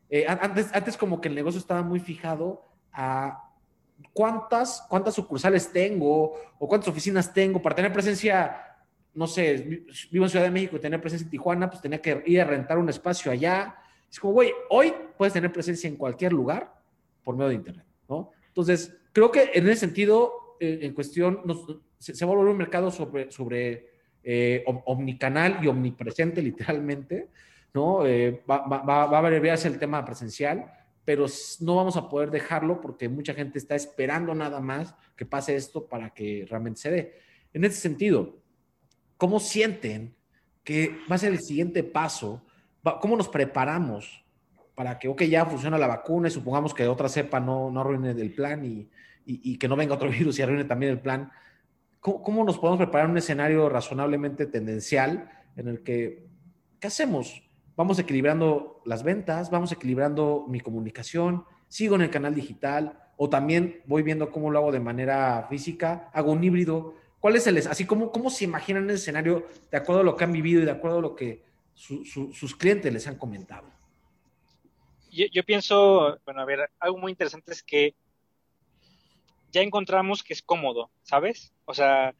eh, 0.09 0.25
antes, 0.27 0.69
antes 0.73 0.97
como 0.97 1.19
que 1.19 1.29
el 1.29 1.35
negocio 1.35 1.59
estaba 1.59 1.81
muy 1.81 1.99
fijado 1.99 2.63
a 2.91 3.51
cuántas, 4.13 4.85
cuántas 4.89 5.15
sucursales 5.15 5.71
tengo 5.71 6.33
o 6.59 6.67
cuántas 6.67 6.89
oficinas 6.89 7.33
tengo 7.33 7.61
para 7.61 7.75
tener 7.75 7.91
presencia, 7.91 8.55
no 9.13 9.27
sé, 9.27 9.85
vivo 10.11 10.25
en 10.25 10.29
Ciudad 10.29 10.45
de 10.45 10.51
México 10.51 10.75
y 10.75 10.79
tener 10.79 11.01
presencia 11.01 11.25
en 11.25 11.31
Tijuana, 11.31 11.69
pues 11.69 11.81
tenía 11.81 12.01
que 12.01 12.23
ir 12.25 12.41
a 12.41 12.45
rentar 12.45 12.77
un 12.77 12.89
espacio 12.89 13.31
allá. 13.31 13.75
Es 14.09 14.19
como, 14.19 14.33
güey, 14.33 14.51
hoy 14.69 14.93
puedes 15.17 15.33
tener 15.33 15.51
presencia 15.51 15.87
en 15.87 15.95
cualquier 15.95 16.33
lugar 16.33 16.73
por 17.23 17.35
medio 17.35 17.49
de 17.49 17.55
Internet, 17.55 17.85
¿no? 18.07 18.31
Entonces, 18.47 18.95
creo 19.11 19.31
que 19.31 19.51
en 19.53 19.67
ese 19.67 19.81
sentido, 19.81 20.57
eh, 20.59 20.79
en 20.83 20.93
cuestión, 20.93 21.41
se, 21.99 22.15
se, 22.15 22.25
va 22.25 22.31
a 22.31 22.35
volver 22.35 22.51
un 22.51 22.57
mercado 22.57 22.91
sobre, 22.91 23.31
sobre 23.31 23.89
eh, 24.23 24.63
omnicanal 24.85 25.59
y 25.61 25.67
omnipresente 25.67 26.41
literalmente, 26.41 27.29
¿no? 27.75 28.05
Eh, 28.05 28.43
va, 28.49 28.65
va, 28.65 28.81
va, 28.83 29.17
a 29.17 29.21
variarse 29.21 29.67
el 29.67 29.77
tema 29.77 30.03
presencial, 30.03 30.71
pero 31.03 31.27
no 31.59 31.75
vamos 31.75 31.97
a 31.97 32.09
poder 32.09 32.31
dejarlo 32.31 32.81
porque 32.81 33.07
mucha 33.09 33.33
gente 33.33 33.59
está 33.59 33.75
esperando 33.75 34.33
nada 34.33 34.59
más 34.59 34.95
que 35.15 35.25
pase 35.25 35.55
esto 35.55 35.87
para 35.87 36.09
que 36.09 36.45
realmente 36.49 36.79
se 36.79 36.91
dé. 36.91 37.19
En 37.53 37.63
ese 37.63 37.79
sentido, 37.79 38.37
¿cómo 39.17 39.39
sienten 39.39 40.15
que 40.63 40.97
va 41.09 41.15
a 41.15 41.19
ser 41.19 41.33
el 41.33 41.41
siguiente 41.41 41.83
paso? 41.83 42.41
¿Cómo 43.01 43.15
nos 43.15 43.29
preparamos 43.29 44.25
para 44.73 44.97
que, 44.97 45.07
ok, 45.07 45.23
ya 45.23 45.45
funciona 45.45 45.77
la 45.77 45.87
vacuna 45.87 46.27
y 46.27 46.31
supongamos 46.31 46.73
que 46.73 46.87
otra 46.87 47.09
cepa 47.09 47.39
no, 47.39 47.69
no 47.69 47.81
arruine 47.81 48.11
el 48.11 48.33
plan 48.33 48.65
y, 48.65 48.89
y, 49.25 49.57
que 49.57 49.67
no 49.67 49.75
venga 49.75 49.95
otro 49.95 50.09
virus 50.17 50.39
y 50.39 50.41
arruine 50.41 50.65
también 50.65 50.91
el 50.93 50.99
plan? 50.99 51.31
¿cómo, 51.99 52.43
nos 52.43 52.59
podemos 52.59 52.77
preparar 52.77 53.09
un 53.09 53.17
escenario 53.17 53.67
razonablemente 53.67 54.45
tendencial 54.45 55.29
en 55.55 55.67
el 55.67 55.81
que, 55.81 56.27
¿qué 56.79 56.87
hacemos? 56.87 57.44
Vamos 57.77 57.99
equilibrando 57.99 58.81
las 58.85 59.03
ventas, 59.03 59.49
vamos 59.51 59.71
equilibrando 59.71 60.45
mi 60.47 60.61
comunicación, 60.61 61.45
sigo 61.67 61.95
en 61.95 62.01
el 62.01 62.09
canal 62.09 62.33
digital 62.33 62.99
o 63.17 63.29
también 63.29 63.81
voy 63.85 64.03
viendo 64.03 64.31
cómo 64.31 64.49
lo 64.49 64.59
hago 64.59 64.71
de 64.71 64.79
manera 64.79 65.45
física, 65.49 66.09
hago 66.13 66.31
un 66.31 66.43
híbrido. 66.43 66.93
¿Cuál 67.19 67.35
es 67.35 67.47
el, 67.47 67.57
así 67.57 67.85
como, 67.85 68.11
cómo 68.11 68.29
se 68.29 68.45
imaginan 68.45 68.89
el 68.89 68.95
escenario 68.95 69.47
de 69.71 69.77
acuerdo 69.77 70.01
a 70.01 70.05
lo 70.05 70.15
que 70.15 70.23
han 70.23 70.31
vivido 70.31 70.61
y 70.61 70.65
de 70.65 70.71
acuerdo 70.71 70.99
a 70.99 71.01
lo 71.01 71.15
que 71.15 71.43
sus 71.73 72.55
clientes 72.55 72.91
les 72.93 73.07
han 73.07 73.17
comentado? 73.17 73.69
Yo, 75.11 75.25
yo, 75.31 75.43
pienso, 75.43 76.19
bueno, 76.25 76.41
a 76.41 76.45
ver, 76.45 76.69
algo 76.79 76.97
muy 76.97 77.11
interesante 77.11 77.51
es 77.51 77.63
que 77.63 77.95
ya 79.51 79.61
encontramos 79.61 80.23
que 80.23 80.33
es 80.33 80.41
cómodo, 80.41 80.91
¿sabes? 81.03 81.53
O 81.63 81.73
sea, 81.73 82.13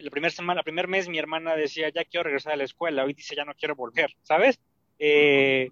la 0.00 0.10
primera 0.10 0.30
semana, 0.30 0.60
el 0.60 0.64
primer 0.64 0.88
mes 0.88 1.08
mi 1.08 1.18
hermana 1.18 1.56
decía, 1.56 1.88
ya 1.88 2.04
quiero 2.04 2.24
regresar 2.24 2.52
a 2.52 2.56
la 2.56 2.64
escuela, 2.64 3.04
hoy 3.04 3.14
dice, 3.14 3.34
ya 3.34 3.44
no 3.44 3.54
quiero 3.54 3.74
volver, 3.74 4.14
¿sabes? 4.22 4.60
Eh, 4.98 5.70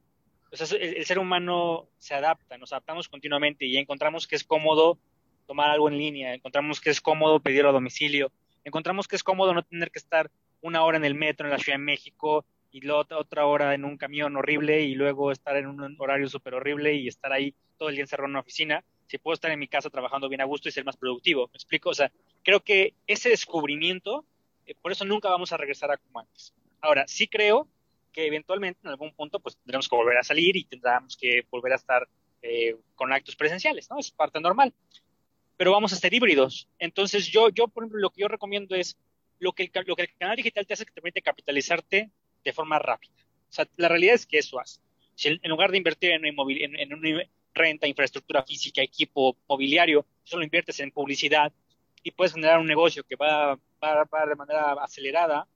o 0.51 0.57
sea, 0.57 0.79
el, 0.79 1.05
ser 1.05 1.19
humano 1.19 1.89
se 1.99 2.15
adapta, 2.15 2.59
nos 2.59 2.73
adaptamos 2.73 3.09
continuamente 3.09 3.67
y 3.67 3.77
encontramos 3.77 4.27
que 4.27 4.37
es 4.37 4.45
cómodo 4.45 4.99
tomar 5.47 5.71
algo 5.71 5.89
en 5.89 5.99
línea, 5.99 6.35
encontramos 6.35 6.81
que 6.81 6.91
es 6.91 7.01
cómodo 7.01 7.41
pedirlo 7.41 7.71
a 7.71 7.73
domicilio, 7.73 8.33
encontramos 8.65 9.09
que 9.09 9.17
es 9.17 9.23
cómodo 9.23 9.55
no 9.55 9.63
tener 9.63 9.91
que 9.91 9.99
estar 9.99 10.31
una 10.61 10.85
hora 10.85 10.97
en 10.97 11.05
el 11.05 11.15
metro 11.15 11.47
en 11.47 11.53
la 11.53 11.59
Ciudad 11.59 11.79
de 11.79 11.85
México 11.85 12.45
y 12.71 12.81
luego 12.81 13.07
otra 13.17 13.47
hora 13.47 13.75
en 13.75 13.85
un 13.85 13.97
camión 13.97 14.37
horrible 14.37 14.83
y 14.83 14.95
luego 14.95 15.31
estar 15.31 15.57
en 15.57 15.67
un 15.67 15.97
horario 15.99 16.29
súper 16.29 16.55
horrible 16.55 16.95
y 16.95 17.09
estar 17.09 17.33
ahí 17.33 17.55
todo 17.79 17.89
el 17.89 17.95
día 17.95 18.05
encerrado 18.05 18.27
en 18.27 18.33
una 18.33 18.41
oficina 18.41 18.85
si 19.07 19.19
puedo 19.19 19.35
estar 19.35 19.51
en 19.51 19.59
mi 19.59 19.69
casa 19.69 19.91
trabajando 19.91 20.29
bien 20.29 20.41
a 20.41 20.45
gusto 20.45 20.69
y 20.69 20.73
ser 20.73 20.85
más 20.85 20.97
productivo. 20.97 21.49
¿Me 21.53 21.57
explico? 21.57 21.91
O 21.91 21.95
sea, 21.95 22.11
creo 22.43 22.61
que 22.61 22.95
ese 23.07 23.29
descubrimiento, 23.29 24.25
eh, 24.67 24.75
por 24.81 24.93
eso 24.93 25.05
nunca 25.05 25.29
vamos 25.29 25.53
a 25.53 25.57
regresar 25.57 25.91
a 25.91 25.97
como 25.97 26.21
antes. 26.21 26.55
Ahora, 26.81 27.07
sí 27.07 27.27
creo 27.29 27.69
que 28.13 28.27
eventualmente 28.27 28.81
en 28.83 28.89
algún 28.89 29.13
punto 29.13 29.41
pues 29.41 29.57
tendremos 29.59 29.89
que 29.89 29.97
volver 29.97 30.17
a 30.17 30.23
salir 30.23 30.57
y 30.57 30.65
tendremos 30.65 31.17
que 31.17 31.47
volver 31.51 31.73
a 31.73 31.77
estar 31.77 32.09
eh, 32.43 32.77
con 32.95 33.13
actos 33.13 33.37
presenciales, 33.37 33.91
¿no? 33.91 33.99
Es 33.99 34.11
parte 34.11 34.41
normal. 34.41 34.73
Pero 35.57 35.73
vamos 35.73 35.93
a 35.93 35.97
ser 35.97 36.15
híbridos. 36.15 36.69
Entonces 36.79 37.29
yo, 37.29 37.51
yo 37.51 37.69
por 37.69 37.85
ejemplo, 37.85 38.01
lo 38.01 38.11
que 38.11 38.23
yo 38.23 38.29
recomiendo 38.29 38.75
es 38.75 38.97
lo 39.39 39.53
que, 39.53 39.65
el, 39.65 39.71
lo 39.87 39.97
que 39.97 40.03
el 40.03 40.15
canal 40.17 40.37
digital 40.37 40.67
te 40.67 40.75
hace 40.75 40.85
que 40.85 40.93
te 40.93 41.01
permite 41.01 41.23
capitalizarte 41.23 42.11
de 42.45 42.53
forma 42.53 42.79
rápida. 42.79 43.13
O 43.51 43.53
sea, 43.53 43.69
la 43.77 43.89
realidad 43.89 44.15
es 44.15 44.27
que 44.27 44.39
eso 44.39 44.59
hace. 44.59 44.81
Si 45.15 45.29
en 45.29 45.51
lugar 45.51 45.71
de 45.71 45.79
invertir 45.79 46.13
en, 46.13 46.25
en, 46.27 46.77
en, 46.77 46.95
un, 46.95 47.23
renta, 47.57 47.89
infraestructura 47.89 48.45
física, 48.45 48.83
equipo 48.83 49.37
mobiliario, 49.49 50.07
solo 50.23 50.45
inviertes 50.45 50.79
en 50.81 50.93
publicidad 50.93 51.53
y 52.03 52.13
puedes 52.13 52.35
generar 52.35 52.61
un 52.61 52.67
negocio 52.67 53.03
que 53.03 53.17
va, 53.17 53.59
va, 53.83 54.27
de 54.27 54.37
manera 54.37 54.73
acelerada, 54.75 55.49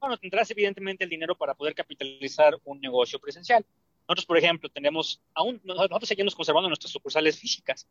bueno, 0.00 0.18
tendrás 0.18 0.50
evidentemente 0.50 1.04
el 1.04 1.10
dinero 1.10 1.36
para 1.36 1.54
poder 1.54 1.74
capitalizar 1.74 2.58
un 2.64 2.80
negocio 2.80 3.18
presencial. 3.18 3.64
Nosotros, 4.06 4.26
por 4.26 4.36
ejemplo, 4.36 4.68
tenemos, 4.68 5.20
aún, 5.32 5.60
nosotros 5.64 6.08
seguimos 6.08 6.34
conservando 6.34 6.68
nuestras 6.68 6.92
sucursales 6.92 7.38
físicas 7.38 7.86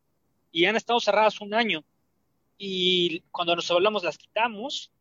y 0.51 0.65
han 0.65 0.75
estado 0.75 0.99
cerradas 0.99 1.41
un 1.41 1.53
año. 1.53 1.83
Y 2.57 3.21
cuando 3.31 3.55
nos 3.55 3.71
hablamos, 3.71 4.03
las 4.03 4.17
quitamos. 4.17 4.91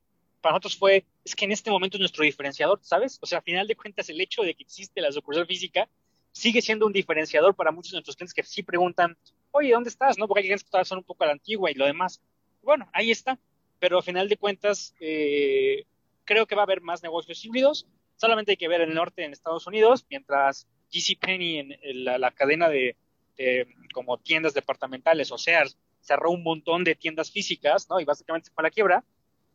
Para 0.41 0.55
nosotros 0.55 0.77
fue, 0.77 1.05
es 1.25 1.37
que 1.37 1.45
en 1.45 1.53
este 1.53 1.71
momento 1.71 1.97
es 1.97 2.01
nuestro 2.01 2.25
diferenciador, 2.25 2.79
¿sabes? 2.83 3.19
O 3.21 3.27
sea, 3.27 3.39
a 3.39 3.43
final 3.43 3.67
de 3.67 3.77
cuentas, 3.77 4.09
el 4.09 4.21
hecho 4.21 4.43
de 4.43 4.55
que 4.55 4.63
existe 4.63 5.01
la 5.01 5.13
sucursal 5.13 5.47
física 5.47 5.89
sigue 6.33 6.63
siendo 6.63 6.87
un 6.87 6.93
diferenciador 6.93 7.55
para 7.55 7.71
muchos 7.71 7.93
de 7.93 7.97
nuestros 7.97 8.17
clientes 8.17 8.35
que 8.35 8.43
sí 8.43 8.63
preguntan, 8.63 9.17
oye, 9.51 9.71
¿dónde 9.71 9.91
estás? 9.91 10.19
¿No? 10.19 10.27
Porque 10.27 10.41
hay 10.41 10.47
clientes 10.47 10.69
que 10.69 10.85
son 10.85 10.99
un 10.99 11.05
poco 11.05 11.25
a 11.25 11.29
la 11.29 11.35
antigua 11.35 11.71
y 11.71 11.75
lo 11.75 11.87
demás. 11.87 12.21
Bueno, 12.63 12.89
ahí 12.93 13.11
está. 13.11 13.39
Pero 13.79 13.99
a 13.99 14.03
final 14.03 14.29
de 14.29 14.37
cuentas, 14.37 14.95
eh, 15.01 15.85
creo 16.25 16.47
que 16.47 16.55
va 16.55 16.63
a 16.63 16.65
haber 16.65 16.81
más 16.81 17.03
negocios 17.03 17.45
híbridos. 17.45 17.87
Solamente 18.17 18.53
hay 18.53 18.57
que 18.57 18.69
ver 18.69 18.81
el 18.81 18.95
norte 18.95 19.25
en 19.25 19.33
Estados 19.33 19.67
Unidos, 19.67 20.07
mientras 20.09 20.67
GCPenney 20.93 21.59
en, 21.59 21.73
en 21.83 22.05
la, 22.05 22.31
cadena 22.31 22.69
de, 22.69 22.97
como 23.93 24.19
tiendas 24.19 24.55
departamentales 24.55 25.33
o 25.33 25.39
sea, 25.39 25.65
cerró 26.01 26.31
un 26.31 26.43
montón 26.43 26.85
de 26.85 26.95
tiendas 26.95 27.31
físicas, 27.31 27.89
¿no? 27.89 27.99
Y 27.99 28.05
básicamente 28.05 28.51
fue 28.55 28.63
a 28.63 28.65
la 28.65 28.71
quiebra. 28.71 29.05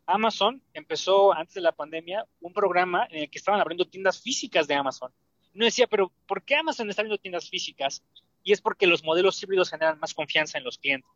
Amazon 0.05 0.61
empezó 0.73 1.33
antes 1.33 1.53
de 1.53 1.61
la 1.61 1.73
pandemia 1.73 2.25
un 2.41 2.53
programa 2.53 3.07
en 3.11 3.23
el 3.23 3.29
que 3.29 3.37
estaban 3.37 3.61
abriendo 3.61 3.85
tiendas 3.85 4.21
físicas 4.21 4.67
de 4.67 4.73
Amazon 4.73 5.11
no 5.57 5.65
decía, 5.65 5.87
pero 5.87 6.11
¿por 6.27 6.43
qué 6.43 6.55
Amazon 6.55 6.89
está 6.89 7.01
abriendo 7.01 7.21
tiendas 7.21 7.49
físicas? 7.49 8.03
Y 8.43 8.53
es 8.53 8.61
porque 8.61 8.87
los 8.87 9.03
modelos 9.03 9.41
híbridos 9.41 9.69
generan 9.69 9.99
más 9.99 10.13
confianza 10.13 10.57
en 10.57 10.63
los 10.63 10.77
clientes. 10.77 11.09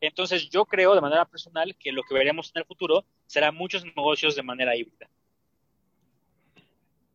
Entonces 0.00 0.50
yo 0.50 0.66
creo 0.66 0.94
de 0.94 1.00
manera 1.00 1.24
personal 1.24 1.74
que 1.78 1.92
lo 1.92 2.02
que 2.02 2.14
veremos 2.14 2.52
en 2.54 2.60
el 2.60 2.66
futuro 2.66 3.04
será 3.26 3.52
muchos 3.52 3.84
negocios 3.84 4.36
de 4.36 4.42
manera 4.42 4.76
híbrida. 4.76 5.08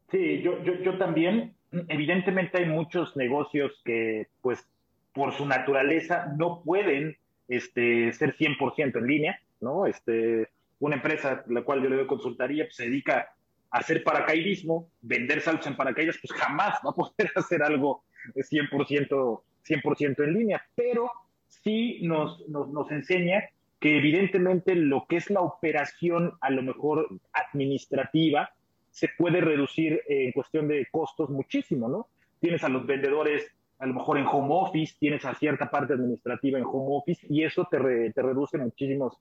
Sí, 0.10 0.42
yo, 0.42 0.64
yo, 0.64 0.76
yo 0.82 0.98
también. 0.98 1.56
Evidentemente 1.88 2.58
hay 2.58 2.66
muchos 2.66 3.16
negocios 3.16 3.72
que 3.86 4.28
pues 4.42 4.66
por 5.14 5.34
su 5.34 5.46
naturaleza 5.46 6.34
no 6.38 6.62
pueden 6.64 7.18
este, 7.48 8.12
ser 8.14 8.36
100% 8.36 8.98
en 8.98 9.08
línea, 9.08 9.42
¿no? 9.62 9.86
Este, 9.86 10.50
una 10.80 10.96
empresa, 10.96 11.44
la 11.48 11.64
cual 11.64 11.84
yo 11.84 11.90
le 11.90 12.08
consultaría, 12.08 12.66
pues 12.66 12.76
se 12.76 12.86
dedica 12.86 13.34
hacer 13.72 14.04
paracaidismo, 14.04 14.92
vender 15.02 15.42
saltos 15.42 15.68
en 15.68 15.76
paracaídas, 15.76 16.18
pues 16.22 16.38
jamás 16.40 16.80
va 16.86 16.92
a 16.92 16.94
poder 16.94 17.32
hacer 17.36 17.64
algo 17.64 18.04
100%, 18.36 19.42
100 19.64 20.16
en 20.20 20.34
línea, 20.34 20.64
pero 20.76 21.10
sí 21.48 22.00
nos, 22.04 22.48
nos, 22.50 22.70
nos 22.70 22.92
enseña 22.92 23.44
que 23.80 23.98
evidentemente 23.98 24.76
lo 24.76 25.06
que 25.08 25.18
es 25.18 25.30
la 25.32 25.42
operación 25.42 26.34
a 26.42 26.52
lo 26.52 26.62
mejor 26.62 27.08
administrativa 27.34 28.52
se 28.92 29.10
puede 29.18 29.42
reducir 29.42 30.02
en 30.08 30.32
cuestión 30.34 30.68
de 30.68 30.86
costos 30.92 31.30
muchísimo, 31.30 31.88
¿no? 31.88 32.08
Tienes 32.40 32.64
a 32.64 32.70
los 32.70 32.86
vendedores 32.86 33.52
a 33.80 33.88
lo 33.88 33.96
mejor 33.96 34.20
en 34.20 34.28
home 34.28 34.50
office, 34.52 34.96
tienes 35.00 35.26
a 35.26 35.34
cierta 35.34 35.72
parte 35.72 35.94
administrativa 35.94 36.60
en 36.60 36.66
home 36.66 36.98
office 36.98 37.26
y 37.28 37.44
eso 37.44 37.68
te, 37.72 37.80
te 38.12 38.22
reduce 38.22 38.60
muchísimos 38.60 39.18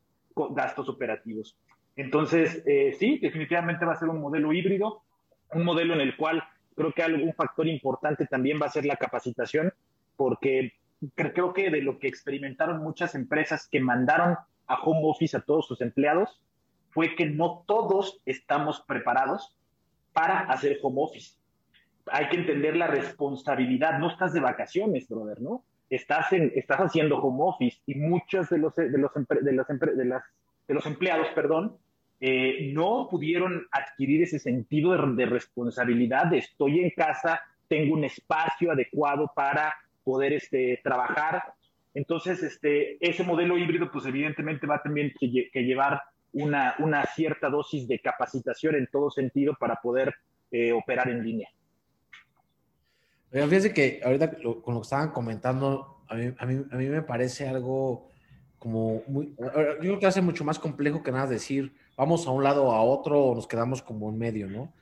gastos 0.51 0.89
operativos. 0.91 1.57
Entonces, 2.01 2.63
eh, 2.67 2.97
sí, 2.99 3.19
definitivamente 3.19 3.85
va 3.85 3.93
a 3.93 3.97
ser 3.97 4.09
un 4.09 4.23
modelo 4.23 4.55
híbrido, 4.55 5.03
un 5.53 5.65
modelo 5.65 5.93
en 5.93 6.01
el 6.01 6.17
cual 6.17 6.43
creo 6.75 6.95
que 6.95 7.03
algún 7.03 7.35
factor 7.35 7.69
importante 7.69 8.27
también 8.27 8.59
va 8.61 8.67
a 8.67 8.71
ser 8.71 8.87
la 8.87 8.97
capacitación, 8.97 9.75
porque 10.17 10.73
creo 11.15 11.53
que 11.53 11.69
de 11.69 11.83
lo 11.83 11.99
que 11.99 12.09
experimentaron 12.09 12.83
muchas 12.83 13.15
empresas 13.15 13.69
que 13.71 13.81
mandaron 13.81 14.39
a 14.67 14.83
home 14.83 15.03
office 15.03 15.37
a 15.37 15.43
todos 15.43 15.67
sus 15.67 15.83
empleados 15.83 16.41
fue 16.89 17.15
que 17.17 17.27
no 17.27 17.65
todos 17.67 18.23
estamos 18.25 18.81
preparados 18.81 19.55
para 20.15 20.41
hacer 20.41 20.79
home 20.83 21.03
office. 21.03 21.35
Hay 22.07 22.31
que 22.31 22.39
entender 22.39 22.77
la 22.77 22.87
responsabilidad. 22.87 23.99
No 23.99 24.09
estás 24.09 24.33
de 24.33 24.41
vacaciones, 24.41 25.07
brother, 25.07 25.43
¿no? 25.43 25.65
Estás, 25.91 26.33
estás 26.33 26.79
haciendo 26.79 27.19
home 27.19 27.43
office 27.43 27.79
y 27.85 27.95
muchos 27.97 28.49
de 28.49 28.57
los, 28.57 28.75
de 28.75 28.89
los, 28.89 29.13
de 29.13 29.53
los, 29.53 29.67
de 29.67 30.75
los 30.75 30.87
empleados, 30.87 31.29
perdón, 31.35 31.77
eh, 32.21 32.71
no 32.75 33.09
pudieron 33.11 33.67
adquirir 33.73 34.23
ese 34.23 34.39
sentido 34.39 34.93
de, 34.93 35.15
de, 35.15 35.27
responsabilidad 35.27 36.27
de 36.27 36.39
estoy 36.39 36.81
en 36.81 36.91
casa, 36.91 37.41
tengo 37.67 37.95
un 37.95 38.05
espacio 38.05 38.71
adecuado 38.71 39.33
para 39.35 39.75
poder 40.05 40.35
este, 40.35 40.81
trabajar. 40.83 41.43
Entonces, 41.95 42.43
este, 42.43 42.99
ese 43.01 43.25
modelo 43.25 43.57
híbrido, 43.57 43.91
pues 43.91 44.05
evidentemente 44.05 44.67
va 44.67 44.83
también 44.83 45.13
que, 45.19 45.51
que 45.51 45.63
llevar 45.63 46.03
una, 46.33 46.75
una, 46.79 47.05
cierta 47.07 47.49
dosis 47.49 47.89
de 47.89 47.99
capacitación 47.99 48.75
en 48.75 48.87
todo 48.87 49.11
sentido 49.11 49.55
para 49.59 49.77
poder 49.77 50.15
eh, 50.51 50.73
operar 50.73 51.09
en 51.09 51.25
línea. 51.25 51.49
fíjense 53.31 53.73
que 53.73 54.01
ahorita 54.05 54.31
con 54.63 54.75
lo 54.75 54.81
que 54.81 54.85
estaban 54.85 55.11
comentando, 55.11 56.03
a 56.07 56.15
mí, 56.15 56.33
a 56.39 56.47
mí, 56.47 56.65
a 56.71 56.77
mí 56.77 56.87
me 56.87 57.03
parece 57.03 57.49
algo 57.49 58.11
como 58.59 59.03
muy, 59.07 59.35
yo 59.39 59.79
creo 59.79 59.99
que 59.99 60.07
hace 60.07 60.21
mucho 60.21 60.45
más 60.45 60.59
complejo 60.59 61.03
que 61.03 61.11
nada 61.11 61.27
decir, 61.27 61.73
vamos 62.01 62.27
a 62.27 62.31
un 62.31 62.43
lado 62.43 62.73
a 62.73 62.83
otro 62.83 63.23
o 63.23 63.35
nos 63.35 63.47
quedamos 63.47 63.83
como 63.83 64.09
en 64.09 64.17
medio, 64.17 64.49
¿no? 64.49 64.73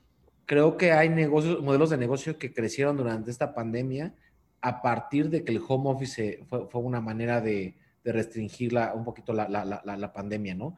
Creo 0.47 0.77
que 0.77 0.93
hay 0.93 1.09
negocios, 1.09 1.61
modelos 1.61 1.91
de 1.91 1.97
negocio 1.97 2.39
que 2.39 2.55
crecieron 2.55 2.97
durante 2.97 3.33
esta 3.33 3.57
pandemia 3.57 4.15
a 4.61 4.83
partir 4.83 5.29
de 5.29 5.43
que 5.43 5.51
el 5.51 5.61
home 5.67 5.91
office 5.91 6.45
fue, 6.49 6.69
fue 6.69 6.81
una 6.81 7.01
manera 7.01 7.41
de, 7.41 7.75
de 8.05 8.13
restringir 8.13 8.73
la, 8.73 8.95
un 8.95 9.03
poquito 9.05 9.33
la, 9.33 9.49
la, 9.49 9.65
la, 9.65 10.13
pandemia, 10.13 10.55
¿no? 10.55 10.77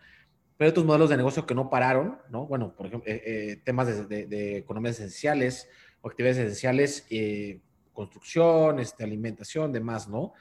Pero 0.56 0.66
hay 0.66 0.70
otros 0.70 0.86
modelos 0.86 1.10
de 1.10 1.18
negocio 1.18 1.44
que 1.44 1.54
no 1.54 1.68
pararon, 1.68 2.16
¿no? 2.30 2.46
Bueno, 2.46 2.74
por 2.74 2.86
ejemplo, 2.86 3.12
eh, 3.12 3.22
eh, 3.26 3.56
temas 3.62 3.86
de, 3.88 4.06
de, 4.06 4.26
de, 4.26 4.56
economías 4.56 4.98
esenciales 4.98 5.68
o 6.00 6.08
actividades 6.08 6.38
esenciales, 6.38 7.06
eh, 7.10 7.60
construcción, 7.92 8.78
este, 8.78 9.04
alimentación, 9.04 9.74
demás, 9.74 10.08
¿no? 10.08 10.32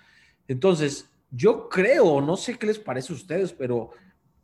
Entonces, 0.47 1.09
yo 1.29 1.67
creo, 1.67 2.21
no 2.21 2.37
sé 2.37 2.57
qué 2.57 2.67
les 2.67 2.79
parece 2.79 3.11
a 3.11 3.17
ustedes, 3.17 3.51
pero 3.51 3.91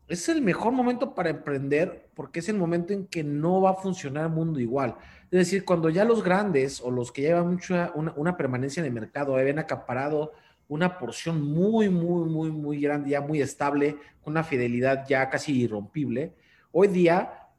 es 0.07 0.29
el 0.29 0.41
mejor 0.41 0.71
momento 0.73 1.15
para 1.15 1.29
emprender 1.29 2.09
porque 2.13 2.39
es 2.39 2.49
el 2.49 2.57
momento 2.57 2.93
en 2.93 3.07
que 3.07 3.23
no 3.23 3.61
va 3.61 3.71
a 3.71 3.75
funcionar 3.75 4.25
el 4.25 4.31
mundo 4.31 4.59
igual. 4.59 4.95
Es 5.31 5.39
decir, 5.39 5.65
cuando 5.65 5.89
ya 5.89 6.05
los 6.05 6.23
grandes 6.23 6.79
o 6.81 6.91
los 6.91 7.11
que 7.11 7.23
llevan 7.23 7.53
mucha, 7.53 7.91
una, 7.95 8.37
permanencia 8.37 8.81
en 8.81 8.87
el 8.87 8.93
mercado 8.93 9.35
habían 9.35 9.59
acaparado 9.59 10.33
una 10.67 10.97
porción 10.97 11.41
muy, 11.41 11.89
muy, 11.89 12.29
muy, 12.29 12.51
muy 12.51 12.79
grande, 12.79 13.11
ya 13.11 13.21
muy 13.21 13.41
estable, 13.41 13.97
con 14.23 14.33
una 14.33 14.43
fidelidad 14.43 15.07
ya 15.07 15.29
casi 15.29 15.61
irrompible, 15.61 16.33
hoy 16.71 16.87
día, 16.87 17.49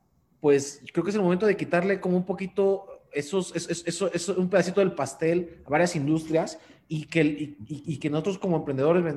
pues 0.41 0.83
creo 0.93 1.05
que 1.05 1.11
es 1.11 1.17
el 1.17 1.23
momento 1.23 1.47
de 1.47 1.57
quitarle 1.57 2.01
como 2.01 2.17
un 2.17 2.25
poquito 2.25 3.05
esos, 3.13 3.55
eso, 3.55 4.11
eso, 4.13 4.35
un 4.37 4.49
pedacito 4.49 4.81
del 4.81 4.93
pastel 4.93 5.63
a 5.65 5.71
varias 5.71 5.97
industrias 5.97 6.59
y 6.89 7.07
que, 7.07 7.23
y, 7.23 7.57
y 7.67 7.99
que 7.99 8.11
nosotros 8.11 8.39
como 8.39 8.57
emprendedores 8.57 9.17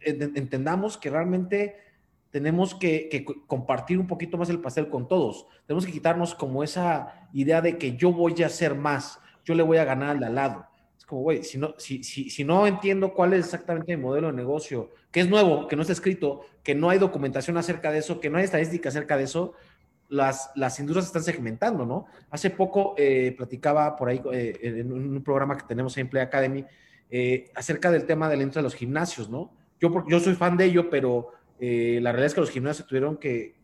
entendamos 0.00 0.96
que 0.96 1.10
realmente 1.10 1.89
tenemos 2.30 2.74
que, 2.74 3.08
que, 3.08 3.24
compartir 3.46 3.98
un 3.98 4.06
poquito 4.06 4.38
más 4.38 4.48
el 4.50 4.60
pastel 4.60 4.88
con 4.88 5.08
todos. 5.08 5.46
Tenemos 5.66 5.84
que 5.84 5.92
quitarnos 5.92 6.34
como 6.34 6.62
esa 6.62 7.28
idea 7.32 7.60
de 7.60 7.76
que 7.76 7.96
yo 7.96 8.12
voy 8.12 8.40
a 8.42 8.46
hacer 8.46 8.74
más, 8.74 9.18
yo 9.44 9.54
le 9.54 9.62
voy 9.62 9.78
a 9.78 9.84
ganar 9.84 10.22
al 10.22 10.34
lado. 10.34 10.66
Es 10.96 11.04
como, 11.04 11.22
güey, 11.22 11.42
si 11.42 11.58
no, 11.58 11.74
si, 11.78 12.04
si, 12.04 12.30
si 12.30 12.44
no 12.44 12.66
entiendo 12.66 13.12
cuál 13.12 13.32
es 13.32 13.46
exactamente 13.46 13.96
mi 13.96 14.02
modelo 14.02 14.28
de 14.28 14.34
negocio, 14.34 14.90
que 15.10 15.20
es 15.20 15.28
nuevo, 15.28 15.66
que 15.66 15.76
no 15.76 15.82
está 15.82 15.92
escrito, 15.92 16.42
que 16.62 16.74
no 16.74 16.90
hay 16.90 16.98
documentación 16.98 17.56
acerca 17.56 17.90
de 17.90 17.98
eso, 17.98 18.20
que 18.20 18.30
no 18.30 18.38
hay 18.38 18.44
estadística 18.44 18.90
acerca 18.90 19.16
de 19.16 19.24
eso, 19.24 19.54
las, 20.08 20.50
las 20.56 20.78
industrias 20.78 21.06
están 21.06 21.22
segmentando, 21.22 21.86
¿no? 21.86 22.06
Hace 22.30 22.50
poco 22.50 22.94
eh, 22.98 23.34
platicaba 23.36 23.96
por 23.96 24.08
ahí 24.08 24.20
eh, 24.32 24.58
en 24.62 24.92
un 24.92 25.22
programa 25.22 25.56
que 25.56 25.64
tenemos 25.66 25.96
en 25.96 26.08
Play 26.08 26.22
Academy 26.22 26.64
eh, 27.08 27.50
acerca 27.54 27.90
del 27.90 28.04
tema 28.04 28.28
de 28.28 28.36
la 28.36 28.42
industria 28.42 28.60
de 28.60 28.64
los 28.64 28.74
gimnasios, 28.74 29.30
¿no? 29.30 29.52
Yo, 29.80 30.04
yo 30.08 30.20
soy 30.20 30.34
fan 30.34 30.56
de 30.56 30.66
ello, 30.66 30.90
pero 30.90 31.30
eh, 31.60 31.98
la 32.00 32.10
realidad 32.12 32.26
es 32.26 32.34
que 32.34 32.40
los 32.40 32.50
gimnasios 32.50 32.88
tuvieron 32.88 33.18
que, 33.18 33.54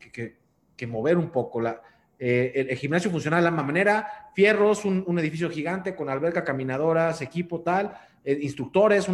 mover 0.87 1.17
un 1.17 1.31
poco. 1.31 1.61
La, 1.61 1.81
eh, 2.19 2.67
el, 2.69 2.77
gimnasio 2.77 3.11
funcionaba 3.11 3.41
de 3.41 3.45
la 3.45 3.51
misma 3.51 3.67
manera, 3.67 4.31
fierros, 4.35 4.85
un, 4.85 5.19
edificio 5.19 5.49
gigante 5.49 5.95
con 5.97 6.11
alberca, 6.11 6.45
caminadoras, 6.45 7.23
equipo 7.23 7.63
tal, 7.63 7.97
eh, 8.23 8.39
instructores, 8.43 9.09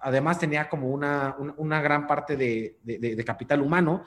además 0.00 0.38
tenía 0.38 0.68
como 0.70 0.88
una, 0.88 1.36
gran 1.82 2.06
parte 2.06 2.36
de, 2.36 2.78
de, 2.82 3.24
capital 3.24 3.60
humano. 3.60 4.04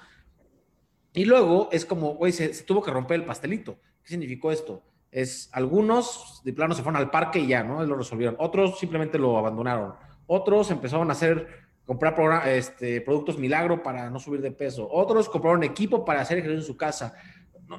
Y 1.14 1.26
luego 1.26 1.70
es 1.72 1.86
como, 1.86 2.16
güey, 2.16 2.32
se, 2.32 2.54
se, 2.54 2.64
tuvo 2.64 2.82
que 2.82 2.92
romper 2.92 3.20
el 3.20 3.26
pastelito. 3.26 3.80
¿Qué 4.04 4.10
significó 4.10 4.52
esto? 4.52 4.84
Es 5.12 5.50
algunos 5.54 6.42
de 6.44 6.54
plano 6.54 6.74
se 6.74 6.84
fueron 6.84 7.02
al 7.02 7.10
parque 7.12 7.40
y 7.40 7.48
ya, 7.48 7.64
¿no? 7.64 7.84
Lo 7.84 7.96
resolvieron. 7.96 8.36
Otros 8.40 8.80
simplemente 8.80 9.18
lo 9.18 9.38
abandonaron. 9.38 9.94
Otros 10.28 10.70
empezaron 10.70 11.10
a 11.10 11.14
hacer 11.14 11.69
comprar 11.90 12.48
este, 12.48 13.02
productos 13.02 13.40
milagro 13.40 13.82
para 13.82 14.12
no 14.12 14.20
subir 14.20 14.42
de 14.42 14.52
peso. 14.52 14.88
Otros 14.92 15.28
compraron 15.28 15.64
equipo 15.64 16.06
para 16.06 16.22
hacer 16.22 16.38
ejercicio 16.38 16.62
en 16.62 16.68
su 16.68 16.78
casa. 16.78 17.16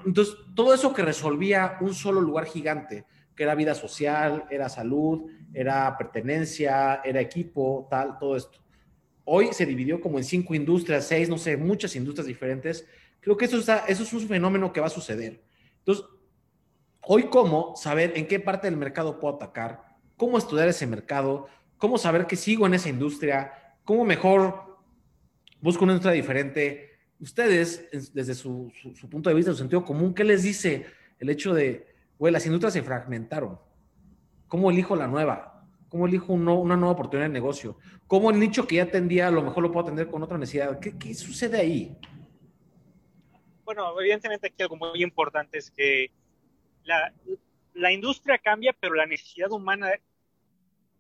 Entonces, 0.05 0.35
todo 0.57 0.75
eso 0.75 0.93
que 0.93 1.03
resolvía 1.03 1.79
un 1.81 1.95
solo 1.95 2.21
lugar 2.21 2.47
gigante, 2.47 3.05
que 3.37 3.45
era 3.45 3.55
vida 3.55 3.73
social, 3.73 4.47
era 4.51 4.69
salud, 4.69 5.31
era 5.55 5.97
pertenencia, 5.97 7.01
era 7.05 7.21
equipo, 7.21 7.87
tal, 7.89 8.19
todo 8.19 8.35
esto. 8.35 8.59
Hoy 9.25 9.51
se 9.53 9.65
dividió 9.65 10.01
como 10.01 10.19
en 10.19 10.25
cinco 10.25 10.57
industrias, 10.57 11.07
seis, 11.07 11.29
no 11.29 11.39
sé, 11.39 11.57
muchas 11.57 11.95
industrias 11.95 12.27
diferentes. 12.27 12.85
Creo 13.21 13.37
que 13.37 13.45
eso, 13.45 13.59
está, 13.59 13.85
eso 13.87 14.03
es 14.03 14.13
un 14.13 14.27
fenómeno 14.27 14.73
que 14.73 14.81
va 14.81 14.89
a 14.89 14.91
suceder. 14.91 15.41
Entonces, 15.79 16.05
hoy 17.03 17.29
cómo 17.31 17.77
saber 17.77 18.15
en 18.17 18.27
qué 18.27 18.41
parte 18.41 18.67
del 18.67 18.77
mercado 18.77 19.21
puedo 19.21 19.37
atacar, 19.37 19.85
cómo 20.17 20.37
estudiar 20.37 20.67
ese 20.67 20.89
mercado, 20.89 21.47
cómo 21.79 21.97
saber 21.97 22.27
que 22.27 22.35
sigo 22.35 22.67
en 22.67 22.75
esa 22.75 22.89
industria, 22.89 23.53
¿Cómo 23.85 24.05
mejor 24.05 24.79
busco 25.61 25.85
una 25.85 25.93
industria 25.95 26.13
diferente? 26.13 26.99
Ustedes, 27.19 28.13
desde 28.15 28.35
su, 28.35 28.73
punto 29.11 29.31
de 29.31 29.37
vista, 29.37 29.53
su 29.53 29.59
sentido 29.59 29.85
común, 29.85 30.15
¿qué 30.15 30.25
les 30.25 30.43
dice 30.43 30.87
el 31.19 31.29
hecho 31.29 31.53
de, 31.53 31.95
güey, 32.19 32.33
las 32.33 32.47
industrias 32.47 32.73
se 32.73 32.83
fragmentaron? 32.83 33.59
¿Cómo 34.49 34.71
elijo 34.71 34.97
la 34.97 35.07
nueva? 35.07 35.67
¿Cómo 35.89 36.07
elijo 36.07 36.33
una 36.33 36.77
nueva 36.77 36.93
oportunidad 36.93 37.29
de 37.29 37.33
negocio? 37.33 37.79
¿Cómo 38.07 38.31
el 38.31 38.39
nicho 38.39 38.67
que 38.67 38.77
ya 38.77 38.85
atendía 38.85 39.29
a 39.29 39.31
lo 39.31 39.43
mejor 39.43 39.63
lo 39.63 39.73
puedo 39.73 39.87
atender 39.87 40.09
con 40.09 40.23
otra 40.23 40.39
necesidad? 40.39 40.79
¿Qué, 40.81 41.15
sucede 41.15 41.59
ahí? 41.59 41.97
Bueno, 43.65 44.01
evidentemente 44.01 44.47
aquí 44.47 44.63
algo 44.63 44.77
muy 44.77 45.03
importante 45.03 45.59
es 45.59 45.71
que 45.71 46.11
la, 46.85 47.13
la 47.75 47.93
industria 47.93 48.39
cambia, 48.39 48.75
pero 48.79 48.95
la 48.95 49.07
necesidad 49.07 49.51
humana 49.51 49.91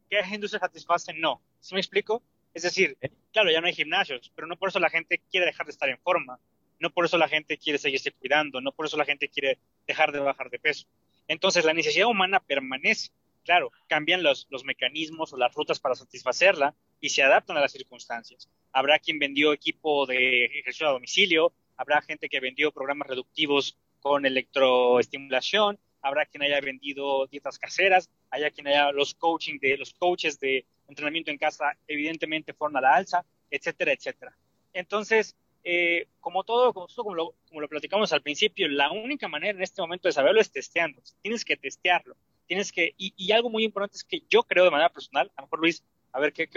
que 0.08 0.18
esa 0.18 0.34
industria 0.34 0.60
satisface 0.60 1.14
no. 1.14 1.40
¿Sí 1.60 1.74
me 1.74 1.80
explico? 1.80 2.22
Es 2.52 2.62
decir, 2.62 2.96
claro, 3.32 3.50
ya 3.50 3.60
no 3.60 3.66
hay 3.66 3.74
gimnasios, 3.74 4.32
pero 4.34 4.46
no 4.46 4.56
por 4.56 4.70
eso 4.70 4.80
la 4.80 4.90
gente 4.90 5.20
quiere 5.30 5.46
dejar 5.46 5.66
de 5.66 5.72
estar 5.72 5.88
en 5.88 5.98
forma, 5.98 6.40
no 6.78 6.90
por 6.90 7.04
eso 7.04 7.18
la 7.18 7.28
gente 7.28 7.58
quiere 7.58 7.78
seguirse 7.78 8.10
cuidando, 8.12 8.60
no 8.60 8.72
por 8.72 8.86
eso 8.86 8.96
la 8.96 9.04
gente 9.04 9.28
quiere 9.28 9.58
dejar 9.86 10.12
de 10.12 10.18
bajar 10.18 10.50
de 10.50 10.58
peso. 10.58 10.86
Entonces, 11.28 11.64
la 11.64 11.74
necesidad 11.74 12.08
humana 12.08 12.40
permanece. 12.40 13.10
Claro, 13.44 13.70
cambian 13.86 14.22
los, 14.22 14.46
los 14.50 14.64
mecanismos 14.64 15.32
o 15.32 15.36
las 15.36 15.54
rutas 15.54 15.80
para 15.80 15.94
satisfacerla 15.94 16.74
y 17.00 17.08
se 17.08 17.22
adaptan 17.22 17.56
a 17.56 17.60
las 17.60 17.72
circunstancias. 17.72 18.50
Habrá 18.72 18.98
quien 18.98 19.18
vendió 19.18 19.52
equipo 19.52 20.06
de 20.06 20.46
ejercicio 20.46 20.88
a 20.88 20.92
domicilio, 20.92 21.52
habrá 21.76 22.02
gente 22.02 22.28
que 22.28 22.40
vendió 22.40 22.72
programas 22.72 23.08
reductivos 23.08 23.78
con 24.00 24.26
electroestimulación, 24.26 25.78
habrá 26.02 26.26
quien 26.26 26.42
haya 26.42 26.60
vendido 26.60 27.26
dietas 27.26 27.58
caseras, 27.58 28.10
haya 28.30 28.50
quien 28.50 28.68
haya 28.68 28.92
los 28.92 29.14
coaching 29.14 29.58
de 29.58 29.76
los 29.76 29.94
coaches 29.94 30.38
de 30.40 30.64
entrenamiento 30.90 31.30
en 31.30 31.38
casa, 31.38 31.76
evidentemente 31.86 32.52
fueron 32.52 32.76
a 32.76 32.80
la 32.80 32.94
alza, 32.94 33.24
etcétera, 33.50 33.92
etcétera. 33.92 34.36
Entonces, 34.72 35.36
eh, 35.62 36.08
como 36.20 36.44
todo, 36.44 36.72
como, 36.72 37.14
lo, 37.14 37.34
como 37.48 37.60
lo 37.60 37.68
platicamos 37.68 38.12
al 38.12 38.22
principio, 38.22 38.68
la 38.68 38.90
única 38.90 39.28
manera 39.28 39.56
en 39.56 39.62
este 39.62 39.82
momento 39.82 40.08
de 40.08 40.12
saberlo 40.12 40.40
es 40.40 40.50
testeando. 40.50 41.02
Tienes 41.22 41.44
que 41.44 41.56
testearlo. 41.56 42.16
Tienes 42.46 42.72
que, 42.72 42.94
y, 42.96 43.30
algo 43.32 43.48
muy 43.48 43.64
importante 43.64 43.96
es 43.96 44.04
que 44.04 44.22
yo 44.28 44.42
creo 44.42 44.64
de 44.64 44.70
manera 44.70 44.88
personal, 44.88 45.30
a 45.36 45.42
lo 45.42 45.46
mejor 45.46 45.60
Luis, 45.60 45.84
a 46.12 46.18
ver 46.18 46.32
qué, 46.32 46.48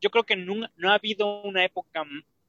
yo 0.00 0.10
creo 0.10 0.24
que 0.24 0.36
no, 0.36 0.68
no, 0.76 0.90
ha 0.90 0.94
habido 0.94 1.42
una 1.42 1.64
época 1.64 2.04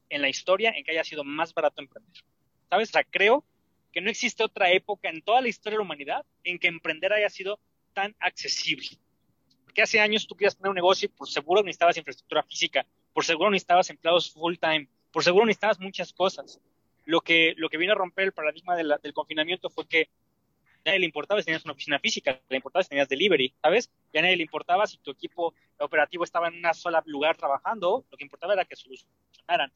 en 0.09 0.21
la 0.21 0.29
historia 0.29 0.71
en 0.71 0.83
que 0.83 0.91
haya 0.91 1.03
sido 1.03 1.23
más 1.23 1.53
barato 1.53 1.81
emprender. 1.81 2.23
¿Sabes? 2.69 2.89
O 2.89 2.91
sea, 2.93 3.03
creo 3.03 3.43
que 3.91 4.01
no 4.01 4.09
existe 4.09 4.43
otra 4.43 4.71
época 4.71 5.09
en 5.09 5.21
toda 5.21 5.41
la 5.41 5.47
historia 5.47 5.77
de 5.77 5.79
la 5.79 5.85
humanidad 5.85 6.25
en 6.43 6.59
que 6.59 6.67
emprender 6.67 7.11
haya 7.11 7.29
sido 7.29 7.59
tan 7.93 8.15
accesible. 8.19 8.87
Porque 9.69 9.83
hace 9.83 9.99
años 9.99 10.25
tú 10.25 10.35
querías 10.35 10.55
poner 10.55 10.71
un 10.71 10.75
negocio 10.77 11.05
y 11.05 11.09
por 11.09 11.29
seguro 11.29 11.61
necesitabas 11.61 11.95
infraestructura 11.95 12.41
física, 12.41 12.87
por 13.13 13.23
seguro 13.23 13.51
necesitabas 13.51 13.87
empleados 13.91 14.31
full 14.31 14.55
time, 14.55 14.89
por 15.11 15.23
seguro 15.23 15.45
necesitabas 15.45 15.79
muchas 15.79 16.11
cosas. 16.11 16.59
Lo 17.05 17.21
que, 17.21 17.53
lo 17.55 17.69
que 17.69 17.77
vino 17.77 17.91
a 17.91 17.95
romper 17.95 18.25
el 18.25 18.31
paradigma 18.31 18.75
del 18.75 19.13
confinamiento 19.13 19.69
fue 19.69 19.87
que 19.87 20.09
a 20.79 20.81
nadie 20.85 21.01
le 21.01 21.05
importaba 21.05 21.39
si 21.39 21.45
tenías 21.45 21.65
una 21.65 21.73
oficina 21.73 21.99
física, 21.99 22.41
le 22.49 22.55
importaba 22.55 22.81
si 22.81 22.89
tenías 22.89 23.07
delivery, 23.07 23.53
¿sabes? 23.61 23.91
Y 24.11 24.17
a 24.17 24.23
nadie 24.23 24.37
le 24.37 24.41
importaba 24.41 24.87
si 24.87 24.97
tu 24.97 25.11
equipo 25.11 25.53
operativo 25.77 26.23
estaba 26.23 26.47
en 26.47 26.65
un 26.65 26.73
solo 26.73 26.99
lugar 27.05 27.37
trabajando, 27.37 28.05
lo 28.09 28.17
que 28.17 28.23
importaba 28.23 28.53
era 28.53 28.65
que 28.65 28.75
solucionaran. 28.75 29.71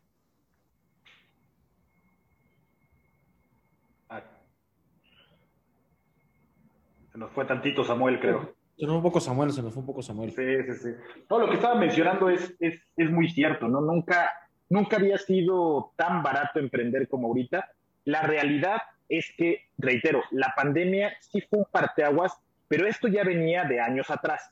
Se 7.12 7.20
nos 7.20 7.32
fue 7.32 7.46
tantito 7.46 7.84
Samuel, 7.84 8.20
creo. 8.20 8.63
Fue 8.88 8.98
un 8.98 9.04
poco 9.04 9.20
Samuel, 9.20 9.52
se 9.52 9.62
nos 9.62 9.74
fue 9.74 9.82
un 9.82 9.88
poco 9.88 10.02
Samuel. 10.02 10.32
Sí, 10.32 10.44
sí, 10.68 10.74
sí. 10.74 10.90
Todo 11.28 11.40
lo 11.40 11.50
que 11.50 11.56
estaba 11.56 11.76
mencionando 11.76 12.30
es, 12.30 12.54
es, 12.60 12.82
es 12.98 13.10
muy 13.10 13.30
cierto, 13.30 13.68
¿no? 13.68 13.80
Nunca, 13.80 14.32
nunca 14.70 14.98
había 14.98 15.18
sido 15.18 15.94
tan 15.96 16.22
barato 16.22 16.60
emprender 16.60 17.08
como 17.08 17.28
ahorita. 17.28 17.72
La 18.06 18.24
realidad 18.24 18.82
es 19.08 19.34
que, 19.38 19.70
reitero, 19.78 20.22
la 20.32 20.54
pandemia 20.56 21.14
sí 21.22 21.42
fue 21.42 21.60
un 21.60 21.66
parteaguas, 21.72 22.38
pero 22.68 22.86
esto 22.86 23.08
ya 23.08 23.24
venía 23.24 23.64
de 23.64 23.80
años 23.80 24.10
atrás. 24.10 24.52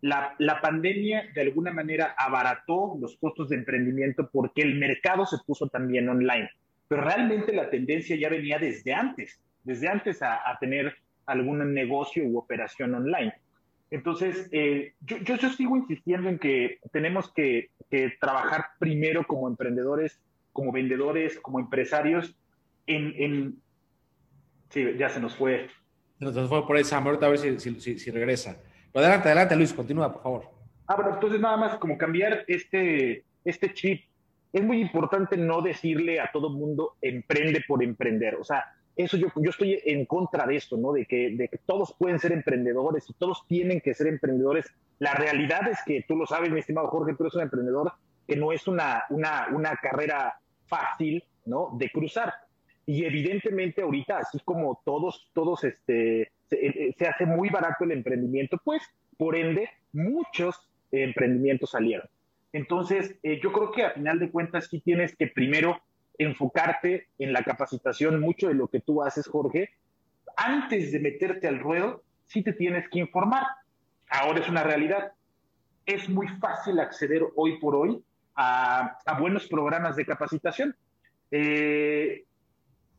La, 0.00 0.34
la, 0.38 0.60
pandemia 0.60 1.24
de 1.34 1.40
alguna 1.40 1.72
manera 1.72 2.14
abarató 2.16 2.96
los 3.00 3.16
costos 3.16 3.48
de 3.48 3.56
emprendimiento 3.56 4.28
porque 4.32 4.62
el 4.62 4.76
mercado 4.76 5.26
se 5.26 5.38
puso 5.46 5.68
también 5.68 6.08
online. 6.08 6.50
Pero 6.88 7.02
realmente 7.02 7.52
la 7.52 7.68
tendencia 7.70 8.16
ya 8.16 8.28
venía 8.28 8.58
desde 8.58 8.94
antes, 8.94 9.40
desde 9.64 9.88
antes 9.88 10.22
a, 10.22 10.48
a 10.48 10.58
tener 10.58 10.96
algún 11.26 11.74
negocio 11.74 12.24
u 12.24 12.38
operación 12.38 12.94
online. 12.94 13.34
Entonces, 13.90 14.48
eh, 14.52 14.92
yo, 15.00 15.16
yo, 15.18 15.36
sigo 15.50 15.76
insistiendo 15.76 16.28
en 16.28 16.38
que 16.38 16.78
tenemos 16.92 17.32
que, 17.32 17.70
trabajar 18.20 18.66
primero 18.78 19.24
como 19.26 19.48
emprendedores, 19.48 20.20
como 20.52 20.72
vendedores, 20.72 21.40
como 21.40 21.58
empresarios, 21.58 22.36
en, 22.86 23.14
en... 23.16 23.62
Sí, 24.68 24.84
ya 24.98 25.08
se 25.08 25.20
nos 25.20 25.34
fue. 25.34 25.68
Se 26.18 26.24
nos 26.24 26.48
fue 26.48 26.66
por 26.66 26.76
ahí, 26.76 26.84
Sam. 26.84 27.06
Ahorita 27.06 27.26
a 27.26 27.30
ver 27.30 27.38
si, 27.38 27.58
si, 27.80 27.98
si, 27.98 28.10
regresa. 28.10 28.60
Pero 28.92 29.06
adelante, 29.06 29.28
adelante, 29.28 29.56
Luis, 29.56 29.72
continúa, 29.72 30.12
por 30.12 30.22
favor. 30.22 30.50
Ah, 30.86 30.96
bueno, 30.96 31.14
entonces 31.14 31.40
nada 31.40 31.56
más 31.56 31.78
como 31.78 31.96
cambiar 31.96 32.44
este, 32.46 33.24
este 33.44 33.72
chip. 33.72 34.04
Es 34.52 34.62
muy 34.62 34.80
importante 34.80 35.36
no 35.38 35.62
decirle 35.62 36.20
a 36.20 36.30
todo 36.30 36.50
mundo 36.50 36.96
emprende 37.00 37.62
por 37.66 37.82
emprender. 37.82 38.34
O 38.34 38.44
sea, 38.44 38.64
eso 38.98 39.16
yo, 39.16 39.28
yo 39.36 39.50
estoy 39.50 39.80
en 39.84 40.04
contra 40.04 40.46
de 40.46 40.56
esto, 40.56 40.76
¿no? 40.76 40.92
De 40.92 41.06
que, 41.06 41.30
de 41.30 41.48
que 41.48 41.58
todos 41.58 41.94
pueden 41.96 42.18
ser 42.18 42.32
emprendedores 42.32 43.08
y 43.08 43.14
todos 43.14 43.46
tienen 43.46 43.80
que 43.80 43.94
ser 43.94 44.08
emprendedores. 44.08 44.66
La 44.98 45.14
realidad 45.14 45.68
es 45.68 45.78
que 45.86 46.04
tú 46.06 46.16
lo 46.16 46.26
sabes, 46.26 46.50
mi 46.50 46.58
estimado 46.58 46.88
Jorge, 46.88 47.14
tú 47.14 47.22
eres 47.22 47.34
un 47.36 47.42
emprendedor 47.42 47.92
que 48.26 48.36
no 48.36 48.52
es 48.52 48.66
una, 48.66 49.04
una, 49.10 49.46
una 49.52 49.76
carrera 49.76 50.40
fácil, 50.66 51.22
¿no? 51.46 51.70
De 51.78 51.90
cruzar. 51.90 52.34
Y 52.84 53.04
evidentemente 53.04 53.82
ahorita, 53.82 54.18
así 54.18 54.40
como 54.44 54.82
todos, 54.84 55.30
todos, 55.32 55.62
este, 55.62 56.32
se, 56.50 56.66
eh, 56.66 56.94
se 56.98 57.06
hace 57.06 57.24
muy 57.24 57.50
barato 57.50 57.84
el 57.84 57.92
emprendimiento, 57.92 58.60
pues, 58.64 58.82
por 59.16 59.36
ende, 59.36 59.70
muchos 59.92 60.68
emprendimientos 60.90 61.70
salieron. 61.70 62.08
Entonces, 62.52 63.14
eh, 63.22 63.40
yo 63.42 63.52
creo 63.52 63.70
que 63.70 63.84
a 63.84 63.90
final 63.90 64.18
de 64.18 64.30
cuentas 64.30 64.68
sí 64.68 64.80
tienes 64.80 65.14
que 65.14 65.26
primero 65.26 65.80
enfocarte 66.18 67.08
en 67.18 67.32
la 67.32 67.42
capacitación, 67.42 68.20
mucho 68.20 68.48
de 68.48 68.54
lo 68.54 68.68
que 68.68 68.80
tú 68.80 69.02
haces, 69.02 69.26
Jorge, 69.26 69.70
antes 70.36 70.92
de 70.92 71.00
meterte 71.00 71.48
al 71.48 71.60
ruedo, 71.60 72.02
sí 72.26 72.42
te 72.42 72.52
tienes 72.52 72.88
que 72.90 72.98
informar. 72.98 73.44
Ahora 74.10 74.40
es 74.40 74.48
una 74.48 74.62
realidad. 74.62 75.12
Es 75.86 76.08
muy 76.08 76.28
fácil 76.40 76.78
acceder 76.80 77.24
hoy 77.36 77.58
por 77.58 77.74
hoy 77.74 78.02
a, 78.36 78.98
buenos 79.18 79.46
programas 79.48 79.96
de 79.96 80.06
capacitación. 80.06 80.76
Eh, 81.30 82.24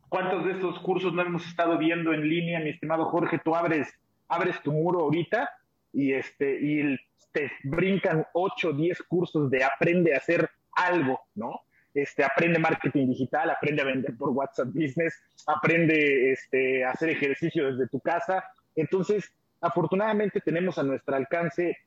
¿Cuántos 0.08 0.44
de 0.44 0.52
estos 0.52 0.78
cursos 0.80 1.12
no 1.14 1.22
hemos 1.22 1.46
estado 1.46 1.78
viendo 1.78 2.12
en 2.12 2.28
línea, 2.28 2.60
mi 2.60 2.70
estimado 2.70 3.06
Jorge? 3.06 3.40
Tú 3.44 3.54
abres, 3.54 3.88
abres 4.28 4.60
tu 4.62 4.72
muro 4.72 5.00
ahorita 5.00 5.48
y, 5.92 6.12
este, 6.12 6.58
y 6.60 6.98
te 7.32 7.50
brincan 7.62 8.26
8 8.32 8.68
o 8.68 8.72
10 8.72 9.02
cursos 9.04 9.50
de 9.50 9.64
aprende 9.64 10.14
a 10.14 10.18
hacer 10.18 10.50
algo, 10.72 11.20
¿no? 11.34 11.60
Este, 11.94 12.24
aprende 12.24 12.58
marketing 12.58 13.08
digital, 13.08 13.50
aprende 13.50 13.82
a 13.82 13.86
vender 13.86 14.16
por 14.16 14.30
WhatsApp 14.30 14.68
Business, 14.68 15.14
aprende 15.46 16.32
este, 16.32 16.84
a 16.84 16.90
hacer 16.90 17.10
ejercicio 17.10 17.70
desde 17.70 17.88
tu 17.88 18.00
casa. 18.00 18.44
Entonces, 18.76 19.32
afortunadamente 19.60 20.40
tenemos 20.40 20.78
a 20.78 20.82
nuestro 20.82 21.16
alcance 21.16 21.78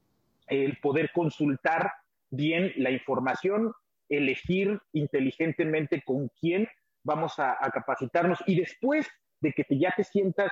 el 0.48 0.78
poder 0.78 1.12
consultar 1.14 1.92
bien 2.30 2.74
la 2.78 2.92
información, 2.92 3.74
elegir 4.10 4.80
inteligentemente 4.92 6.02
con 6.04 6.30
quién 6.40 6.68
vamos 7.04 7.40
a, 7.40 7.58
capacitarnos 7.74 8.40
y 8.46 8.60
después 8.60 9.08
de 9.40 9.54
que 9.54 9.66
ya 9.78 9.94
te 9.96 10.04
sientas 10.04 10.52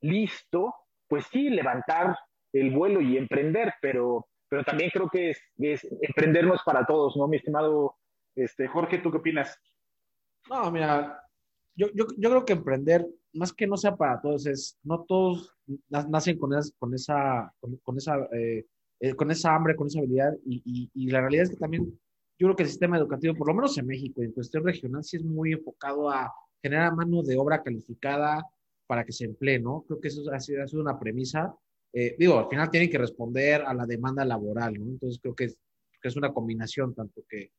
listo, 0.00 0.74
pues 1.08 1.26
sí, 1.30 1.48
levantar 1.48 2.16
el 2.52 2.70
vuelo 2.70 3.00
y 3.00 3.16
emprender, 3.16 3.74
pero, 3.80 4.26
pero 4.48 4.64
también 4.64 4.90
creo 4.90 5.08
que 5.08 5.30
es, 5.30 5.40
es 5.58 5.84
para 6.64 6.84
todos, 6.86 7.16
¿no, 7.16 7.28
mi 7.28 7.36
estimado 7.36 7.96
este, 8.34 8.68
Jorge, 8.68 8.98
¿tú 8.98 9.10
qué 9.10 9.18
opinas? 9.18 9.58
No, 10.48 10.70
mira, 10.70 11.22
yo, 11.74 11.88
yo, 11.94 12.06
yo, 12.16 12.30
creo 12.30 12.44
que 12.44 12.52
emprender, 12.52 13.06
más 13.32 13.52
que 13.52 13.66
no 13.66 13.76
sea 13.76 13.96
para 13.96 14.20
todos, 14.20 14.46
es, 14.46 14.78
no 14.82 15.04
todos 15.04 15.54
nacen 15.88 16.38
con, 16.38 16.50
con 16.78 16.94
esa, 16.94 17.52
con, 17.82 17.96
esa, 17.96 18.16
eh, 18.32 18.66
eh, 19.00 19.14
con 19.14 19.30
esa 19.30 19.54
hambre, 19.54 19.76
con 19.76 19.86
esa 19.86 20.00
habilidad, 20.00 20.32
y, 20.44 20.90
y, 20.92 21.10
la 21.10 21.20
realidad 21.20 21.44
es 21.44 21.50
que 21.50 21.56
también 21.56 21.98
yo 22.38 22.46
creo 22.46 22.56
que 22.56 22.64
el 22.64 22.68
sistema 22.68 22.98
educativo, 22.98 23.34
por 23.34 23.48
lo 23.48 23.54
menos 23.54 23.76
en 23.78 23.86
México, 23.86 24.22
en 24.22 24.32
cuestión 24.32 24.64
regional, 24.64 25.04
sí 25.04 25.16
es 25.16 25.24
muy 25.24 25.52
enfocado 25.52 26.10
a 26.10 26.32
generar 26.60 26.94
mano 26.94 27.22
de 27.22 27.36
obra 27.36 27.62
calificada 27.62 28.44
para 28.86 29.04
que 29.04 29.12
se 29.12 29.24
emplee, 29.24 29.58
¿no? 29.58 29.84
Creo 29.86 30.00
que 30.00 30.08
eso 30.08 30.22
ha 30.32 30.40
sido, 30.40 30.62
ha 30.62 30.66
sido 30.66 30.82
una 30.82 30.98
premisa. 30.98 31.54
Eh, 31.92 32.16
digo, 32.18 32.38
al 32.38 32.48
final 32.48 32.70
tienen 32.70 32.90
que 32.90 32.98
responder 32.98 33.62
a 33.62 33.74
la 33.74 33.86
demanda 33.86 34.24
laboral, 34.24 34.74
¿no? 34.74 34.86
Entonces 34.86 35.18
creo 35.20 35.34
que 35.34 35.44
es, 35.44 35.58
que 36.00 36.08
es 36.08 36.16
una 36.16 36.32
combinación, 36.32 36.94
tanto 36.94 37.22
que 37.28 37.52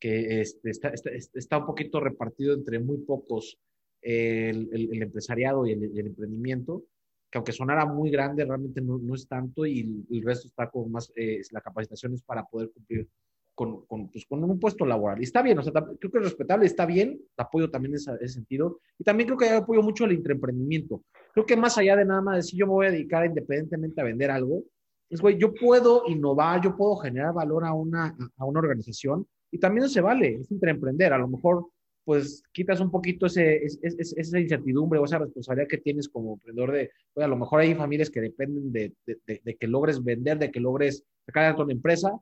que 0.00 0.40
este, 0.40 0.70
está, 0.70 1.58
un 1.58 1.66
poquito 1.66 2.00
repartido 2.00 2.54
entre 2.54 2.80
muy 2.80 2.98
pocos 2.98 3.58
el, 4.00 4.70
el, 4.72 5.02
empresariado 5.02 5.66
y 5.66 5.72
el, 5.72 6.06
emprendimiento, 6.06 6.84
que 7.30 7.38
aunque 7.38 7.52
sonara 7.52 7.84
muy 7.84 8.10
grande, 8.10 8.46
realmente 8.46 8.80
no, 8.80 9.14
es 9.14 9.28
tanto 9.28 9.66
y 9.66 10.06
el, 10.10 10.22
resto 10.22 10.48
está 10.48 10.70
con 10.70 10.90
más, 10.90 11.12
eh, 11.14 11.42
la 11.50 11.60
capacitación 11.60 12.14
es 12.14 12.22
para 12.22 12.44
poder 12.46 12.70
cumplir 12.70 13.06
pues, 13.54 14.24
con, 14.26 14.42
un 14.42 14.58
puesto 14.58 14.86
laboral. 14.86 15.20
Y 15.20 15.24
está 15.24 15.42
bien, 15.42 15.58
o 15.58 15.62
sea, 15.62 15.72
creo 15.72 16.10
que 16.10 16.18
es 16.18 16.24
respetable, 16.24 16.64
está 16.64 16.86
bien, 16.86 17.20
apoyo 17.36 17.70
también 17.70 17.94
ese, 17.94 18.12
ese 18.22 18.34
sentido. 18.34 18.80
Y 18.98 19.04
también 19.04 19.28
creo 19.28 19.38
que 19.38 19.50
apoyo 19.50 19.82
mucho 19.82 20.06
el 20.06 20.12
intraemprendimiento. 20.12 21.04
Creo 21.34 21.44
que 21.44 21.56
más 21.56 21.76
allá 21.76 21.94
de 21.96 22.06
nada 22.06 22.22
más 22.22 22.36
decir 22.36 22.58
yo 22.58 22.66
me 22.66 22.72
voy 22.72 22.86
a 22.86 22.90
dedicar 22.90 23.26
independientemente 23.26 24.00
a 24.00 24.04
vender 24.04 24.30
algo, 24.30 24.62
es, 25.10 25.20
güey, 25.20 25.36
yo 25.38 25.52
puedo 25.52 26.04
innovar, 26.06 26.62
yo 26.62 26.76
puedo 26.76 26.96
generar 26.96 27.34
valor 27.34 27.64
a 27.64 27.74
una, 27.74 28.16
a 28.36 28.44
una 28.44 28.60
organización 28.60 29.26
y 29.50 29.58
también 29.58 29.88
se 29.88 30.00
vale, 30.00 30.40
es 30.40 30.50
emprender. 30.50 31.12
A 31.12 31.18
lo 31.18 31.28
mejor, 31.28 31.66
pues, 32.04 32.42
quitas 32.52 32.80
un 32.80 32.90
poquito 32.90 33.26
ese, 33.26 33.62
esa 33.64 34.40
incertidumbre 34.40 34.98
o 34.98 35.04
esa 35.04 35.18
responsabilidad 35.18 35.68
que 35.68 35.78
tienes 35.78 36.08
como 36.08 36.34
emprendedor 36.34 36.72
de, 36.72 36.90
a 37.16 37.26
lo 37.26 37.36
mejor 37.36 37.60
hay 37.60 37.74
familias 37.74 38.10
que 38.10 38.20
dependen 38.20 38.72
de, 38.72 38.92
de, 39.06 39.56
que 39.56 39.66
logres 39.66 40.02
vender, 40.02 40.38
de 40.38 40.50
que 40.50 40.60
logres 40.60 41.04
sacar 41.26 41.44
a 41.52 41.56
tu 41.56 41.68
empresa 41.70 42.12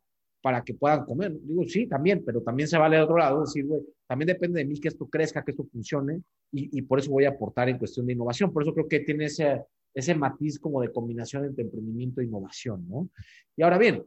para 0.41 0.63
que 0.63 0.75
puedan 0.75 1.05
comer. 1.05 1.33
Digo, 1.43 1.65
sí, 1.65 1.87
también, 1.87 2.23
pero 2.25 2.43
también 2.43 2.69
se 2.69 2.79
vale 2.79 2.97
de 2.97 3.03
otro 3.03 3.19
lado 3.19 3.41
decir, 3.41 3.67
güey, 3.67 3.83
también 4.07 4.29
depende 4.29 4.61
de 4.61 4.65
mí 4.65 4.79
que 4.81 4.89
esto 4.89 5.07
crezca, 5.07 5.45
que 5.45 5.51
esto 5.51 5.65
funcione 5.65 6.23
y, 6.53 6.79
y, 6.79 6.83
por 6.83 6.99
eso 6.99 7.11
voy 7.11 7.25
a 7.25 7.31
aportar 7.31 7.69
en 7.69 7.79
cuestión 7.79 8.07
de 8.07 8.13
innovación. 8.13 8.53
Por 8.53 8.63
eso 8.63 8.73
creo 8.73 8.89
que 8.89 9.01
tiene 9.01 9.27
ese, 9.27 9.65
ese 9.95 10.15
matiz 10.15 10.59
como 10.59 10.81
de 10.81 10.93
combinación 10.93 11.45
entre 11.45 11.65
emprendimiento 11.65 12.21
e 12.21 12.25
innovación, 12.25 12.89
¿no? 12.89 13.09
Y 13.57 13.63
ahora 13.63 13.79
bien, 13.79 14.05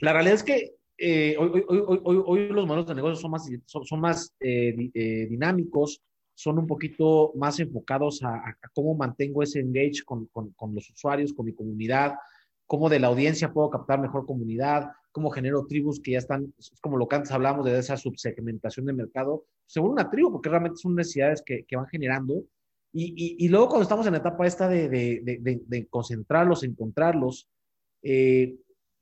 la 0.00 0.12
realidad 0.12 0.34
es 0.34 0.42
que 0.42 0.74
eh, 0.98 1.36
hoy, 1.38 1.64
hoy, 1.68 2.00
hoy, 2.02 2.22
hoy, 2.24 2.48
los 2.48 2.66
modelos 2.66 2.86
de 2.86 2.94
negocio 2.94 3.16
son 3.16 3.30
más, 3.30 3.48
son, 3.66 4.00
más 4.00 4.34
eh, 4.40 4.90
eh, 4.94 5.26
dinámicos, 5.28 6.02
son 6.34 6.58
un 6.58 6.66
poquito 6.66 7.32
más 7.36 7.60
enfocados 7.60 8.22
a, 8.22 8.56
cómo 8.74 8.94
mantengo 8.94 9.42
ese 9.42 9.60
engage 9.60 10.04
con, 10.04 10.26
con, 10.26 10.50
con, 10.52 10.74
los 10.74 10.88
usuarios, 10.90 11.32
con 11.32 11.46
mi 11.46 11.52
comunidad. 11.52 12.14
cómo 12.66 12.88
de 12.88 12.98
la 12.98 13.08
audiencia 13.08 13.52
puedo 13.52 13.70
captar 13.70 14.00
mejor 14.00 14.26
comunidad, 14.26 14.90
cómo 15.12 15.30
genero 15.30 15.66
tribus 15.66 16.00
que 16.00 16.12
ya 16.12 16.18
están, 16.18 16.52
es 16.58 16.72
como 16.80 16.96
lo 16.96 17.06
que 17.08 17.16
antes 17.16 17.32
hablábamos 17.32 17.66
de 17.66 17.78
esa 17.78 17.96
subsegmentación 17.96 18.86
de 18.86 18.92
mercado, 18.92 19.44
según 19.66 19.92
una 19.92 20.10
tribu, 20.10 20.32
porque 20.32 20.48
realmente 20.48 20.78
son 20.78 20.94
necesidades 20.94 21.42
que, 21.44 21.64
que 21.64 21.76
van 21.76 21.86
generando. 21.86 22.42
Y, 22.92 23.12
y, 23.16 23.44
y, 23.44 23.48
luego 23.48 23.68
cuando 23.68 23.82
estamos 23.82 24.06
en 24.06 24.12
la 24.12 24.18
etapa 24.18 24.46
esta 24.46 24.68
de, 24.68 24.88
de, 24.88 25.20
de, 25.22 25.62
de 25.66 25.86
concentrarlos, 25.88 26.64
encontrarlos, 26.64 27.48
eh, 28.02 28.56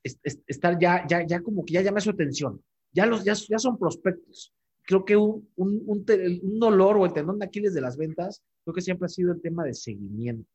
estar 0.04 0.78
ya, 0.78 1.06
ya, 1.08 1.26
ya 1.26 1.40
como 1.40 1.64
que 1.64 1.74
ya 1.74 1.82
llama 1.82 2.00
su 2.00 2.10
atención, 2.10 2.62
ya, 2.92 3.06
los, 3.06 3.24
ya, 3.24 3.32
ya 3.32 3.58
son 3.58 3.78
prospectos. 3.78 4.54
Creo 4.86 5.04
que 5.04 5.16
un, 5.16 5.48
un, 5.56 5.82
un, 5.86 6.04
un 6.42 6.58
dolor 6.60 6.98
o 6.98 7.06
el 7.06 7.12
tendón 7.12 7.38
de 7.38 7.46
Aquiles 7.46 7.72
de 7.72 7.80
las 7.80 7.96
ventas, 7.96 8.42
creo 8.62 8.74
que 8.74 8.82
siempre 8.82 9.06
ha 9.06 9.08
sido 9.08 9.32
el 9.32 9.40
tema 9.40 9.64
de 9.64 9.74
seguimiento. 9.74 10.50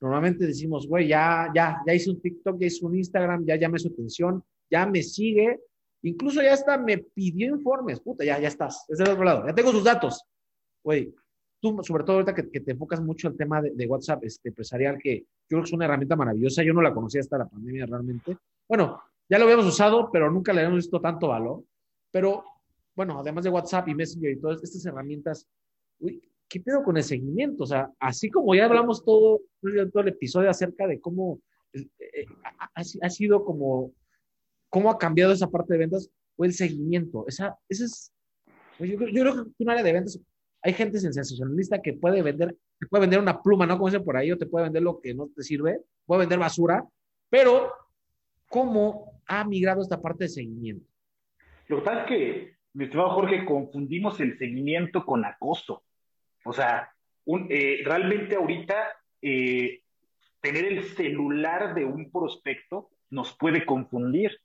Normalmente 0.00 0.46
decimos, 0.46 0.88
güey, 0.88 1.06
ya, 1.06 1.48
ya, 1.54 1.80
ya 1.86 1.94
hice 1.94 2.10
un 2.10 2.20
TikTok, 2.20 2.58
ya 2.58 2.66
hice 2.66 2.84
un 2.84 2.96
Instagram, 2.96 3.46
ya 3.46 3.54
llamé 3.56 3.78
su 3.78 3.88
atención, 3.88 4.42
ya 4.68 4.84
me 4.84 5.00
sigue, 5.02 5.60
incluso 6.02 6.42
ya 6.42 6.54
hasta 6.54 6.76
me 6.76 6.98
pidió 6.98 7.54
informes, 7.54 8.00
puta, 8.00 8.24
ya, 8.24 8.40
ya 8.40 8.48
estás, 8.48 8.84
es 8.88 8.98
del 8.98 9.10
otro 9.10 9.22
lado, 9.22 9.46
ya 9.46 9.54
tengo 9.54 9.70
sus 9.70 9.84
datos. 9.84 10.24
Güey, 10.82 11.14
tú, 11.60 11.78
sobre 11.82 12.02
todo 12.02 12.16
ahorita 12.16 12.34
que, 12.34 12.50
que 12.50 12.60
te 12.60 12.72
enfocas 12.72 13.00
mucho 13.00 13.28
el 13.28 13.36
tema 13.36 13.62
de, 13.62 13.70
de, 13.70 13.86
WhatsApp 13.86 14.24
este, 14.24 14.48
empresarial, 14.48 14.98
que 14.98 15.20
yo 15.20 15.26
creo 15.46 15.62
que 15.62 15.68
es 15.68 15.72
una 15.72 15.84
herramienta 15.84 16.16
maravillosa, 16.16 16.64
yo 16.64 16.74
no 16.74 16.82
la 16.82 16.92
conocía 16.92 17.20
hasta 17.20 17.38
la 17.38 17.48
pandemia 17.48 17.86
realmente. 17.86 18.36
Bueno, 18.72 19.02
ya 19.28 19.36
lo 19.36 19.44
habíamos 19.44 19.66
usado, 19.66 20.08
pero 20.10 20.30
nunca 20.30 20.50
le 20.50 20.60
habíamos 20.60 20.78
visto 20.78 20.98
tanto 20.98 21.28
valor. 21.28 21.62
Pero, 22.10 22.42
bueno, 22.96 23.18
además 23.20 23.44
de 23.44 23.50
WhatsApp 23.50 23.86
y 23.88 23.94
Messenger 23.94 24.30
y 24.30 24.40
todas 24.40 24.64
estas 24.64 24.86
herramientas, 24.86 25.46
uy, 25.98 26.26
¿qué 26.48 26.58
pedo 26.58 26.82
con 26.82 26.96
el 26.96 27.04
seguimiento? 27.04 27.64
O 27.64 27.66
sea, 27.66 27.90
así 28.00 28.30
como 28.30 28.54
ya 28.54 28.64
hablamos 28.64 29.04
todo, 29.04 29.42
todo 29.60 30.02
el 30.02 30.08
episodio 30.08 30.48
acerca 30.48 30.86
de 30.86 31.02
cómo 31.02 31.38
eh, 31.74 31.86
eh, 31.98 32.24
ha, 32.44 32.80
ha, 33.02 33.10
sido 33.10 33.44
como, 33.44 33.92
cómo 34.70 34.90
ha 34.90 34.96
cambiado 34.96 35.34
esa 35.34 35.50
parte 35.50 35.74
de 35.74 35.80
ventas, 35.80 36.08
o 36.36 36.46
el 36.46 36.54
seguimiento. 36.54 37.26
Esa, 37.28 37.54
ese 37.68 37.84
es, 37.84 38.10
yo, 38.78 38.86
yo 38.86 38.96
creo 38.96 39.34
que 39.34 39.64
un 39.64 39.70
área 39.70 39.84
de 39.84 39.92
ventas, 39.92 40.18
hay 40.62 40.72
gente 40.72 40.98
sensacionalista 40.98 41.82
que 41.82 41.92
puede 41.92 42.22
vender, 42.22 42.56
puede 42.88 43.02
vender 43.02 43.20
una 43.20 43.42
pluma, 43.42 43.66
¿no? 43.66 43.76
Como 43.76 43.90
dicen 43.90 44.02
por 44.02 44.16
ahí, 44.16 44.32
o 44.32 44.38
te 44.38 44.46
puede 44.46 44.64
vender 44.64 44.82
lo 44.82 44.98
que 44.98 45.12
no 45.12 45.28
te 45.36 45.42
sirve, 45.42 45.82
puede 46.06 46.20
vender 46.20 46.38
basura, 46.38 46.88
pero 47.28 47.81
¿cómo 48.52 49.22
ha 49.26 49.44
migrado 49.44 49.80
esta 49.80 50.00
parte 50.02 50.24
de 50.24 50.28
seguimiento? 50.28 50.86
Lo 51.68 51.78
que 51.78 51.82
pasa 51.82 52.00
es 52.02 52.06
que, 52.06 52.56
mi 52.74 52.84
estimado 52.84 53.10
Jorge, 53.10 53.46
confundimos 53.46 54.20
el 54.20 54.36
seguimiento 54.36 55.06
con 55.06 55.24
acoso. 55.24 55.84
O 56.44 56.52
sea, 56.52 56.92
eh, 57.48 57.80
realmente 57.82 58.36
ahorita 58.36 58.88
eh, 59.22 59.80
tener 60.42 60.66
el 60.66 60.84
celular 60.84 61.74
de 61.74 61.86
un 61.86 62.10
prospecto 62.10 62.90
nos 63.08 63.34
puede 63.38 63.64
confundir. 63.64 64.38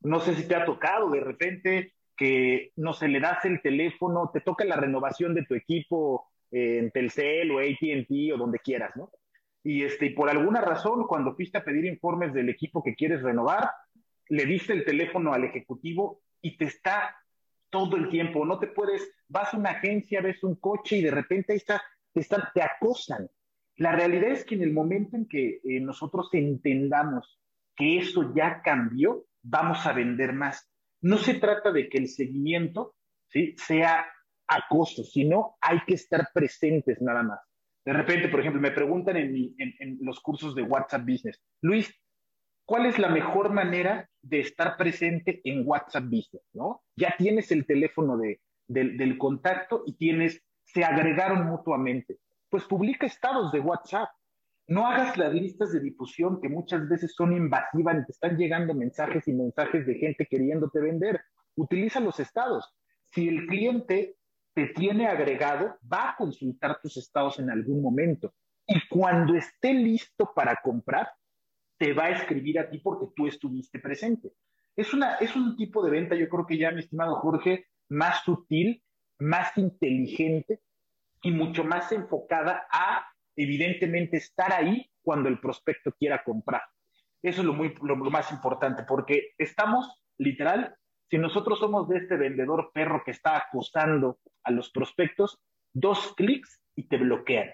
No 0.00 0.18
sé 0.18 0.34
si 0.34 0.48
te 0.48 0.56
ha 0.56 0.64
tocado 0.64 1.10
de 1.10 1.20
repente 1.20 1.94
que 2.16 2.72
no 2.74 2.92
se 2.92 3.06
le 3.06 3.20
das 3.20 3.44
el 3.44 3.62
teléfono, 3.62 4.30
te 4.34 4.40
toca 4.40 4.64
la 4.64 4.76
renovación 4.76 5.32
de 5.32 5.44
tu 5.44 5.54
equipo 5.54 6.28
en 6.50 6.90
Telcel 6.90 7.50
o 7.52 7.60
ATT 7.60 8.32
o 8.34 8.36
donde 8.36 8.58
quieras, 8.58 8.96
¿no? 8.96 9.10
Y 9.64 9.82
este, 9.82 10.10
por 10.10 10.28
alguna 10.28 10.60
razón, 10.60 11.06
cuando 11.06 11.34
fuiste 11.34 11.58
a 11.58 11.64
pedir 11.64 11.86
informes 11.86 12.34
del 12.34 12.50
equipo 12.50 12.82
que 12.82 12.94
quieres 12.94 13.22
renovar, 13.22 13.70
le 14.28 14.44
diste 14.44 14.74
el 14.74 14.84
teléfono 14.84 15.32
al 15.32 15.44
ejecutivo 15.44 16.20
y 16.42 16.56
te 16.58 16.66
está 16.66 17.16
todo 17.70 17.96
el 17.96 18.10
tiempo, 18.10 18.44
no 18.44 18.58
te 18.58 18.68
puedes, 18.68 19.10
vas 19.26 19.52
a 19.52 19.56
una 19.56 19.70
agencia, 19.70 20.20
ves 20.20 20.44
un 20.44 20.56
coche 20.56 20.98
y 20.98 21.02
de 21.02 21.10
repente 21.10 21.52
ahí 21.52 21.56
está, 21.56 21.82
te, 22.12 22.20
están, 22.20 22.42
te 22.54 22.62
acosan. 22.62 23.28
La 23.76 23.92
realidad 23.92 24.30
es 24.30 24.44
que 24.44 24.54
en 24.54 24.62
el 24.62 24.72
momento 24.72 25.16
en 25.16 25.26
que 25.26 25.60
eh, 25.64 25.80
nosotros 25.80 26.28
entendamos 26.32 27.40
que 27.74 27.98
eso 27.98 28.32
ya 28.36 28.62
cambió, 28.62 29.24
vamos 29.42 29.84
a 29.86 29.92
vender 29.92 30.34
más. 30.34 30.70
No 31.00 31.18
se 31.18 31.34
trata 31.34 31.72
de 31.72 31.88
que 31.88 31.98
el 31.98 32.08
seguimiento 32.08 32.94
¿sí? 33.28 33.56
sea 33.56 34.06
acoso, 34.46 35.02
sino 35.02 35.56
hay 35.60 35.80
que 35.86 35.94
estar 35.94 36.28
presentes 36.32 37.00
nada 37.00 37.22
más. 37.22 37.40
De 37.84 37.92
repente, 37.92 38.28
por 38.28 38.40
ejemplo, 38.40 38.60
me 38.60 38.70
preguntan 38.70 39.16
en, 39.16 39.98
los 40.00 40.20
cursos 40.20 40.54
de 40.54 40.62
WhatsApp 40.62 41.02
Business, 41.02 41.40
Luis, 41.60 41.94
¿cuál 42.64 42.86
es 42.86 42.98
la 42.98 43.10
mejor 43.10 43.52
manera 43.52 44.08
de 44.22 44.40
estar 44.40 44.76
presente 44.76 45.42
en 45.44 45.66
WhatsApp 45.66 46.04
Business? 46.04 46.42
¿no? 46.54 46.82
Ya 46.96 47.14
tienes 47.18 47.52
el 47.52 47.66
teléfono 47.66 48.16
de, 48.16 48.40
de, 48.68 48.96
del 48.96 49.18
contacto 49.18 49.82
y 49.86 49.94
tienes, 49.96 50.42
se 50.64 50.82
agregaron 50.82 51.46
mutuamente. 51.46 52.18
Pues 52.48 52.64
publica 52.64 53.06
estados 53.06 53.52
de 53.52 53.60
WhatsApp. 53.60 54.08
No 54.66 54.86
hagas 54.86 55.18
las 55.18 55.34
listas 55.34 55.72
de 55.72 55.80
difusión 55.80 56.40
que 56.40 56.48
muchas 56.48 56.88
veces 56.88 57.12
son 57.14 57.34
invasivas 57.34 57.96
y 57.98 58.06
te 58.06 58.12
están 58.12 58.38
llegando 58.38 58.72
mensajes 58.72 59.28
y 59.28 59.34
mensajes 59.34 59.86
de 59.86 59.96
gente 59.96 60.26
queriéndote 60.26 60.80
vender. 60.80 61.20
Utiliza 61.56 62.00
los 62.00 62.18
estados. 62.18 62.72
Si 63.12 63.28
el 63.28 63.46
cliente 63.46 64.16
te 64.54 64.68
tiene 64.68 65.08
agregado, 65.08 65.76
va 65.92 66.10
a 66.10 66.16
consultar 66.16 66.80
tus 66.80 66.96
estados 66.96 67.38
en 67.40 67.50
algún 67.50 67.82
momento. 67.82 68.32
Y 68.66 68.80
cuando 68.88 69.34
esté 69.34 69.74
listo 69.74 70.32
para 70.34 70.56
comprar, 70.62 71.10
te 71.76 71.92
va 71.92 72.04
a 72.04 72.10
escribir 72.10 72.60
a 72.60 72.70
ti 72.70 72.78
porque 72.78 73.12
tú 73.14 73.26
estuviste 73.26 73.80
presente. 73.80 74.32
Es, 74.76 74.94
una, 74.94 75.16
es 75.16 75.34
un 75.36 75.56
tipo 75.56 75.84
de 75.84 75.90
venta, 75.90 76.14
yo 76.14 76.28
creo 76.28 76.46
que 76.46 76.56
ya, 76.56 76.70
mi 76.70 76.80
estimado 76.80 77.16
Jorge, 77.16 77.66
más 77.88 78.22
sutil, 78.22 78.82
más 79.18 79.56
inteligente 79.58 80.60
y 81.22 81.30
mucho 81.30 81.64
más 81.64 81.90
enfocada 81.92 82.66
a, 82.70 83.06
evidentemente, 83.36 84.16
estar 84.16 84.52
ahí 84.52 84.88
cuando 85.02 85.28
el 85.28 85.40
prospecto 85.40 85.92
quiera 85.92 86.22
comprar. 86.22 86.62
Eso 87.22 87.40
es 87.40 87.46
lo, 87.46 87.54
lo 87.54 88.10
más 88.10 88.30
importante, 88.30 88.84
porque 88.86 89.32
estamos, 89.38 90.00
literal, 90.18 90.76
si 91.08 91.18
nosotros 91.18 91.58
somos 91.58 91.88
de 91.88 91.98
este 91.98 92.16
vendedor 92.16 92.70
perro 92.72 93.02
que 93.04 93.10
está 93.10 93.36
acosando 93.36 94.18
a 94.42 94.50
los 94.50 94.70
prospectos, 94.70 95.38
dos 95.72 96.14
clics 96.16 96.60
y 96.74 96.88
te 96.88 96.96
bloquean. 96.96 97.50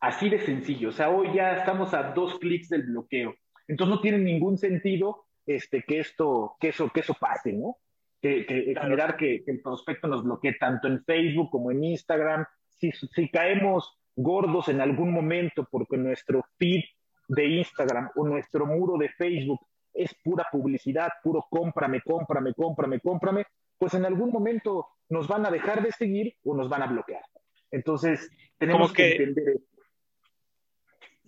Así 0.00 0.28
de 0.28 0.40
sencillo. 0.40 0.90
O 0.90 0.92
sea, 0.92 1.10
hoy 1.10 1.32
ya 1.34 1.56
estamos 1.56 1.94
a 1.94 2.12
dos 2.12 2.38
clics 2.38 2.68
del 2.68 2.82
bloqueo. 2.84 3.34
Entonces 3.68 3.94
no 3.94 4.00
tiene 4.00 4.18
ningún 4.18 4.58
sentido 4.58 5.26
este, 5.46 5.82
que 5.82 6.00
esto, 6.00 6.56
que 6.60 6.68
eso, 6.68 6.90
que 6.90 7.00
eso 7.00 7.14
pase, 7.14 7.52
¿no? 7.52 7.76
Que, 8.20 8.46
que 8.46 8.72
claro. 8.72 8.82
generar 8.82 9.16
que, 9.16 9.42
que, 9.44 9.50
el 9.50 9.62
prospecto 9.62 10.06
nos 10.08 10.22
bloquee 10.22 10.54
tanto 10.54 10.88
en 10.88 11.04
Facebook 11.04 11.50
como 11.50 11.70
en 11.70 11.82
Instagram. 11.84 12.44
Si, 12.68 12.92
si 12.92 13.28
caemos 13.30 13.98
gordos 14.14 14.68
en 14.68 14.80
algún 14.80 15.12
momento 15.12 15.66
porque 15.70 15.96
nuestro 15.96 16.44
feed 16.58 16.82
de 17.28 17.46
Instagram 17.46 18.10
o 18.16 18.26
nuestro 18.26 18.66
muro 18.66 18.98
de 18.98 19.08
Facebook 19.08 19.60
es 19.94 20.14
pura 20.22 20.46
publicidad, 20.50 21.10
puro 21.22 21.46
cómprame, 21.50 22.00
cómprame, 22.02 22.54
cómprame, 22.54 23.00
cómprame, 23.00 23.46
pues 23.78 23.94
en 23.94 24.04
algún 24.04 24.30
momento 24.30 24.88
nos 25.08 25.28
van 25.28 25.44
a 25.46 25.50
dejar 25.50 25.82
de 25.82 25.92
seguir 25.92 26.36
o 26.44 26.54
nos 26.54 26.68
van 26.68 26.82
a 26.82 26.86
bloquear. 26.86 27.24
Entonces, 27.70 28.30
tenemos 28.58 28.92
que, 28.92 29.16
que, 29.16 29.22
entender. 29.22 29.60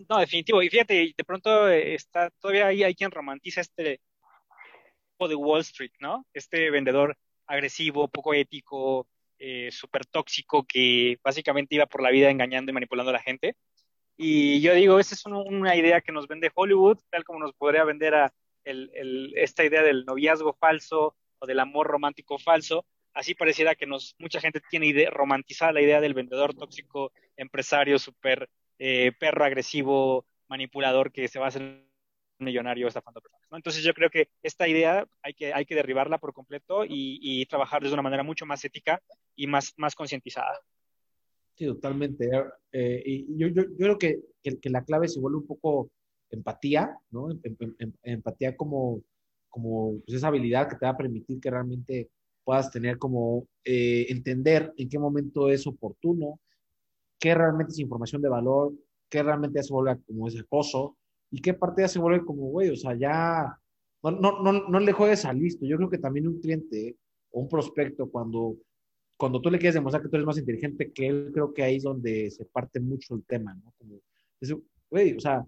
No, 0.08 0.18
definitivo. 0.18 0.62
Y 0.62 0.70
fíjate, 0.70 1.14
de 1.16 1.24
pronto 1.24 1.68
está, 1.68 2.30
todavía 2.30 2.66
hay, 2.66 2.82
hay 2.82 2.94
quien 2.94 3.10
romantiza 3.10 3.60
este 3.60 4.00
de 5.28 5.34
Wall 5.34 5.60
Street, 5.60 5.92
¿no? 6.00 6.26
Este 6.34 6.70
vendedor 6.70 7.16
agresivo, 7.46 8.08
poco 8.08 8.34
ético, 8.34 9.06
eh, 9.38 9.70
súper 9.70 10.06
tóxico, 10.06 10.64
que 10.64 11.18
básicamente 11.22 11.74
iba 11.74 11.86
por 11.86 12.02
la 12.02 12.10
vida 12.10 12.30
engañando 12.30 12.70
y 12.70 12.74
manipulando 12.74 13.10
a 13.10 13.14
la 13.14 13.22
gente. 13.22 13.56
Y 14.16 14.60
yo 14.60 14.74
digo, 14.74 14.98
esa 14.98 15.14
es 15.14 15.24
una 15.26 15.74
idea 15.76 16.00
que 16.00 16.12
nos 16.12 16.28
vende 16.28 16.52
Hollywood, 16.54 16.98
tal 17.10 17.24
como 17.24 17.40
nos 17.40 17.52
podría 17.52 17.84
vender 17.84 18.14
a 18.14 18.32
el, 18.64 19.32
esta 19.36 19.64
idea 19.64 19.82
del 19.82 20.04
noviazgo 20.04 20.54
falso 20.54 21.16
o 21.38 21.46
del 21.46 21.60
amor 21.60 21.86
romántico 21.86 22.38
falso. 22.38 22.86
Así 23.12 23.34
pareciera 23.34 23.74
que 23.74 23.86
nos, 23.86 24.16
mucha 24.18 24.40
gente 24.40 24.60
tiene 24.68 24.86
idea, 24.86 25.10
romantizada 25.10 25.72
la 25.72 25.82
idea 25.82 26.00
del 26.00 26.14
vendedor 26.14 26.54
tóxico, 26.54 27.12
empresario 27.36 27.98
súper 27.98 28.48
eh, 28.78 29.12
perro 29.18 29.44
agresivo, 29.44 30.26
manipulador 30.48 31.12
que 31.12 31.28
se 31.28 31.38
va 31.38 31.46
a 31.46 31.48
hacer 31.48 31.84
millonario 32.38 32.88
estafando 32.88 33.20
personas. 33.20 33.46
¿no? 33.50 33.56
Entonces 33.56 33.84
yo 33.84 33.94
creo 33.94 34.10
que 34.10 34.28
esta 34.42 34.66
idea 34.66 35.06
hay 35.22 35.34
que, 35.34 35.54
hay 35.54 35.64
que 35.64 35.76
derribarla 35.76 36.18
por 36.18 36.32
completo 36.32 36.84
y, 36.86 37.46
trabajar 37.46 37.82
de 37.82 37.92
una 37.92 38.02
manera 38.02 38.22
mucho 38.22 38.46
más 38.46 38.64
ética 38.64 39.00
y 39.36 39.46
más, 39.46 39.74
más 39.76 39.94
concientizada. 39.94 40.60
Sí, 41.54 41.66
totalmente. 41.66 42.28
Eh, 42.72 43.02
y 43.04 43.38
yo, 43.38 43.46
yo, 43.48 43.62
yo, 43.62 43.76
creo 43.76 43.98
que, 43.98 44.18
que, 44.42 44.70
la 44.70 44.84
clave 44.84 45.06
se 45.06 45.20
vuelve 45.20 45.38
un 45.38 45.46
poco 45.46 45.88
empatía, 46.34 46.96
¿no? 47.10 47.30
Em, 47.30 47.40
em, 47.44 47.74
em, 47.78 47.92
empatía 48.02 48.56
como, 48.56 49.02
como 49.48 50.00
pues 50.04 50.16
esa 50.18 50.28
habilidad 50.28 50.68
que 50.68 50.76
te 50.76 50.86
va 50.86 50.92
a 50.92 50.96
permitir 50.96 51.40
que 51.40 51.50
realmente 51.50 52.10
puedas 52.44 52.70
tener 52.70 52.98
como 52.98 53.46
eh, 53.64 54.06
entender 54.10 54.72
en 54.76 54.88
qué 54.88 54.98
momento 54.98 55.48
es 55.48 55.66
oportuno, 55.66 56.40
qué 57.18 57.34
realmente 57.34 57.72
es 57.72 57.78
información 57.78 58.20
de 58.22 58.28
valor, 58.28 58.74
qué 59.08 59.22
realmente 59.22 59.62
se 59.62 59.72
vuelve 59.72 60.00
como 60.06 60.28
ese 60.28 60.40
acoso 60.40 60.96
y 61.30 61.40
qué 61.40 61.54
parte 61.54 61.82
ya 61.82 61.88
se 61.88 61.98
vuelve 61.98 62.24
como, 62.24 62.46
güey, 62.48 62.70
o 62.70 62.76
sea, 62.76 62.94
ya 62.94 63.58
no, 64.02 64.10
no, 64.10 64.42
no, 64.42 64.68
no 64.68 64.80
le 64.80 64.92
juegues 64.92 65.24
a 65.24 65.32
listo. 65.32 65.64
Yo 65.66 65.76
creo 65.76 65.88
que 65.88 65.98
también 65.98 66.28
un 66.28 66.40
cliente 66.40 66.96
o 67.30 67.40
un 67.40 67.48
prospecto 67.48 68.10
cuando 68.10 68.56
cuando 69.16 69.40
tú 69.40 69.50
le 69.50 69.58
quieres 69.58 69.74
demostrar 69.74 70.02
que 70.02 70.08
tú 70.08 70.16
eres 70.16 70.26
más 70.26 70.38
inteligente 70.38 70.92
que 70.92 71.06
él, 71.06 71.30
creo 71.32 71.54
que 71.54 71.62
ahí 71.62 71.76
es 71.76 71.84
donde 71.84 72.30
se 72.30 72.44
parte 72.46 72.80
mucho 72.80 73.14
el 73.14 73.24
tema, 73.24 73.54
¿no? 73.54 73.72
Güey, 74.90 75.16
o 75.16 75.20
sea, 75.20 75.44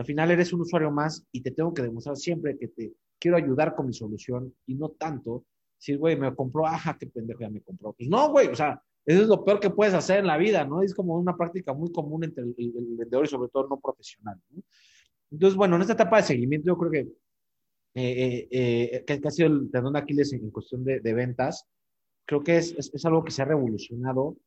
Al 0.00 0.06
final 0.06 0.30
eres 0.30 0.50
un 0.54 0.62
usuario 0.62 0.90
más 0.90 1.26
y 1.30 1.42
te 1.42 1.50
tengo 1.50 1.74
que 1.74 1.82
demostrar 1.82 2.16
siempre 2.16 2.56
que 2.56 2.68
te 2.68 2.94
quiero 3.18 3.36
ayudar 3.36 3.74
con 3.74 3.86
mi 3.86 3.92
solución 3.92 4.54
y 4.64 4.74
no 4.74 4.88
tanto 4.92 5.44
decir, 5.78 5.98
güey, 5.98 6.16
me 6.16 6.34
compró, 6.34 6.66
ajá, 6.66 6.96
qué 6.98 7.06
pendejo 7.06 7.40
ya 7.40 7.50
me 7.50 7.60
compró. 7.60 7.92
Pues 7.92 8.08
no, 8.08 8.30
güey, 8.30 8.48
o 8.48 8.54
sea, 8.54 8.82
eso 9.04 9.20
es 9.20 9.28
lo 9.28 9.44
peor 9.44 9.60
que 9.60 9.68
puedes 9.68 9.92
hacer 9.92 10.20
en 10.20 10.26
la 10.26 10.38
vida, 10.38 10.64
¿no? 10.64 10.80
Es 10.80 10.94
como 10.94 11.18
una 11.18 11.36
práctica 11.36 11.74
muy 11.74 11.92
común 11.92 12.24
entre 12.24 12.44
el, 12.44 12.54
vendedor 12.96 13.26
y 13.26 13.28
sobre 13.28 13.50
todo 13.50 13.68
no 13.68 13.78
profesional. 13.78 14.40
¿no? 14.48 14.62
Entonces, 15.32 15.54
bueno, 15.54 15.76
en 15.76 15.82
esta 15.82 15.92
etapa 15.92 16.16
de 16.16 16.22
seguimiento 16.22 16.68
yo 16.68 16.78
creo 16.78 16.90
que, 16.90 17.00
eh, 17.92 18.48
eh, 18.50 19.04
que, 19.06 19.20
ha 19.22 19.30
sido 19.30 19.48
el 19.48 19.70
tendón 19.70 19.92
de 19.92 19.98
Aquiles 19.98 20.32
en, 20.32 20.50
cuestión 20.50 20.82
de, 20.82 21.12
ventas, 21.12 21.66
creo 22.24 22.42
que 22.42 22.56
es, 22.56 22.72
es, 22.78 22.90
es, 22.94 23.04
algo 23.04 23.22
que 23.22 23.32
se 23.32 23.42
ha 23.42 23.44
revolucionado 23.44 24.38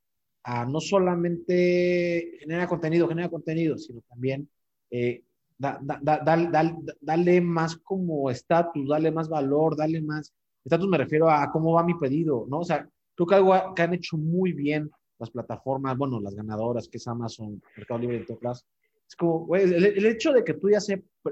a 0.41 0.65
no 0.65 0.79
solamente 0.79 2.37
generar 2.39 2.67
contenido, 2.67 3.07
genera 3.07 3.29
contenido, 3.29 3.77
sino 3.77 4.01
también 4.09 4.49
eh, 4.89 5.21
da, 5.57 5.79
da, 5.81 5.99
da, 6.01 6.75
darle 7.01 7.41
más 7.41 7.77
como 7.77 8.29
estatus, 8.29 8.87
darle 8.87 9.11
más 9.11 9.29
valor, 9.29 9.75
darle 9.75 10.01
más... 10.01 10.33
Estatus 10.63 10.87
me 10.87 10.97
refiero 10.97 11.29
a 11.29 11.51
cómo 11.51 11.73
va 11.73 11.83
mi 11.83 11.93
pedido, 11.95 12.45
¿no? 12.49 12.59
O 12.59 12.63
sea, 12.63 12.87
creo 13.15 13.27
que 13.27 13.35
algo 13.35 13.75
que 13.75 13.81
han 13.81 13.93
hecho 13.93 14.17
muy 14.17 14.53
bien 14.53 14.89
las 15.19 15.29
plataformas, 15.29 15.97
bueno, 15.97 16.19
las 16.19 16.35
ganadoras, 16.35 16.87
que 16.87 16.97
es 16.97 17.07
Amazon, 17.07 17.61
Mercado 17.77 17.99
Libre 17.99 18.17
y 18.17 18.25
Toplas, 18.25 18.65
es 19.07 19.15
como, 19.15 19.45
güey, 19.45 19.63
el, 19.63 20.05
hecho 20.05 20.31
de 20.33 20.43
que 20.43 20.53
tú 20.53 20.69
ya 20.69 20.79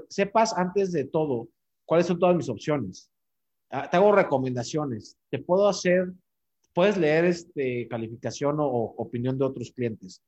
sepas 0.08 0.56
antes 0.56 0.92
de 0.92 1.04
todo 1.04 1.48
cuáles 1.84 2.06
son 2.06 2.18
todas 2.18 2.36
mis 2.36 2.48
opciones. 2.48 3.10
Ah, 3.70 3.88
te 3.90 3.96
hago 3.96 4.12
recomendaciones, 4.12 5.16
te 5.30 5.38
puedo 5.38 5.68
hacer, 5.68 6.12
puedes 6.74 6.96
leer 6.96 7.24
este, 7.24 7.88
calificación 7.88 8.56
o, 8.60 8.66
opinión 8.66 9.38
de 9.38 9.44
otros 9.44 9.72
clientes. 9.72 10.22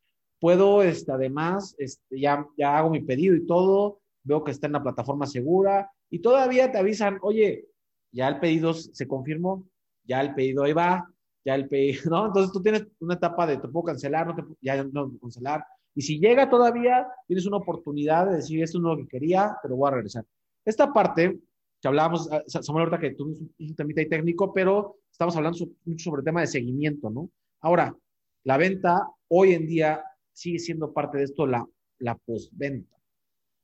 Puedo, 0.44 0.82
este, 0.82 1.10
además, 1.10 1.74
este, 1.78 2.20
ya, 2.20 2.46
ya 2.58 2.76
hago 2.76 2.90
mi 2.90 3.00
pedido 3.00 3.34
y 3.34 3.46
todo, 3.46 4.02
veo 4.24 4.44
que 4.44 4.50
está 4.50 4.66
en 4.66 4.74
la 4.74 4.82
plataforma 4.82 5.24
segura 5.24 5.90
y 6.10 6.18
todavía 6.18 6.70
te 6.70 6.76
avisan, 6.76 7.18
oye, 7.22 7.66
ya 8.12 8.28
el 8.28 8.40
pedido 8.40 8.74
se 8.74 9.08
confirmó, 9.08 9.66
ya 10.04 10.20
el 10.20 10.34
pedido 10.34 10.64
ahí 10.64 10.74
va, 10.74 11.10
ya 11.46 11.54
el 11.54 11.66
pedido, 11.66 12.02
¿no? 12.10 12.26
Entonces 12.26 12.52
tú 12.52 12.62
tienes 12.62 12.86
una 13.00 13.14
etapa 13.14 13.46
de 13.46 13.56
te 13.56 13.68
puedo 13.68 13.84
cancelar, 13.84 14.26
no 14.26 14.34
te 14.34 14.42
ya 14.60 14.84
no 14.84 14.90
puedo 14.92 15.18
cancelar. 15.18 15.64
Y 15.94 16.02
si 16.02 16.18
llega 16.18 16.50
todavía, 16.50 17.06
tienes 17.26 17.46
una 17.46 17.56
oportunidad 17.56 18.28
de 18.28 18.36
decir, 18.36 18.62
esto 18.62 18.78
no 18.78 18.92
es 18.92 18.98
lo 18.98 19.04
que 19.04 19.08
quería, 19.08 19.56
pero 19.62 19.76
voy 19.76 19.88
a 19.88 19.94
regresar. 19.94 20.26
Esta 20.62 20.92
parte, 20.92 21.40
que 21.80 21.88
hablábamos, 21.88 22.30
ah, 22.30 22.42
Samuel, 22.48 22.84
ahorita 22.84 23.00
que 23.00 23.14
tuvimos 23.14 23.40
un 23.40 23.74
temita 23.74 24.02
ahí 24.02 24.10
técnico, 24.10 24.52
pero 24.52 24.98
estamos 25.10 25.34
hablando 25.38 25.58
mucho 25.86 26.04
sobre 26.04 26.20
el 26.20 26.24
tema 26.26 26.42
de 26.42 26.48
seguimiento, 26.48 27.08
¿no? 27.08 27.30
Ahora, 27.62 27.96
la 28.42 28.58
venta 28.58 29.08
hoy 29.28 29.54
en 29.54 29.66
día 29.66 30.04
sigue 30.34 30.58
siendo 30.58 30.92
parte 30.92 31.18
de 31.18 31.24
esto 31.24 31.46
la, 31.46 31.66
la 32.00 32.14
postventa, 32.16 32.94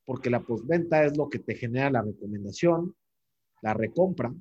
porque 0.07 0.31
la 0.31 0.41
postventa 0.41 1.05
es 1.05 1.16
lo 1.16 1.29
que 1.29 1.41
te 1.41 1.55
genera 1.55 1.91
la 1.91 2.03
recomendación, 2.03 2.95
la 3.61 3.75
recompra, 3.75 4.33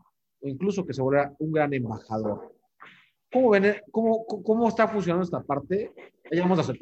o 0.41 0.47
incluso 0.47 0.85
que 0.85 0.93
se 0.93 1.01
vuelva 1.01 1.35
un 1.39 1.51
gran 1.51 1.73
embajador. 1.73 2.55
¿Cómo, 3.31 3.49
ven, 3.49 3.75
cómo, 3.91 4.25
cómo 4.25 4.69
está 4.69 4.87
funcionando 4.87 5.25
esta 5.25 5.43
parte? 5.43 5.91
Ya 6.23 6.29
llegamos 6.31 6.59
a 6.59 6.63
su 6.63 6.73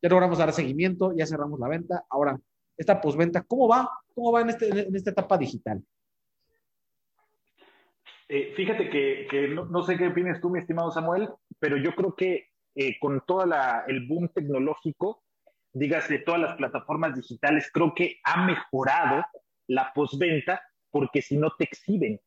ya 0.00 0.08
logramos 0.08 0.38
dar 0.38 0.52
seguimiento, 0.52 1.12
ya 1.14 1.26
cerramos 1.26 1.58
la 1.58 1.68
venta. 1.68 2.04
Ahora, 2.08 2.38
esta 2.76 3.00
postventa, 3.00 3.42
¿cómo 3.42 3.68
va? 3.68 3.90
¿Cómo 4.14 4.32
va 4.32 4.42
en, 4.42 4.50
este, 4.50 4.68
en 4.68 4.94
esta 4.94 5.10
etapa 5.10 5.36
digital? 5.36 5.82
Eh, 8.28 8.52
fíjate 8.54 8.90
que, 8.90 9.48
no, 9.48 9.82
sé 9.82 9.96
qué 9.96 10.08
opinas 10.08 10.40
tú, 10.40 10.50
mi 10.50 10.60
estimado 10.60 10.90
Samuel, 10.90 11.28
pero 11.58 11.76
yo 11.76 11.94
creo 11.94 12.14
que 12.14 12.48
eh, 12.80 12.96
con 13.00 13.20
todo 13.26 13.44
el 13.88 14.06
boom 14.06 14.28
tecnológico, 14.32 15.24
digas 15.72 16.08
de 16.08 16.20
todas 16.20 16.40
las 16.40 16.56
plataformas 16.56 17.12
digitales, 17.16 17.68
creo 17.72 17.92
que 17.92 18.20
ha 18.22 18.46
mejorado 18.46 19.24
la 19.66 19.92
postventa 19.92 20.62
porque 20.88 21.20
si 21.20 21.36
no 21.36 21.50
te 21.58 21.64
exhiben. 21.64 22.20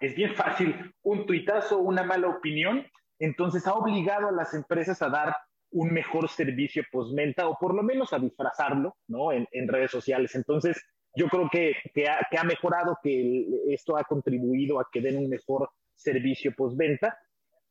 Es 0.00 0.16
bien 0.16 0.34
fácil 0.34 0.94
un 1.02 1.26
tuitazo, 1.26 1.76
una 1.76 2.04
mala 2.04 2.28
opinión, 2.28 2.86
entonces 3.18 3.66
ha 3.66 3.74
obligado 3.74 4.28
a 4.28 4.32
las 4.32 4.54
empresas 4.54 5.02
a 5.02 5.10
dar 5.10 5.36
un 5.70 5.92
mejor 5.92 6.30
servicio 6.30 6.82
postventa 6.90 7.46
o 7.46 7.58
por 7.58 7.74
lo 7.74 7.82
menos 7.82 8.14
a 8.14 8.18
disfrazarlo 8.18 8.96
¿no? 9.08 9.30
en, 9.30 9.68
redes 9.68 9.90
sociales. 9.90 10.34
Entonces, 10.36 10.82
yo 11.14 11.28
creo 11.28 11.50
que, 11.52 11.74
que, 11.92 12.08
ha, 12.08 12.44
mejorado, 12.44 12.98
que 13.02 13.46
esto 13.68 13.98
ha 13.98 14.04
contribuido 14.04 14.80
a 14.80 14.88
que 14.90 15.02
den 15.02 15.18
un 15.18 15.28
mejor 15.28 15.68
servicio 15.94 16.54
postventa, 16.56 17.18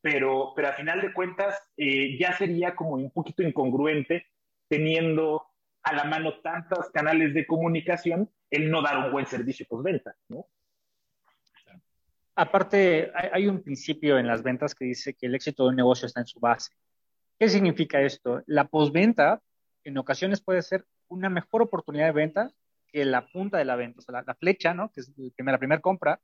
pero, 0.05 0.53
pero 0.55 0.67
a 0.67 0.73
final 0.73 1.01
de 1.01 1.11
cuentas 1.11 1.59
eh, 1.77 2.15
ya 2.19 2.37
sería 2.37 2.75
como 2.75 2.91
un 2.91 3.09
poquito 3.09 3.41
incongruente 3.41 4.27
teniendo 4.67 5.47
a 5.81 5.95
la 5.95 6.03
mano 6.03 6.41
tantos 6.41 6.91
canales 6.91 7.33
de 7.33 7.47
comunicación 7.47 8.29
el 8.51 8.69
no 8.69 8.83
dar 8.83 8.99
un 8.99 9.11
buen 9.11 9.25
servicio 9.25 9.65
postventa, 9.67 10.15
¿no? 10.29 10.45
Aparte, 12.35 13.11
hay, 13.15 13.47
un 13.47 13.63
principio 13.63 14.19
en 14.19 14.27
las 14.27 14.43
ventas 14.43 14.75
que 14.75 14.85
dice 14.85 15.15
que 15.15 15.25
el 15.25 15.33
éxito 15.33 15.63
de 15.63 15.69
un 15.69 15.75
negocio 15.75 16.05
está 16.05 16.19
en 16.19 16.27
su 16.27 16.39
base. 16.39 16.69
¿Qué 17.39 17.49
significa 17.49 17.99
esto? 17.99 18.43
La 18.45 18.67
postventa 18.67 19.41
en 19.83 19.97
ocasiones 19.97 20.39
puede 20.39 20.61
ser 20.61 20.85
una 21.07 21.31
mejor 21.31 21.63
oportunidad 21.63 22.05
de 22.05 22.11
venta 22.11 22.51
que 22.89 23.05
la 23.05 23.25
punta 23.25 23.57
de 23.57 23.65
la 23.65 23.75
venta, 23.75 23.97
o 23.97 24.01
sea, 24.03 24.21
la, 24.21 24.35
flecha, 24.35 24.75
¿no? 24.75 24.91
Que 24.91 25.01
es 25.01 25.11
la 25.35 25.57
primera 25.57 25.81
compra, 25.81 26.21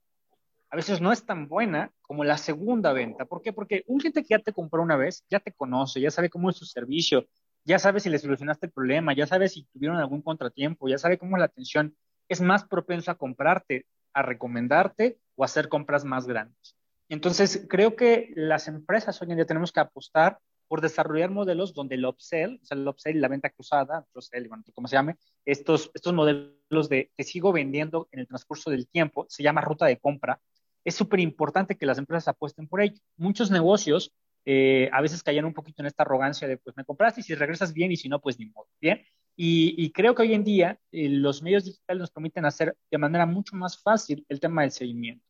a 0.71 0.77
veces 0.77 1.01
no 1.01 1.11
es 1.11 1.25
tan 1.25 1.49
buena 1.49 1.91
como 2.01 2.23
la 2.23 2.37
segunda 2.37 2.93
venta. 2.93 3.25
¿Por 3.25 3.41
qué? 3.41 3.51
Porque 3.51 3.83
un 3.87 3.99
cliente 3.99 4.21
que 4.21 4.29
ya 4.29 4.39
te 4.39 4.53
compró 4.53 4.81
una 4.81 4.95
vez, 4.95 5.25
ya 5.29 5.41
te 5.41 5.51
conoce, 5.51 5.99
ya 5.99 6.11
sabe 6.11 6.29
cómo 6.29 6.49
es 6.49 6.55
su 6.55 6.65
servicio, 6.65 7.27
ya 7.65 7.77
sabe 7.77 7.99
si 7.99 8.09
le 8.09 8.17
solucionaste 8.17 8.67
el 8.67 8.71
problema, 8.71 9.13
ya 9.13 9.27
sabe 9.27 9.49
si 9.49 9.65
tuvieron 9.65 9.97
algún 9.97 10.21
contratiempo, 10.21 10.87
ya 10.87 10.97
sabe 10.97 11.17
cómo 11.17 11.35
es 11.35 11.39
la 11.39 11.45
atención, 11.45 11.95
es 12.29 12.39
más 12.39 12.63
propenso 12.63 13.11
a 13.11 13.15
comprarte, 13.15 13.85
a 14.13 14.21
recomendarte 14.21 15.19
o 15.35 15.43
hacer 15.43 15.67
compras 15.67 16.05
más 16.05 16.25
grandes. 16.25 16.77
Entonces, 17.09 17.65
creo 17.69 17.97
que 17.97 18.31
las 18.35 18.69
empresas 18.69 19.21
hoy 19.21 19.29
en 19.31 19.35
día 19.35 19.45
tenemos 19.45 19.73
que 19.73 19.81
apostar 19.81 20.39
por 20.69 20.79
desarrollar 20.79 21.31
modelos 21.31 21.73
donde 21.73 21.95
el 21.95 22.05
upsell, 22.05 22.61
o 22.63 22.65
sea, 22.65 22.77
el 22.77 22.87
upsell 22.87 23.17
y 23.17 23.19
la 23.19 23.27
venta 23.27 23.49
cruzada, 23.49 24.05
upsell, 24.13 24.47
bueno, 24.47 24.63
como 24.73 24.87
se 24.87 24.95
llame, 24.95 25.17
estos, 25.43 25.91
estos 25.93 26.13
modelos 26.13 26.87
de 26.87 27.11
te 27.17 27.25
sigo 27.25 27.51
vendiendo 27.51 28.07
en 28.13 28.21
el 28.21 28.27
transcurso 28.27 28.69
del 28.71 28.87
tiempo, 28.87 29.25
se 29.27 29.43
llama 29.43 29.59
ruta 29.59 29.85
de 29.85 29.97
compra, 29.97 30.39
es 30.83 30.95
súper 30.95 31.19
importante 31.19 31.75
que 31.75 31.85
las 31.85 31.97
empresas 31.97 32.29
apuesten 32.29 32.67
por 32.67 32.81
ello. 32.81 32.97
Muchos 33.17 33.51
negocios 33.51 34.13
eh, 34.45 34.89
a 34.91 35.01
veces 35.01 35.23
caían 35.23 35.45
un 35.45 35.53
poquito 35.53 35.81
en 35.81 35.87
esta 35.87 36.03
arrogancia 36.03 36.47
de, 36.47 36.57
pues 36.57 36.75
me 36.75 36.85
compraste 36.85 37.21
y 37.21 37.23
si 37.23 37.35
regresas 37.35 37.73
bien 37.73 37.91
y 37.91 37.97
si 37.97 38.09
no, 38.09 38.19
pues 38.19 38.39
ni 38.39 38.47
modo, 38.47 38.67
¿bien? 38.79 39.03
Y, 39.35 39.91
creo 39.91 40.13
que 40.13 40.21
hoy 40.23 40.33
en 40.33 40.43
día 40.43 40.79
eh, 40.91 41.09
los 41.09 41.41
medios 41.41 41.65
digitales 41.65 42.01
nos 42.01 42.11
permiten 42.11 42.45
hacer 42.45 42.75
de 42.91 42.97
manera 42.97 43.25
mucho 43.25 43.55
más 43.55 43.81
fácil 43.81 44.23
el 44.29 44.39
tema 44.39 44.61
del 44.61 44.71
seguimiento. 44.71 45.25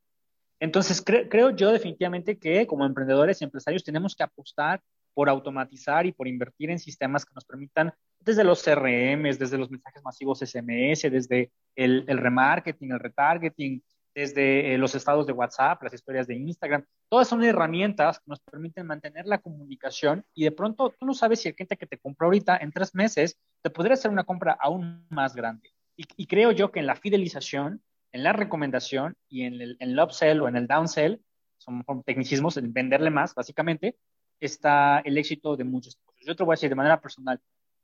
Entonces, 0.59 1.01
creo 1.03 1.51
yo 1.51 1.71
definitivamente 1.71 2.37
que 2.37 2.67
como 2.67 2.85
emprendedores 2.85 3.41
y 3.41 3.45
empresarios 3.45 3.83
tenemos 3.83 4.15
que 4.15 4.23
apostar 4.23 4.81
por 5.13 5.29
automatizar 5.29 6.05
y 6.05 6.11
por 6.11 6.27
invertir 6.27 6.69
en 6.69 6.79
sistemas 6.79 7.25
que 7.25 7.33
nos 7.33 7.45
permitan, 7.45 7.93
desde 8.19 8.43
los 8.43 8.63
CRM, 8.63 9.23
desde 9.23 9.57
los 9.57 9.71
mensajes 9.71 10.03
masivos 10.03 10.39
SMS, 10.39 11.09
desde 11.11 11.51
el, 11.75 12.05
remarketing, 12.05 12.91
el 12.91 12.99
retargeting, 12.99 13.83
desde 14.13 14.73
eh, 14.73 14.77
los 14.77 14.95
estados 14.95 15.25
de 15.25 15.33
WhatsApp, 15.33 15.81
las 15.83 15.93
historias 15.93 16.27
de 16.27 16.35
Instagram, 16.35 16.85
todas 17.09 17.27
son 17.27 17.43
herramientas 17.43 18.19
que 18.19 18.25
nos 18.27 18.39
permiten 18.39 18.87
mantener 18.87 19.25
la 19.25 19.39
comunicación 19.39 20.25
y 20.33 20.43
de 20.43 20.51
pronto 20.51 20.93
tú 20.97 21.05
no 21.05 21.13
sabes 21.13 21.41
si 21.41 21.49
el 21.49 21.55
cliente 21.55 21.77
que 21.77 21.87
te 21.87 21.97
compró 21.97 22.27
ahorita 22.27 22.57
en 22.57 22.71
tres 22.71 22.93
meses 22.93 23.37
te 23.61 23.69
podría 23.69 23.93
hacer 23.93 24.11
una 24.11 24.23
compra 24.23 24.57
aún 24.59 25.05
más 25.09 25.35
grande. 25.35 25.69
y 25.95 26.25
creo 26.25 26.51
yo 26.51 26.71
que 26.71 26.79
en 26.79 26.87
la 26.87 26.95
fidelización 26.95 27.81
en 28.11 28.23
la 28.23 28.33
recomendación 28.33 29.15
y 29.29 29.43
en 29.43 29.61
el, 29.61 29.77
en 29.79 29.99
upsell 29.99 30.41
o 30.41 30.47
en 30.47 30.55
el 30.55 30.67
downsell, 30.67 31.21
son 31.57 31.83
tecnicismos, 32.03 32.57
en 32.57 32.73
venderle 32.73 33.09
más, 33.09 33.35
básicamente, 33.35 33.95
está 34.39 34.99
el 34.99 35.17
éxito 35.17 35.55
de 35.55 35.63
muchos. 35.63 35.99
Yo 36.25 36.35
te 36.35 36.43
voy 36.43 36.53
a 36.53 36.55
decir 36.55 36.69
de 36.69 36.75
manera 36.75 36.99
personal, 36.99 37.39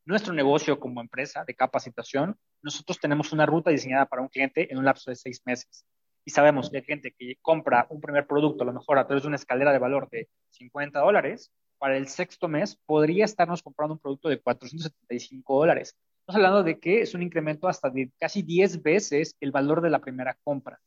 nuestro 0.06 0.34
negocio 0.34 0.80
como 0.80 1.02
empresa 1.02 1.44
de 1.46 1.54
capacitación, 1.54 2.38
nosotros 2.62 3.00
tenemos 3.00 3.32
una 3.34 3.46
ruta 3.46 3.70
diseñada 3.70 4.06
para 4.06 4.22
un 4.22 4.30
cliente 4.30 4.72
en 4.72 4.78
un 4.78 4.86
lapso 4.86 5.12
de 5.12 5.16
seis 5.16 5.42
meses. 5.46 5.86
Y 6.28 6.32
sabemos 6.32 6.70
que 6.70 6.80
hay 6.80 6.84
gente 6.84 7.16
que 7.18 7.38
compra 7.42 7.88
un 7.90 8.02
primer 8.02 8.28
producto, 8.28 8.64
a 8.64 8.66
lo 8.66 8.74
mejor 8.74 9.00
a 9.00 9.08
través 9.08 9.24
de 9.24 9.30
una 9.30 9.38
escalera 9.38 9.72
de 9.72 9.80
valor 9.80 10.10
de 10.10 10.28
50 10.50 11.00
dólares, 11.00 11.54
para 11.78 11.96
el 11.96 12.10
sexto 12.10 12.50
mes 12.50 12.78
podría 12.86 13.24
estarnos 13.24 13.64
comprando 13.64 13.94
un 13.94 14.00
producto 14.00 14.28
de 14.28 14.42
475 14.42 15.58
dólares. 15.58 15.96
Estamos 16.20 16.36
hablando 16.36 16.64
de 16.64 16.82
que 16.82 17.00
es 17.00 17.14
un 17.14 17.24
incremento 17.24 17.70
hasta 17.70 17.90
de 17.90 18.12
casi 18.20 18.42
10 18.42 18.84
veces 18.84 19.38
el 19.40 19.52
valor 19.52 19.80
de 19.80 19.90
la 19.90 20.00
primera 20.00 20.38
compra. 20.44 20.82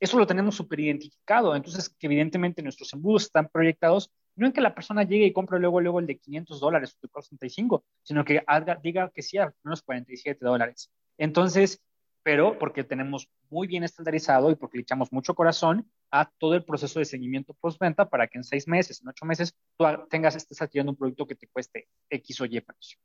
Eso 0.00 0.18
lo 0.18 0.26
tenemos 0.26 0.56
súper 0.56 0.80
identificado. 0.80 1.54
Entonces, 1.54 1.88
que 1.88 2.08
evidentemente 2.08 2.60
nuestros 2.60 2.92
embudos 2.92 3.26
están 3.26 3.46
proyectados 3.46 4.10
no 4.34 4.46
en 4.46 4.52
que 4.52 4.60
la 4.60 4.74
persona 4.74 5.04
llegue 5.04 5.26
y 5.26 5.32
compre 5.32 5.60
luego, 5.60 5.80
luego 5.80 6.00
el 6.00 6.08
de 6.08 6.18
500 6.18 6.58
dólares 6.58 6.96
o 6.96 7.06
de 7.06 7.08
45, 7.10 7.84
sino 8.02 8.24
que 8.24 8.42
diga 8.82 9.08
que 9.14 9.22
sí 9.22 9.38
a 9.38 9.54
unos 9.62 9.82
47 9.82 10.44
dólares. 10.44 10.90
Entonces, 11.16 11.80
pero 12.22 12.58
porque 12.58 12.84
tenemos 12.84 13.28
muy 13.48 13.66
bien 13.66 13.84
estandarizado 13.84 14.50
y 14.50 14.56
porque 14.56 14.78
le 14.78 14.82
echamos 14.82 15.12
mucho 15.12 15.34
corazón 15.34 15.90
a 16.10 16.30
todo 16.38 16.54
el 16.54 16.64
proceso 16.64 16.98
de 16.98 17.04
seguimiento 17.04 17.54
postventa 17.54 18.08
para 18.08 18.26
que 18.26 18.38
en 18.38 18.44
seis 18.44 18.68
meses, 18.68 19.00
en 19.00 19.08
ocho 19.08 19.24
meses, 19.24 19.54
tú 19.76 19.84
tengas, 20.08 20.36
estés 20.36 20.60
adquiriendo 20.60 20.92
un 20.92 20.98
producto 20.98 21.26
que 21.26 21.34
te 21.34 21.48
cueste 21.48 21.88
X 22.10 22.40
o 22.40 22.44
Y 22.44 22.60
precio. 22.60 22.98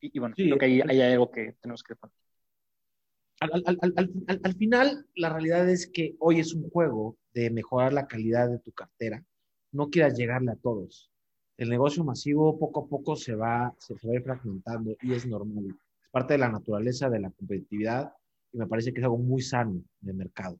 Y, 0.00 0.18
bueno, 0.18 0.34
creo 0.34 0.58
que 0.58 0.64
ahí 0.64 0.80
hay 0.80 1.00
algo 1.00 1.30
que 1.30 1.52
tenemos 1.60 1.82
que 1.84 1.94
al, 3.42 3.62
al, 3.66 4.38
al, 4.44 4.54
final, 4.54 5.06
la 5.16 5.30
realidad 5.30 5.68
es 5.68 5.88
que 5.88 6.14
hoy 6.20 6.38
es 6.38 6.54
un 6.54 6.70
juego 6.70 7.16
de 7.34 7.50
mejorar 7.50 7.92
la 7.92 8.06
calidad 8.06 8.48
de 8.48 8.60
tu 8.60 8.72
cartera. 8.72 9.24
No 9.72 9.90
quieras 9.90 10.16
llegarle 10.16 10.52
a 10.52 10.56
todos. 10.56 11.10
El 11.56 11.68
negocio 11.68 12.04
masivo 12.04 12.58
poco 12.58 12.80
a 12.84 12.86
poco 12.86 13.16
se 13.16 13.34
va, 13.34 13.74
se, 13.78 13.94
va 13.94 14.12
a 14.12 14.14
ir 14.14 14.22
fragmentando 14.22 14.96
y 15.02 15.12
es 15.12 15.26
normal. 15.26 15.76
Es 16.12 16.20
parte 16.20 16.34
de 16.34 16.38
la 16.38 16.50
naturaleza 16.50 17.08
de 17.08 17.20
la 17.20 17.30
competitividad 17.30 18.12
y 18.52 18.58
me 18.58 18.66
parece 18.66 18.92
que 18.92 19.00
es 19.00 19.04
algo 19.04 19.18
muy 19.18 19.40
sano 19.40 19.82
de 20.00 20.12
mercado. 20.12 20.58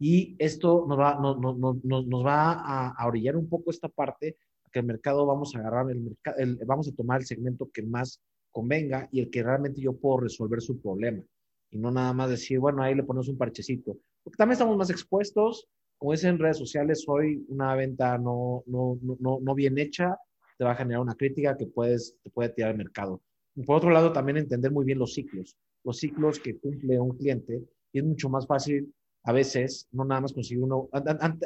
Y 0.00 0.36
esto 0.38 0.86
nos 0.88 0.98
va, 0.98 1.14
no, 1.20 1.36
no, 1.36 1.54
no, 1.54 2.02
nos 2.02 2.26
va 2.26 2.52
a, 2.52 2.88
a, 2.90 3.06
orillar 3.06 3.36
un 3.36 3.48
poco 3.48 3.70
esta 3.70 3.88
parte, 3.88 4.36
que 4.72 4.80
el 4.80 4.86
mercado 4.86 5.24
vamos 5.24 5.54
a 5.54 5.60
agarrar, 5.60 5.90
el, 5.90 6.16
el, 6.36 6.56
vamos 6.66 6.88
a 6.88 6.94
tomar 6.94 7.20
el 7.20 7.26
segmento 7.26 7.70
que 7.72 7.82
más 7.82 8.20
convenga 8.50 9.08
y 9.12 9.20
el 9.20 9.30
que 9.30 9.42
realmente 9.42 9.80
yo 9.80 9.96
puedo 9.96 10.20
resolver 10.20 10.60
su 10.60 10.80
problema. 10.80 11.22
Y 11.70 11.78
no 11.78 11.90
nada 11.90 12.12
más 12.12 12.30
decir, 12.30 12.58
bueno, 12.58 12.82
ahí 12.82 12.94
le 12.94 13.02
ponemos 13.02 13.28
un 13.28 13.38
parchecito. 13.38 13.96
Porque 14.22 14.36
también 14.36 14.54
estamos 14.54 14.76
más 14.76 14.90
expuestos, 14.90 15.68
como 15.96 16.12
dicen 16.12 16.30
en 16.30 16.38
redes 16.38 16.58
sociales, 16.58 17.04
hoy 17.08 17.44
una 17.48 17.74
venta 17.74 18.18
no, 18.18 18.62
no, 18.66 18.98
no, 19.02 19.38
no 19.40 19.54
bien 19.54 19.78
hecha 19.78 20.16
te 20.56 20.64
va 20.64 20.72
a 20.72 20.76
generar 20.76 21.00
una 21.00 21.14
crítica 21.14 21.56
que 21.56 21.66
puedes, 21.66 22.16
te 22.22 22.30
puede 22.30 22.48
tirar 22.50 22.72
al 22.72 22.78
mercado. 22.78 23.22
Por 23.64 23.76
otro 23.76 23.90
lado, 23.90 24.12
también 24.12 24.38
entender 24.38 24.70
muy 24.70 24.84
bien 24.84 24.98
los 24.98 25.14
ciclos, 25.14 25.56
los 25.84 25.98
ciclos 25.98 26.38
que 26.38 26.58
cumple 26.58 26.98
un 27.00 27.16
cliente. 27.16 27.62
Y 27.92 27.98
es 27.98 28.04
mucho 28.04 28.28
más 28.28 28.46
fácil 28.46 28.92
a 29.24 29.32
veces, 29.32 29.88
no 29.92 30.04
nada 30.04 30.20
más 30.22 30.32
conseguir 30.32 30.62
uno. 30.62 30.88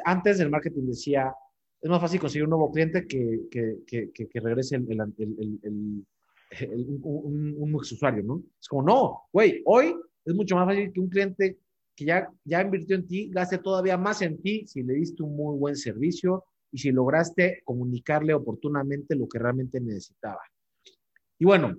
Antes 0.05 0.37
del 0.37 0.49
marketing 0.49 0.87
decía, 0.87 1.33
es 1.81 1.89
más 1.89 2.01
fácil 2.01 2.19
conseguir 2.19 2.45
un 2.45 2.51
nuevo 2.51 2.71
cliente 2.71 3.05
que, 3.07 3.41
que, 3.49 3.79
que, 3.85 4.11
que 4.11 4.39
regrese 4.39 4.77
un, 4.77 6.05
un, 7.03 7.75
usuario, 7.75 8.23
¿no? 8.23 8.43
Es 8.59 8.67
como, 8.67 8.83
no, 8.83 9.23
güey, 9.31 9.61
hoy 9.65 9.95
es 10.23 10.33
mucho 10.33 10.55
más 10.55 10.65
fácil 10.67 10.91
que 10.93 10.99
un 10.99 11.09
cliente 11.09 11.59
que 11.95 12.05
ya, 12.05 12.31
ya 12.43 12.61
invirtió 12.61 12.95
en 12.95 13.07
ti 13.07 13.29
gaste 13.29 13.57
todavía 13.57 13.97
más 13.97 14.21
en 14.21 14.41
ti 14.41 14.65
si 14.65 14.81
le 14.83 14.93
diste 14.93 15.21
un 15.23 15.35
muy 15.35 15.57
buen 15.57 15.75
servicio 15.75 16.45
y 16.71 16.77
si 16.77 16.91
lograste 16.91 17.61
comunicarle 17.65 18.33
oportunamente 18.33 19.15
lo 19.15 19.27
que 19.27 19.39
realmente 19.39 19.79
necesitaba. 19.79 20.41
Y 21.37 21.45
bueno, 21.45 21.75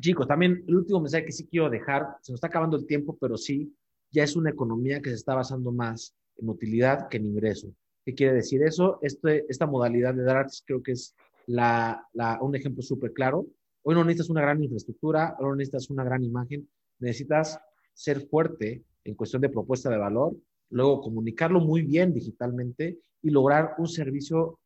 chicos, 0.00 0.26
también 0.26 0.64
el 0.66 0.76
último 0.76 1.00
mensaje 1.00 1.24
que 1.24 1.32
sí 1.32 1.46
quiero 1.46 1.70
dejar, 1.70 2.16
se 2.22 2.32
nos 2.32 2.38
está 2.38 2.46
acabando 2.46 2.76
el 2.76 2.86
tiempo, 2.86 3.16
pero 3.20 3.36
sí, 3.36 3.74
ya 4.10 4.24
es 4.24 4.36
una 4.36 4.50
economía 4.50 5.00
que 5.00 5.10
se 5.10 5.16
está 5.16 5.34
basando 5.34 5.72
más 5.72 6.14
en 6.36 6.48
utilidad 6.48 7.08
que 7.08 7.18
en 7.18 7.26
ingreso. 7.26 7.72
¿Qué 8.04 8.14
quiere 8.14 8.34
decir 8.34 8.62
eso? 8.62 8.98
Este, 9.02 9.46
esta 9.48 9.66
modalidad 9.66 10.14
de 10.14 10.22
dar 10.22 10.46
creo 10.64 10.82
que 10.82 10.92
es 10.92 11.14
la, 11.46 12.06
la, 12.12 12.38
un 12.40 12.54
ejemplo 12.54 12.82
súper 12.82 13.12
claro. 13.12 13.46
Hoy 13.82 13.94
no 13.94 14.04
necesitas 14.04 14.30
una 14.30 14.42
gran 14.42 14.62
infraestructura, 14.62 15.36
hoy 15.38 15.46
no 15.46 15.56
necesitas 15.56 15.90
una 15.90 16.04
gran 16.04 16.22
imagen, 16.22 16.68
necesitas 16.98 17.60
ser 17.92 18.26
fuerte 18.28 18.82
en 19.04 19.14
cuestión 19.14 19.42
de 19.42 19.48
propuesta 19.48 19.90
de 19.90 19.98
valor, 19.98 20.36
luego 20.70 21.00
comunicarlo 21.00 21.60
muy 21.60 21.82
bien 21.82 22.12
digitalmente 22.12 22.98
y 23.22 23.30
lograr 23.30 23.74
un 23.78 23.88
servicio, 23.88 24.58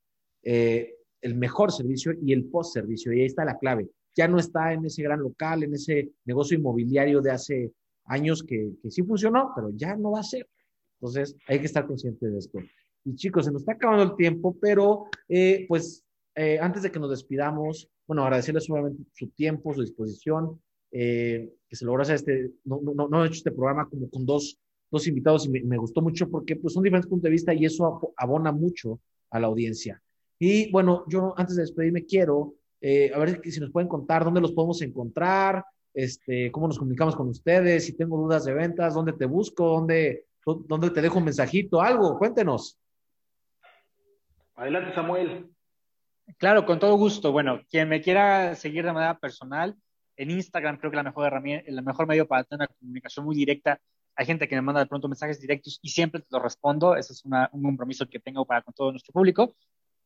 eh, 0.43 0.95
el 1.20 1.35
mejor 1.35 1.72
servicio 1.72 2.12
y 2.20 2.32
el 2.32 2.45
post-servicio. 2.45 3.12
Y 3.12 3.20
ahí 3.20 3.26
está 3.26 3.45
la 3.45 3.59
clave. 3.59 3.89
Ya 4.15 4.29
no 4.29 4.39
está 4.39 4.73
en 4.73 4.85
ese 4.85 5.03
gran 5.03 5.21
local, 5.21 5.62
en 5.62 5.75
ese 5.75 6.11
negocio 6.25 6.57
inmobiliario 6.57 7.21
de 7.21 7.31
hace 7.31 7.73
años 8.07 8.43
que, 8.43 8.73
que 8.83 8.91
sí 8.91 9.03
funcionó, 9.03 9.53
pero 9.55 9.71
ya 9.71 9.97
no 9.97 10.12
va 10.12 10.21
a 10.21 10.25
ser. 10.25 10.49
Entonces, 11.01 11.37
hay 11.49 11.59
que 11.59 11.67
estar 11.67 11.87
consciente 11.87 12.27
de 12.29 12.39
esto. 12.39 12.59
Y 13.05 13.15
chicos, 13.17 13.45
se 13.45 13.53
nos 13.53 13.62
está 13.62 13.73
acabando 13.73 14.05
el 14.05 14.17
tiempo, 14.17 14.57
pero 14.61 15.07
eh, 15.29 15.67
pues 15.69 16.05
eh, 16.35 16.59
antes 16.59 16.83
de 16.83 16.91
que 16.91 16.99
nos 16.99 17.11
despidamos, 17.11 17.89
bueno, 18.07 18.23
agradecerles 18.23 18.65
su 18.65 19.29
tiempo, 19.31 19.75
su 19.75 19.83
disposición. 19.83 20.61
Eh, 20.97 21.53
que 21.69 21.75
se 21.75 21.85
logró 21.85 22.03
hacer 22.03 22.15
este, 22.15 22.53
no, 22.65 22.81
no, 22.81 23.09
no, 23.09 23.25
he 23.25 23.27
hecho 23.27 23.39
este 23.39 23.51
programa 23.51 23.89
como 23.89 24.09
con 24.09 24.25
dos, 24.25 24.57
dos 24.93 25.09
invitados 25.09 25.45
y 25.45 25.49
me, 25.49 25.61
me, 25.65 25.77
gustó 25.77 26.01
mucho 26.01 26.31
porque 26.31 26.55
pues 26.55 26.73
son 26.73 26.85
diferentes 26.85 27.11
puntos 27.11 27.25
de 27.25 27.31
vista 27.31 27.53
y 27.53 27.65
eso 27.65 28.15
abona 28.17 28.53
mucho 28.53 29.01
a 29.31 29.41
la 29.41 29.49
audiencia. 29.49 30.01
Y 30.39 30.71
bueno, 30.71 31.05
yo 31.09 31.35
antes 31.37 31.57
de 31.57 31.62
despedirme 31.62 32.05
quiero, 32.05 32.55
eh, 32.81 33.12
a 33.14 33.18
ver 33.18 33.41
si 33.45 33.61
nos 33.61 33.70
pueden 33.70 33.89
contar 33.89 34.25
dónde 34.25 34.41
los 34.41 34.53
podemos 34.53 34.81
encontrar, 34.83 35.64
este, 35.95 36.51
cómo 36.51 36.66
nos 36.66 36.79
comunicamos 36.79 37.16
con 37.16 37.29
ustedes, 37.29 37.87
si 37.87 37.97
tengo 37.97 38.16
dudas 38.16 38.45
de 38.45 38.53
ventas, 38.53 38.95
dónde 38.95 39.12
te 39.12 39.27
busco, 39.27 39.68
dónde, 39.68 40.27
dónde 40.45 40.91
te 40.91 41.01
dejo 41.01 41.18
un 41.18 41.25
mensajito, 41.25 41.81
algo, 41.81 42.18
cuéntenos. 42.18 42.79
Adelante, 44.57 44.95
Samuel. 44.95 45.51
Claro, 46.39 46.64
con 46.64 46.79
todo 46.79 46.97
gusto. 46.97 47.33
Bueno, 47.33 47.61
quien 47.70 47.89
me 47.89 48.01
quiera 48.01 48.55
seguir 48.55 48.85
de 48.85 48.93
manera 48.93 49.18
personal, 49.18 49.77
en 50.16 50.31
Instagram 50.31 50.79
creo 50.79 50.91
que 50.91 50.97
la 50.97 51.03
mejor 51.03 51.27
herramienta, 51.27 51.68
el 51.68 51.83
mejor 51.83 52.07
medio 52.07 52.27
para 52.27 52.45
tener 52.45 52.68
una 52.68 52.79
comunicación 52.79 53.25
muy 53.25 53.37
directa. 53.37 53.81
Hay 54.16 54.27
gente 54.27 54.47
que 54.47 54.55
me 54.55 54.62
manda 54.62 54.81
de 54.81 54.87
pronto 54.87 55.09
mensajes 55.09 55.41
directos 55.41 55.81
y 55.83 55.89
siempre 55.89 56.20
te 56.20 56.29
lo 56.31 56.39
respondo. 56.39 56.97
Ese 56.97 57.12
es 57.12 57.25
una, 57.25 57.49
un 57.53 57.62
compromiso 57.62 58.07
que 58.07 58.20
tengo 58.20 58.45
para 58.45 58.62
con 58.62 58.72
todo 58.72 58.93
nuestro 58.93 59.12
público. 59.12 59.55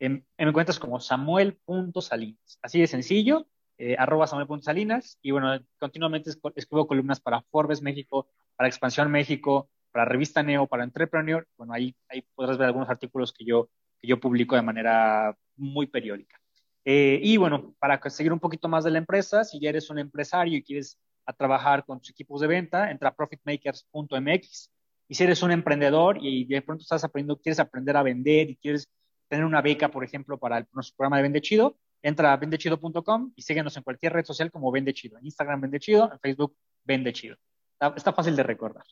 En, 0.00 0.26
me 0.38 0.52
cuentas 0.52 0.78
como 0.78 1.00
samuel.salinas. 1.00 2.58
Así 2.62 2.80
de 2.80 2.86
sencillo, 2.86 3.48
eh, 3.78 3.96
arroba 3.98 4.26
samuel.salinas. 4.26 5.18
Y 5.22 5.30
bueno, 5.30 5.58
continuamente 5.78 6.30
escribo 6.54 6.86
columnas 6.86 7.20
para 7.20 7.42
Forbes 7.50 7.82
México, 7.82 8.28
para 8.56 8.68
Expansión 8.68 9.10
México, 9.10 9.70
para 9.92 10.04
Revista 10.04 10.42
Neo, 10.42 10.66
para 10.66 10.84
Entrepreneur. 10.84 11.46
Bueno, 11.56 11.72
ahí, 11.72 11.94
ahí 12.08 12.24
podrás 12.34 12.58
ver 12.58 12.66
algunos 12.66 12.88
artículos 12.88 13.32
que 13.32 13.44
yo, 13.44 13.70
que 14.00 14.08
yo 14.08 14.20
publico 14.20 14.56
de 14.56 14.62
manera 14.62 15.36
muy 15.56 15.86
periódica. 15.86 16.40
Eh, 16.84 17.20
y 17.22 17.36
bueno, 17.36 17.74
para 17.78 18.00
seguir 18.08 18.32
un 18.32 18.40
poquito 18.40 18.68
más 18.68 18.84
de 18.84 18.90
la 18.90 18.98
empresa, 18.98 19.44
si 19.44 19.60
ya 19.60 19.68
eres 19.68 19.90
un 19.90 19.98
empresario 19.98 20.56
y 20.56 20.62
quieres 20.62 20.98
a 21.26 21.32
trabajar 21.34 21.84
con 21.84 21.98
tus 21.98 22.10
equipos 22.10 22.40
de 22.40 22.46
venta, 22.46 22.90
entra 22.90 23.10
a 23.10 23.14
profitmakers.mx. 23.14 24.70
Y 25.08 25.14
si 25.14 25.24
eres 25.24 25.42
un 25.42 25.50
emprendedor 25.50 26.18
y 26.20 26.46
de 26.46 26.62
pronto 26.62 26.82
estás 26.82 27.04
aprendiendo, 27.04 27.40
quieres 27.40 27.60
aprender 27.60 27.96
a 27.96 28.02
vender 28.02 28.50
y 28.50 28.56
quieres 28.56 28.88
tener 29.28 29.44
una 29.44 29.62
beca, 29.62 29.90
por 29.90 30.04
ejemplo, 30.04 30.38
para 30.38 30.58
el, 30.58 30.66
nuestro 30.72 30.96
programa 30.96 31.18
de 31.18 31.22
Vende 31.22 31.40
Chido, 31.40 31.76
entra 32.02 32.32
a 32.32 32.36
vendechido.com 32.36 33.32
y 33.36 33.42
síguenos 33.42 33.76
en 33.76 33.82
cualquier 33.82 34.12
red 34.12 34.24
social 34.24 34.50
como 34.50 34.72
Vende 34.72 34.94
Chido. 34.94 35.18
En 35.18 35.26
Instagram 35.26 35.60
Vende 35.60 35.80
Chido, 35.80 36.10
en 36.12 36.18
Facebook 36.20 36.56
Vende 36.84 37.12
Chido. 37.12 37.36
Está, 37.72 37.94
está 37.96 38.12
fácil 38.12 38.34
de 38.34 38.42
recordar. 38.42 38.84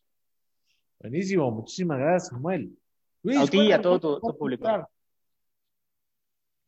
Buenísimo, 1.01 1.51
muchísimas 1.51 1.99
gracias, 1.99 2.29
Samuel. 2.29 2.77
Luis, 3.23 3.39
a 3.39 3.47
ti 3.47 3.61
y 3.61 3.73
a 3.73 3.81
todo 3.81 4.01
tu, 4.01 4.21
tu 4.21 4.39
público. 4.39 4.65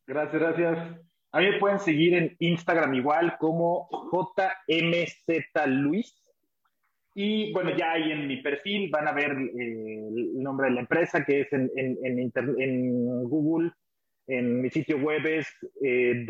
Gracias, 0.05 0.41
gracias. 0.41 0.99
A 1.31 1.39
mí 1.39 1.45
me 1.49 1.59
pueden 1.59 1.79
seguir 1.79 2.15
en 2.15 2.35
Instagram 2.39 2.95
igual 2.95 3.37
como 3.37 3.87
JMZLuis. 4.67 6.19
Y 7.13 7.51
bueno, 7.53 7.75
ya 7.75 7.93
ahí 7.93 8.11
en 8.11 8.27
mi 8.27 8.37
perfil 8.37 8.89
van 8.91 9.07
a 9.07 9.11
ver 9.11 9.31
eh, 9.31 10.09
el 10.15 10.41
nombre 10.41 10.67
de 10.67 10.73
la 10.73 10.81
empresa 10.81 11.25
que 11.25 11.41
es 11.41 11.53
en, 11.53 11.69
en, 11.75 11.97
en, 12.03 12.31
en 12.59 13.23
Google. 13.23 13.71
En 14.27 14.61
mi 14.61 14.69
sitio 14.69 14.97
web 14.97 15.25
es 15.25 15.47
eh. 15.83 16.25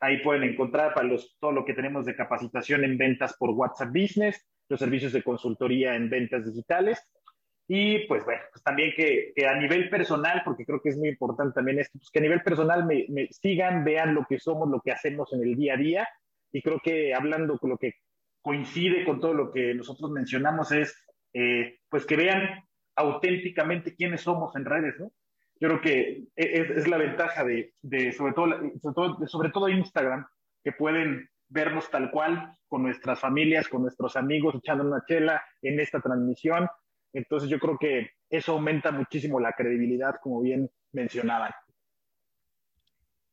Ahí 0.00 0.22
pueden 0.22 0.42
encontrar 0.42 0.92
para 0.92 1.06
los, 1.06 1.36
todo 1.40 1.52
lo 1.52 1.64
que 1.64 1.72
tenemos 1.72 2.04
de 2.04 2.16
capacitación 2.16 2.84
en 2.84 2.98
ventas 2.98 3.34
por 3.38 3.50
WhatsApp 3.50 3.88
Business, 3.88 4.46
los 4.68 4.80
servicios 4.80 5.12
de 5.12 5.22
consultoría 5.22 5.94
en 5.94 6.10
ventas 6.10 6.44
digitales 6.44 7.00
y 7.68 8.06
pues 8.06 8.24
bueno, 8.24 8.42
pues 8.52 8.62
también 8.62 8.92
que, 8.96 9.32
que, 9.34 9.46
a 9.46 9.56
nivel 9.56 9.90
personal, 9.90 10.42
porque 10.44 10.64
creo 10.64 10.80
que 10.80 10.90
es 10.90 10.96
muy 10.96 11.08
importante 11.08 11.54
también 11.54 11.80
esto, 11.80 11.98
pues 11.98 12.10
que 12.10 12.20
a 12.20 12.22
nivel 12.22 12.42
personal 12.42 12.86
me, 12.86 13.06
me, 13.08 13.26
sigan, 13.32 13.84
vean 13.84 14.14
lo 14.14 14.24
que 14.24 14.38
somos, 14.38 14.68
lo 14.68 14.80
que 14.80 14.92
hacemos 14.92 15.32
en 15.32 15.42
el 15.42 15.56
día 15.56 15.74
a 15.74 15.76
día. 15.76 16.08
Y 16.52 16.62
creo 16.62 16.80
que 16.82 17.12
hablando 17.12 17.58
con 17.58 17.70
lo 17.70 17.78
que 17.78 17.94
coincide 18.46 19.04
con 19.04 19.18
todo 19.18 19.34
lo 19.34 19.50
que 19.50 19.74
nosotros 19.74 20.08
mencionamos 20.12 20.70
es, 20.70 21.04
eh, 21.34 21.80
pues 21.88 22.06
que 22.06 22.14
vean 22.14 22.62
auténticamente 22.94 23.96
quiénes 23.96 24.20
somos 24.20 24.54
en 24.54 24.64
redes, 24.64 24.94
¿no? 25.00 25.10
Yo 25.58 25.68
creo 25.68 25.80
que 25.80 26.28
es, 26.36 26.70
es 26.70 26.86
la 26.86 26.96
ventaja 26.96 27.42
de, 27.42 27.74
de 27.82 28.12
sobre, 28.12 28.34
todo, 28.34 28.46
sobre, 28.80 28.94
todo, 28.94 29.26
sobre 29.26 29.50
todo 29.50 29.68
Instagram, 29.68 30.24
que 30.62 30.70
pueden 30.70 31.28
vernos 31.48 31.90
tal 31.90 32.12
cual 32.12 32.56
con 32.68 32.84
nuestras 32.84 33.18
familias, 33.18 33.66
con 33.66 33.82
nuestros 33.82 34.14
amigos, 34.14 34.54
echando 34.54 34.84
una 34.84 35.02
chela 35.08 35.42
en 35.60 35.80
esta 35.80 36.00
transmisión, 36.00 36.68
entonces 37.12 37.50
yo 37.50 37.58
creo 37.58 37.76
que 37.78 38.10
eso 38.30 38.52
aumenta 38.52 38.92
muchísimo 38.92 39.40
la 39.40 39.54
credibilidad, 39.54 40.20
como 40.22 40.40
bien 40.40 40.70
mencionaban. 40.92 41.50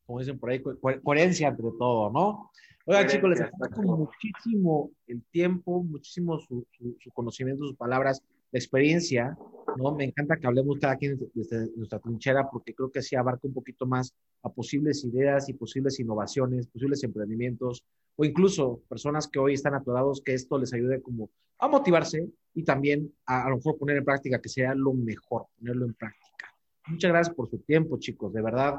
Como 0.06 0.20
dicen 0.20 0.40
por 0.40 0.50
ahí, 0.50 0.62
co 0.62 0.78
coherencia 1.04 1.48
entre 1.48 1.66
todo, 1.78 2.12
¿no? 2.12 2.52
Oigan, 2.86 3.08
chicos, 3.08 3.30
les 3.30 3.42
agradezco 3.42 3.82
muchísimo 3.82 4.92
el 5.08 5.24
tiempo, 5.32 5.84
muchísimo 5.84 6.38
su, 6.38 6.68
su, 6.72 6.98
su, 7.00 7.12
conocimiento, 7.12 7.64
sus 7.64 7.78
palabras, 7.78 8.22
la 8.52 8.60
experiencia, 8.60 9.38
¿no? 9.78 9.96
Me 9.96 10.04
encanta 10.04 10.36
que 10.36 10.48
hablemos 10.48 10.80
cada 10.80 10.98
quien 10.98 11.18
desde 11.34 11.72
nuestra 11.78 12.00
trinchera 12.00 12.50
porque 12.50 12.74
creo 12.74 12.92
que 12.92 13.00
así 13.00 13.16
abarca 13.16 13.48
un 13.48 13.54
poquito 13.54 13.86
más 13.86 14.14
a 14.42 14.50
posibles 14.50 15.06
ideas 15.06 15.48
y 15.48 15.54
posibles 15.54 15.98
innovaciones, 16.02 16.68
posibles 16.68 17.02
emprendimientos, 17.06 17.86
o 18.18 18.26
incluso 18.26 18.82
personas 18.90 19.30
que 19.30 19.40
hoy 19.40 19.54
están 19.54 19.76
atorados, 19.76 20.22
que 20.22 20.34
esto 20.34 20.58
les 20.58 20.74
ayude 20.74 21.02
como 21.02 21.30
a 21.60 21.70
motivarse 21.70 22.28
y 22.54 22.64
también 22.64 23.14
a, 23.26 23.46
a 23.46 23.50
lo 23.50 23.56
mejor 23.56 23.78
poner 23.78 23.96
en 23.96 24.04
práctica, 24.04 24.42
que 24.42 24.50
sea 24.50 24.76
lo 24.76 24.94
mejor, 24.94 25.46
ponerlo 25.58 25.86
en 25.86 25.94
práctica. 25.94 26.54
Muchas 26.88 27.12
gracias 27.12 27.34
por 27.34 27.50
su 27.50 27.60
tiempo, 27.60 27.98
chicos, 27.98 28.34
de 28.34 28.42
verdad. 28.42 28.76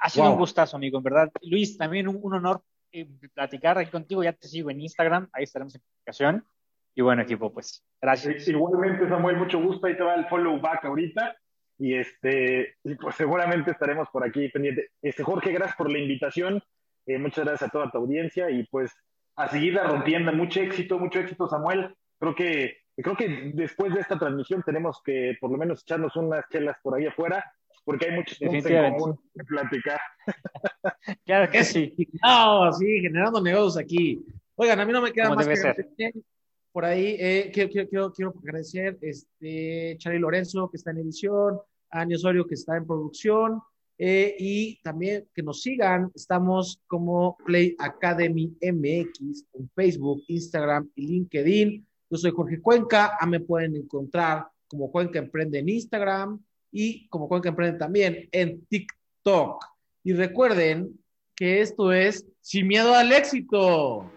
Ha 0.00 0.08
sido 0.08 0.24
wow. 0.24 0.32
un 0.32 0.38
gustazo, 0.38 0.76
amigo, 0.76 0.98
en 0.98 1.04
verdad. 1.04 1.30
Luis, 1.42 1.76
también 1.76 2.08
un, 2.08 2.18
un, 2.22 2.34
honor 2.34 2.62
eh, 2.92 3.06
platicar 3.34 3.78
aquí 3.78 3.90
contigo. 3.90 4.22
Ya 4.22 4.32
te 4.32 4.48
sigo 4.48 4.70
en 4.70 4.80
Instagram, 4.80 5.28
ahí 5.32 5.44
estaremos 5.44 5.74
en 5.74 5.82
comunicación. 5.82 6.44
Y 6.94 7.02
bueno, 7.02 7.22
equipo, 7.22 7.52
pues 7.52 7.84
gracias. 8.00 8.48
Igualmente, 8.48 9.08
Samuel, 9.08 9.36
mucho 9.36 9.60
gusto. 9.60 9.86
Ahí 9.86 9.96
te 9.96 10.02
va 10.02 10.14
el 10.14 10.26
follow 10.26 10.60
back 10.60 10.84
ahorita. 10.84 11.36
Y 11.78 11.94
este, 11.94 12.76
y 12.84 12.94
pues 12.96 13.14
seguramente 13.14 13.70
estaremos 13.70 14.08
por 14.10 14.24
aquí 14.24 14.48
pendiente. 14.48 14.90
Este, 15.00 15.22
Jorge, 15.22 15.52
gracias 15.52 15.76
por 15.76 15.90
la 15.90 15.98
invitación. 15.98 16.62
Eh, 17.06 17.18
muchas 17.18 17.44
gracias 17.44 17.68
a 17.68 17.72
toda 17.72 17.90
tu 17.90 17.98
audiencia 17.98 18.50
y 18.50 18.64
pues 18.64 18.92
a 19.36 19.48
seguirla 19.48 19.84
rompiendo. 19.84 20.32
Mucho 20.32 20.60
éxito, 20.60 20.98
mucho 20.98 21.20
éxito, 21.20 21.48
Samuel. 21.48 21.94
Creo 22.18 22.34
que, 22.34 22.76
creo 22.96 23.16
que 23.16 23.52
después 23.54 23.94
de 23.94 24.00
esta 24.00 24.18
transmisión 24.18 24.62
tenemos 24.62 25.00
que 25.02 25.38
por 25.40 25.50
lo 25.50 25.56
menos 25.56 25.82
echarnos 25.82 26.16
unas 26.16 26.46
chelas 26.50 26.76
por 26.82 26.94
ahí 26.94 27.06
afuera, 27.06 27.50
porque 27.84 28.06
hay 28.06 28.16
muchos 28.16 28.38
puntos 28.38 28.70
en 28.70 28.94
común 28.94 29.18
que 29.34 29.44
platicar. 29.44 30.00
claro 31.24 31.50
que 31.50 31.64
sí. 31.64 31.94
No, 32.22 32.72
sí, 32.72 33.00
generando 33.00 33.40
negocios 33.40 33.78
aquí. 33.78 34.24
Oigan, 34.54 34.80
a 34.80 34.84
mí 34.84 34.92
no 34.92 35.02
me 35.02 35.12
queda 35.12 35.34
más 35.34 35.46
que 35.46 35.54
agradecer. 35.54 36.14
Por 36.72 36.84
ahí 36.84 37.16
eh, 37.18 37.50
quiero, 37.52 37.88
quiero, 37.88 38.12
quiero, 38.12 38.34
agradecer 38.38 38.96
este 39.00 39.96
Charlie 39.98 40.20
Lorenzo, 40.20 40.70
que 40.70 40.76
está 40.76 40.92
en 40.92 40.98
edición, 40.98 41.58
a 41.90 42.06
Osorio, 42.06 42.46
que 42.46 42.54
está 42.54 42.76
en 42.76 42.86
producción, 42.86 43.60
eh, 43.98 44.36
y 44.38 44.80
también 44.82 45.26
que 45.34 45.42
nos 45.42 45.62
sigan. 45.62 46.12
Estamos 46.14 46.80
como 46.86 47.36
Play 47.44 47.74
Academy 47.78 48.56
MX 48.62 49.46
en 49.54 49.68
Facebook, 49.74 50.22
Instagram 50.28 50.88
y 50.94 51.08
LinkedIn. 51.08 51.86
Yo 52.08 52.16
soy 52.16 52.30
Jorge 52.30 52.60
Cuenca. 52.60 53.16
A 53.18 53.26
me 53.26 53.40
pueden 53.40 53.74
encontrar 53.76 54.46
como 54.68 54.92
Cuenca 54.92 55.18
Emprende 55.18 55.58
en 55.58 55.68
Instagram 55.68 56.40
y 56.72 57.08
como 57.08 57.28
Cuenca 57.28 57.48
Emprende 57.48 57.78
también 57.78 58.28
en 58.32 58.64
TikTok. 58.66 59.64
Y 60.04 60.12
recuerden 60.12 60.98
que 61.36 61.60
esto 61.60 61.92
es 61.92 62.26
Sin 62.40 62.66
Miedo 62.66 62.94
al 62.94 63.12
Éxito. 63.12 64.10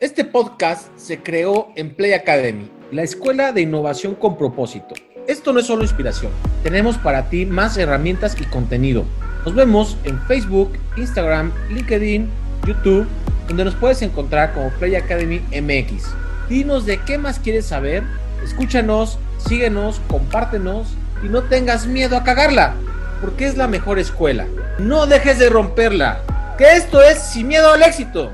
Este 0.00 0.24
podcast 0.24 0.96
se 0.98 1.22
creó 1.22 1.68
en 1.76 1.94
Play 1.94 2.12
Academy, 2.12 2.70
la 2.92 3.02
escuela 3.02 3.52
de 3.52 3.62
innovación 3.62 4.14
con 4.14 4.36
propósito. 4.36 4.94
Esto 5.26 5.52
no 5.52 5.60
es 5.60 5.66
solo 5.66 5.82
inspiración, 5.82 6.30
tenemos 6.62 6.98
para 6.98 7.30
ti 7.30 7.46
más 7.46 7.78
herramientas 7.78 8.38
y 8.40 8.44
contenido 8.44 9.04
nos 9.44 9.54
vemos 9.54 9.98
en 10.04 10.18
Facebook, 10.22 10.72
Instagram, 10.96 11.52
LinkedIn, 11.68 12.30
YouTube, 12.66 13.06
donde 13.46 13.66
nos 13.66 13.74
puedes 13.74 14.00
encontrar 14.00 14.54
como 14.54 14.70
Play 14.70 14.94
Academy 14.94 15.40
MX. 15.50 16.14
Dinos 16.48 16.86
de 16.86 16.98
qué 17.02 17.18
más 17.18 17.38
quieres 17.38 17.66
saber, 17.66 18.02
escúchanos, 18.42 19.18
síguenos, 19.36 20.00
compártenos 20.08 20.96
y 21.24 21.28
no 21.28 21.42
tengas 21.44 21.86
miedo 21.86 22.16
a 22.16 22.24
cagarla, 22.24 22.74
porque 23.20 23.46
es 23.46 23.56
la 23.56 23.66
mejor 23.66 23.98
escuela. 23.98 24.46
No 24.78 25.06
dejes 25.06 25.38
de 25.38 25.48
romperla, 25.48 26.20
que 26.58 26.74
esto 26.74 27.02
es 27.02 27.18
sin 27.18 27.48
miedo 27.48 27.72
al 27.72 27.82
éxito. 27.82 28.32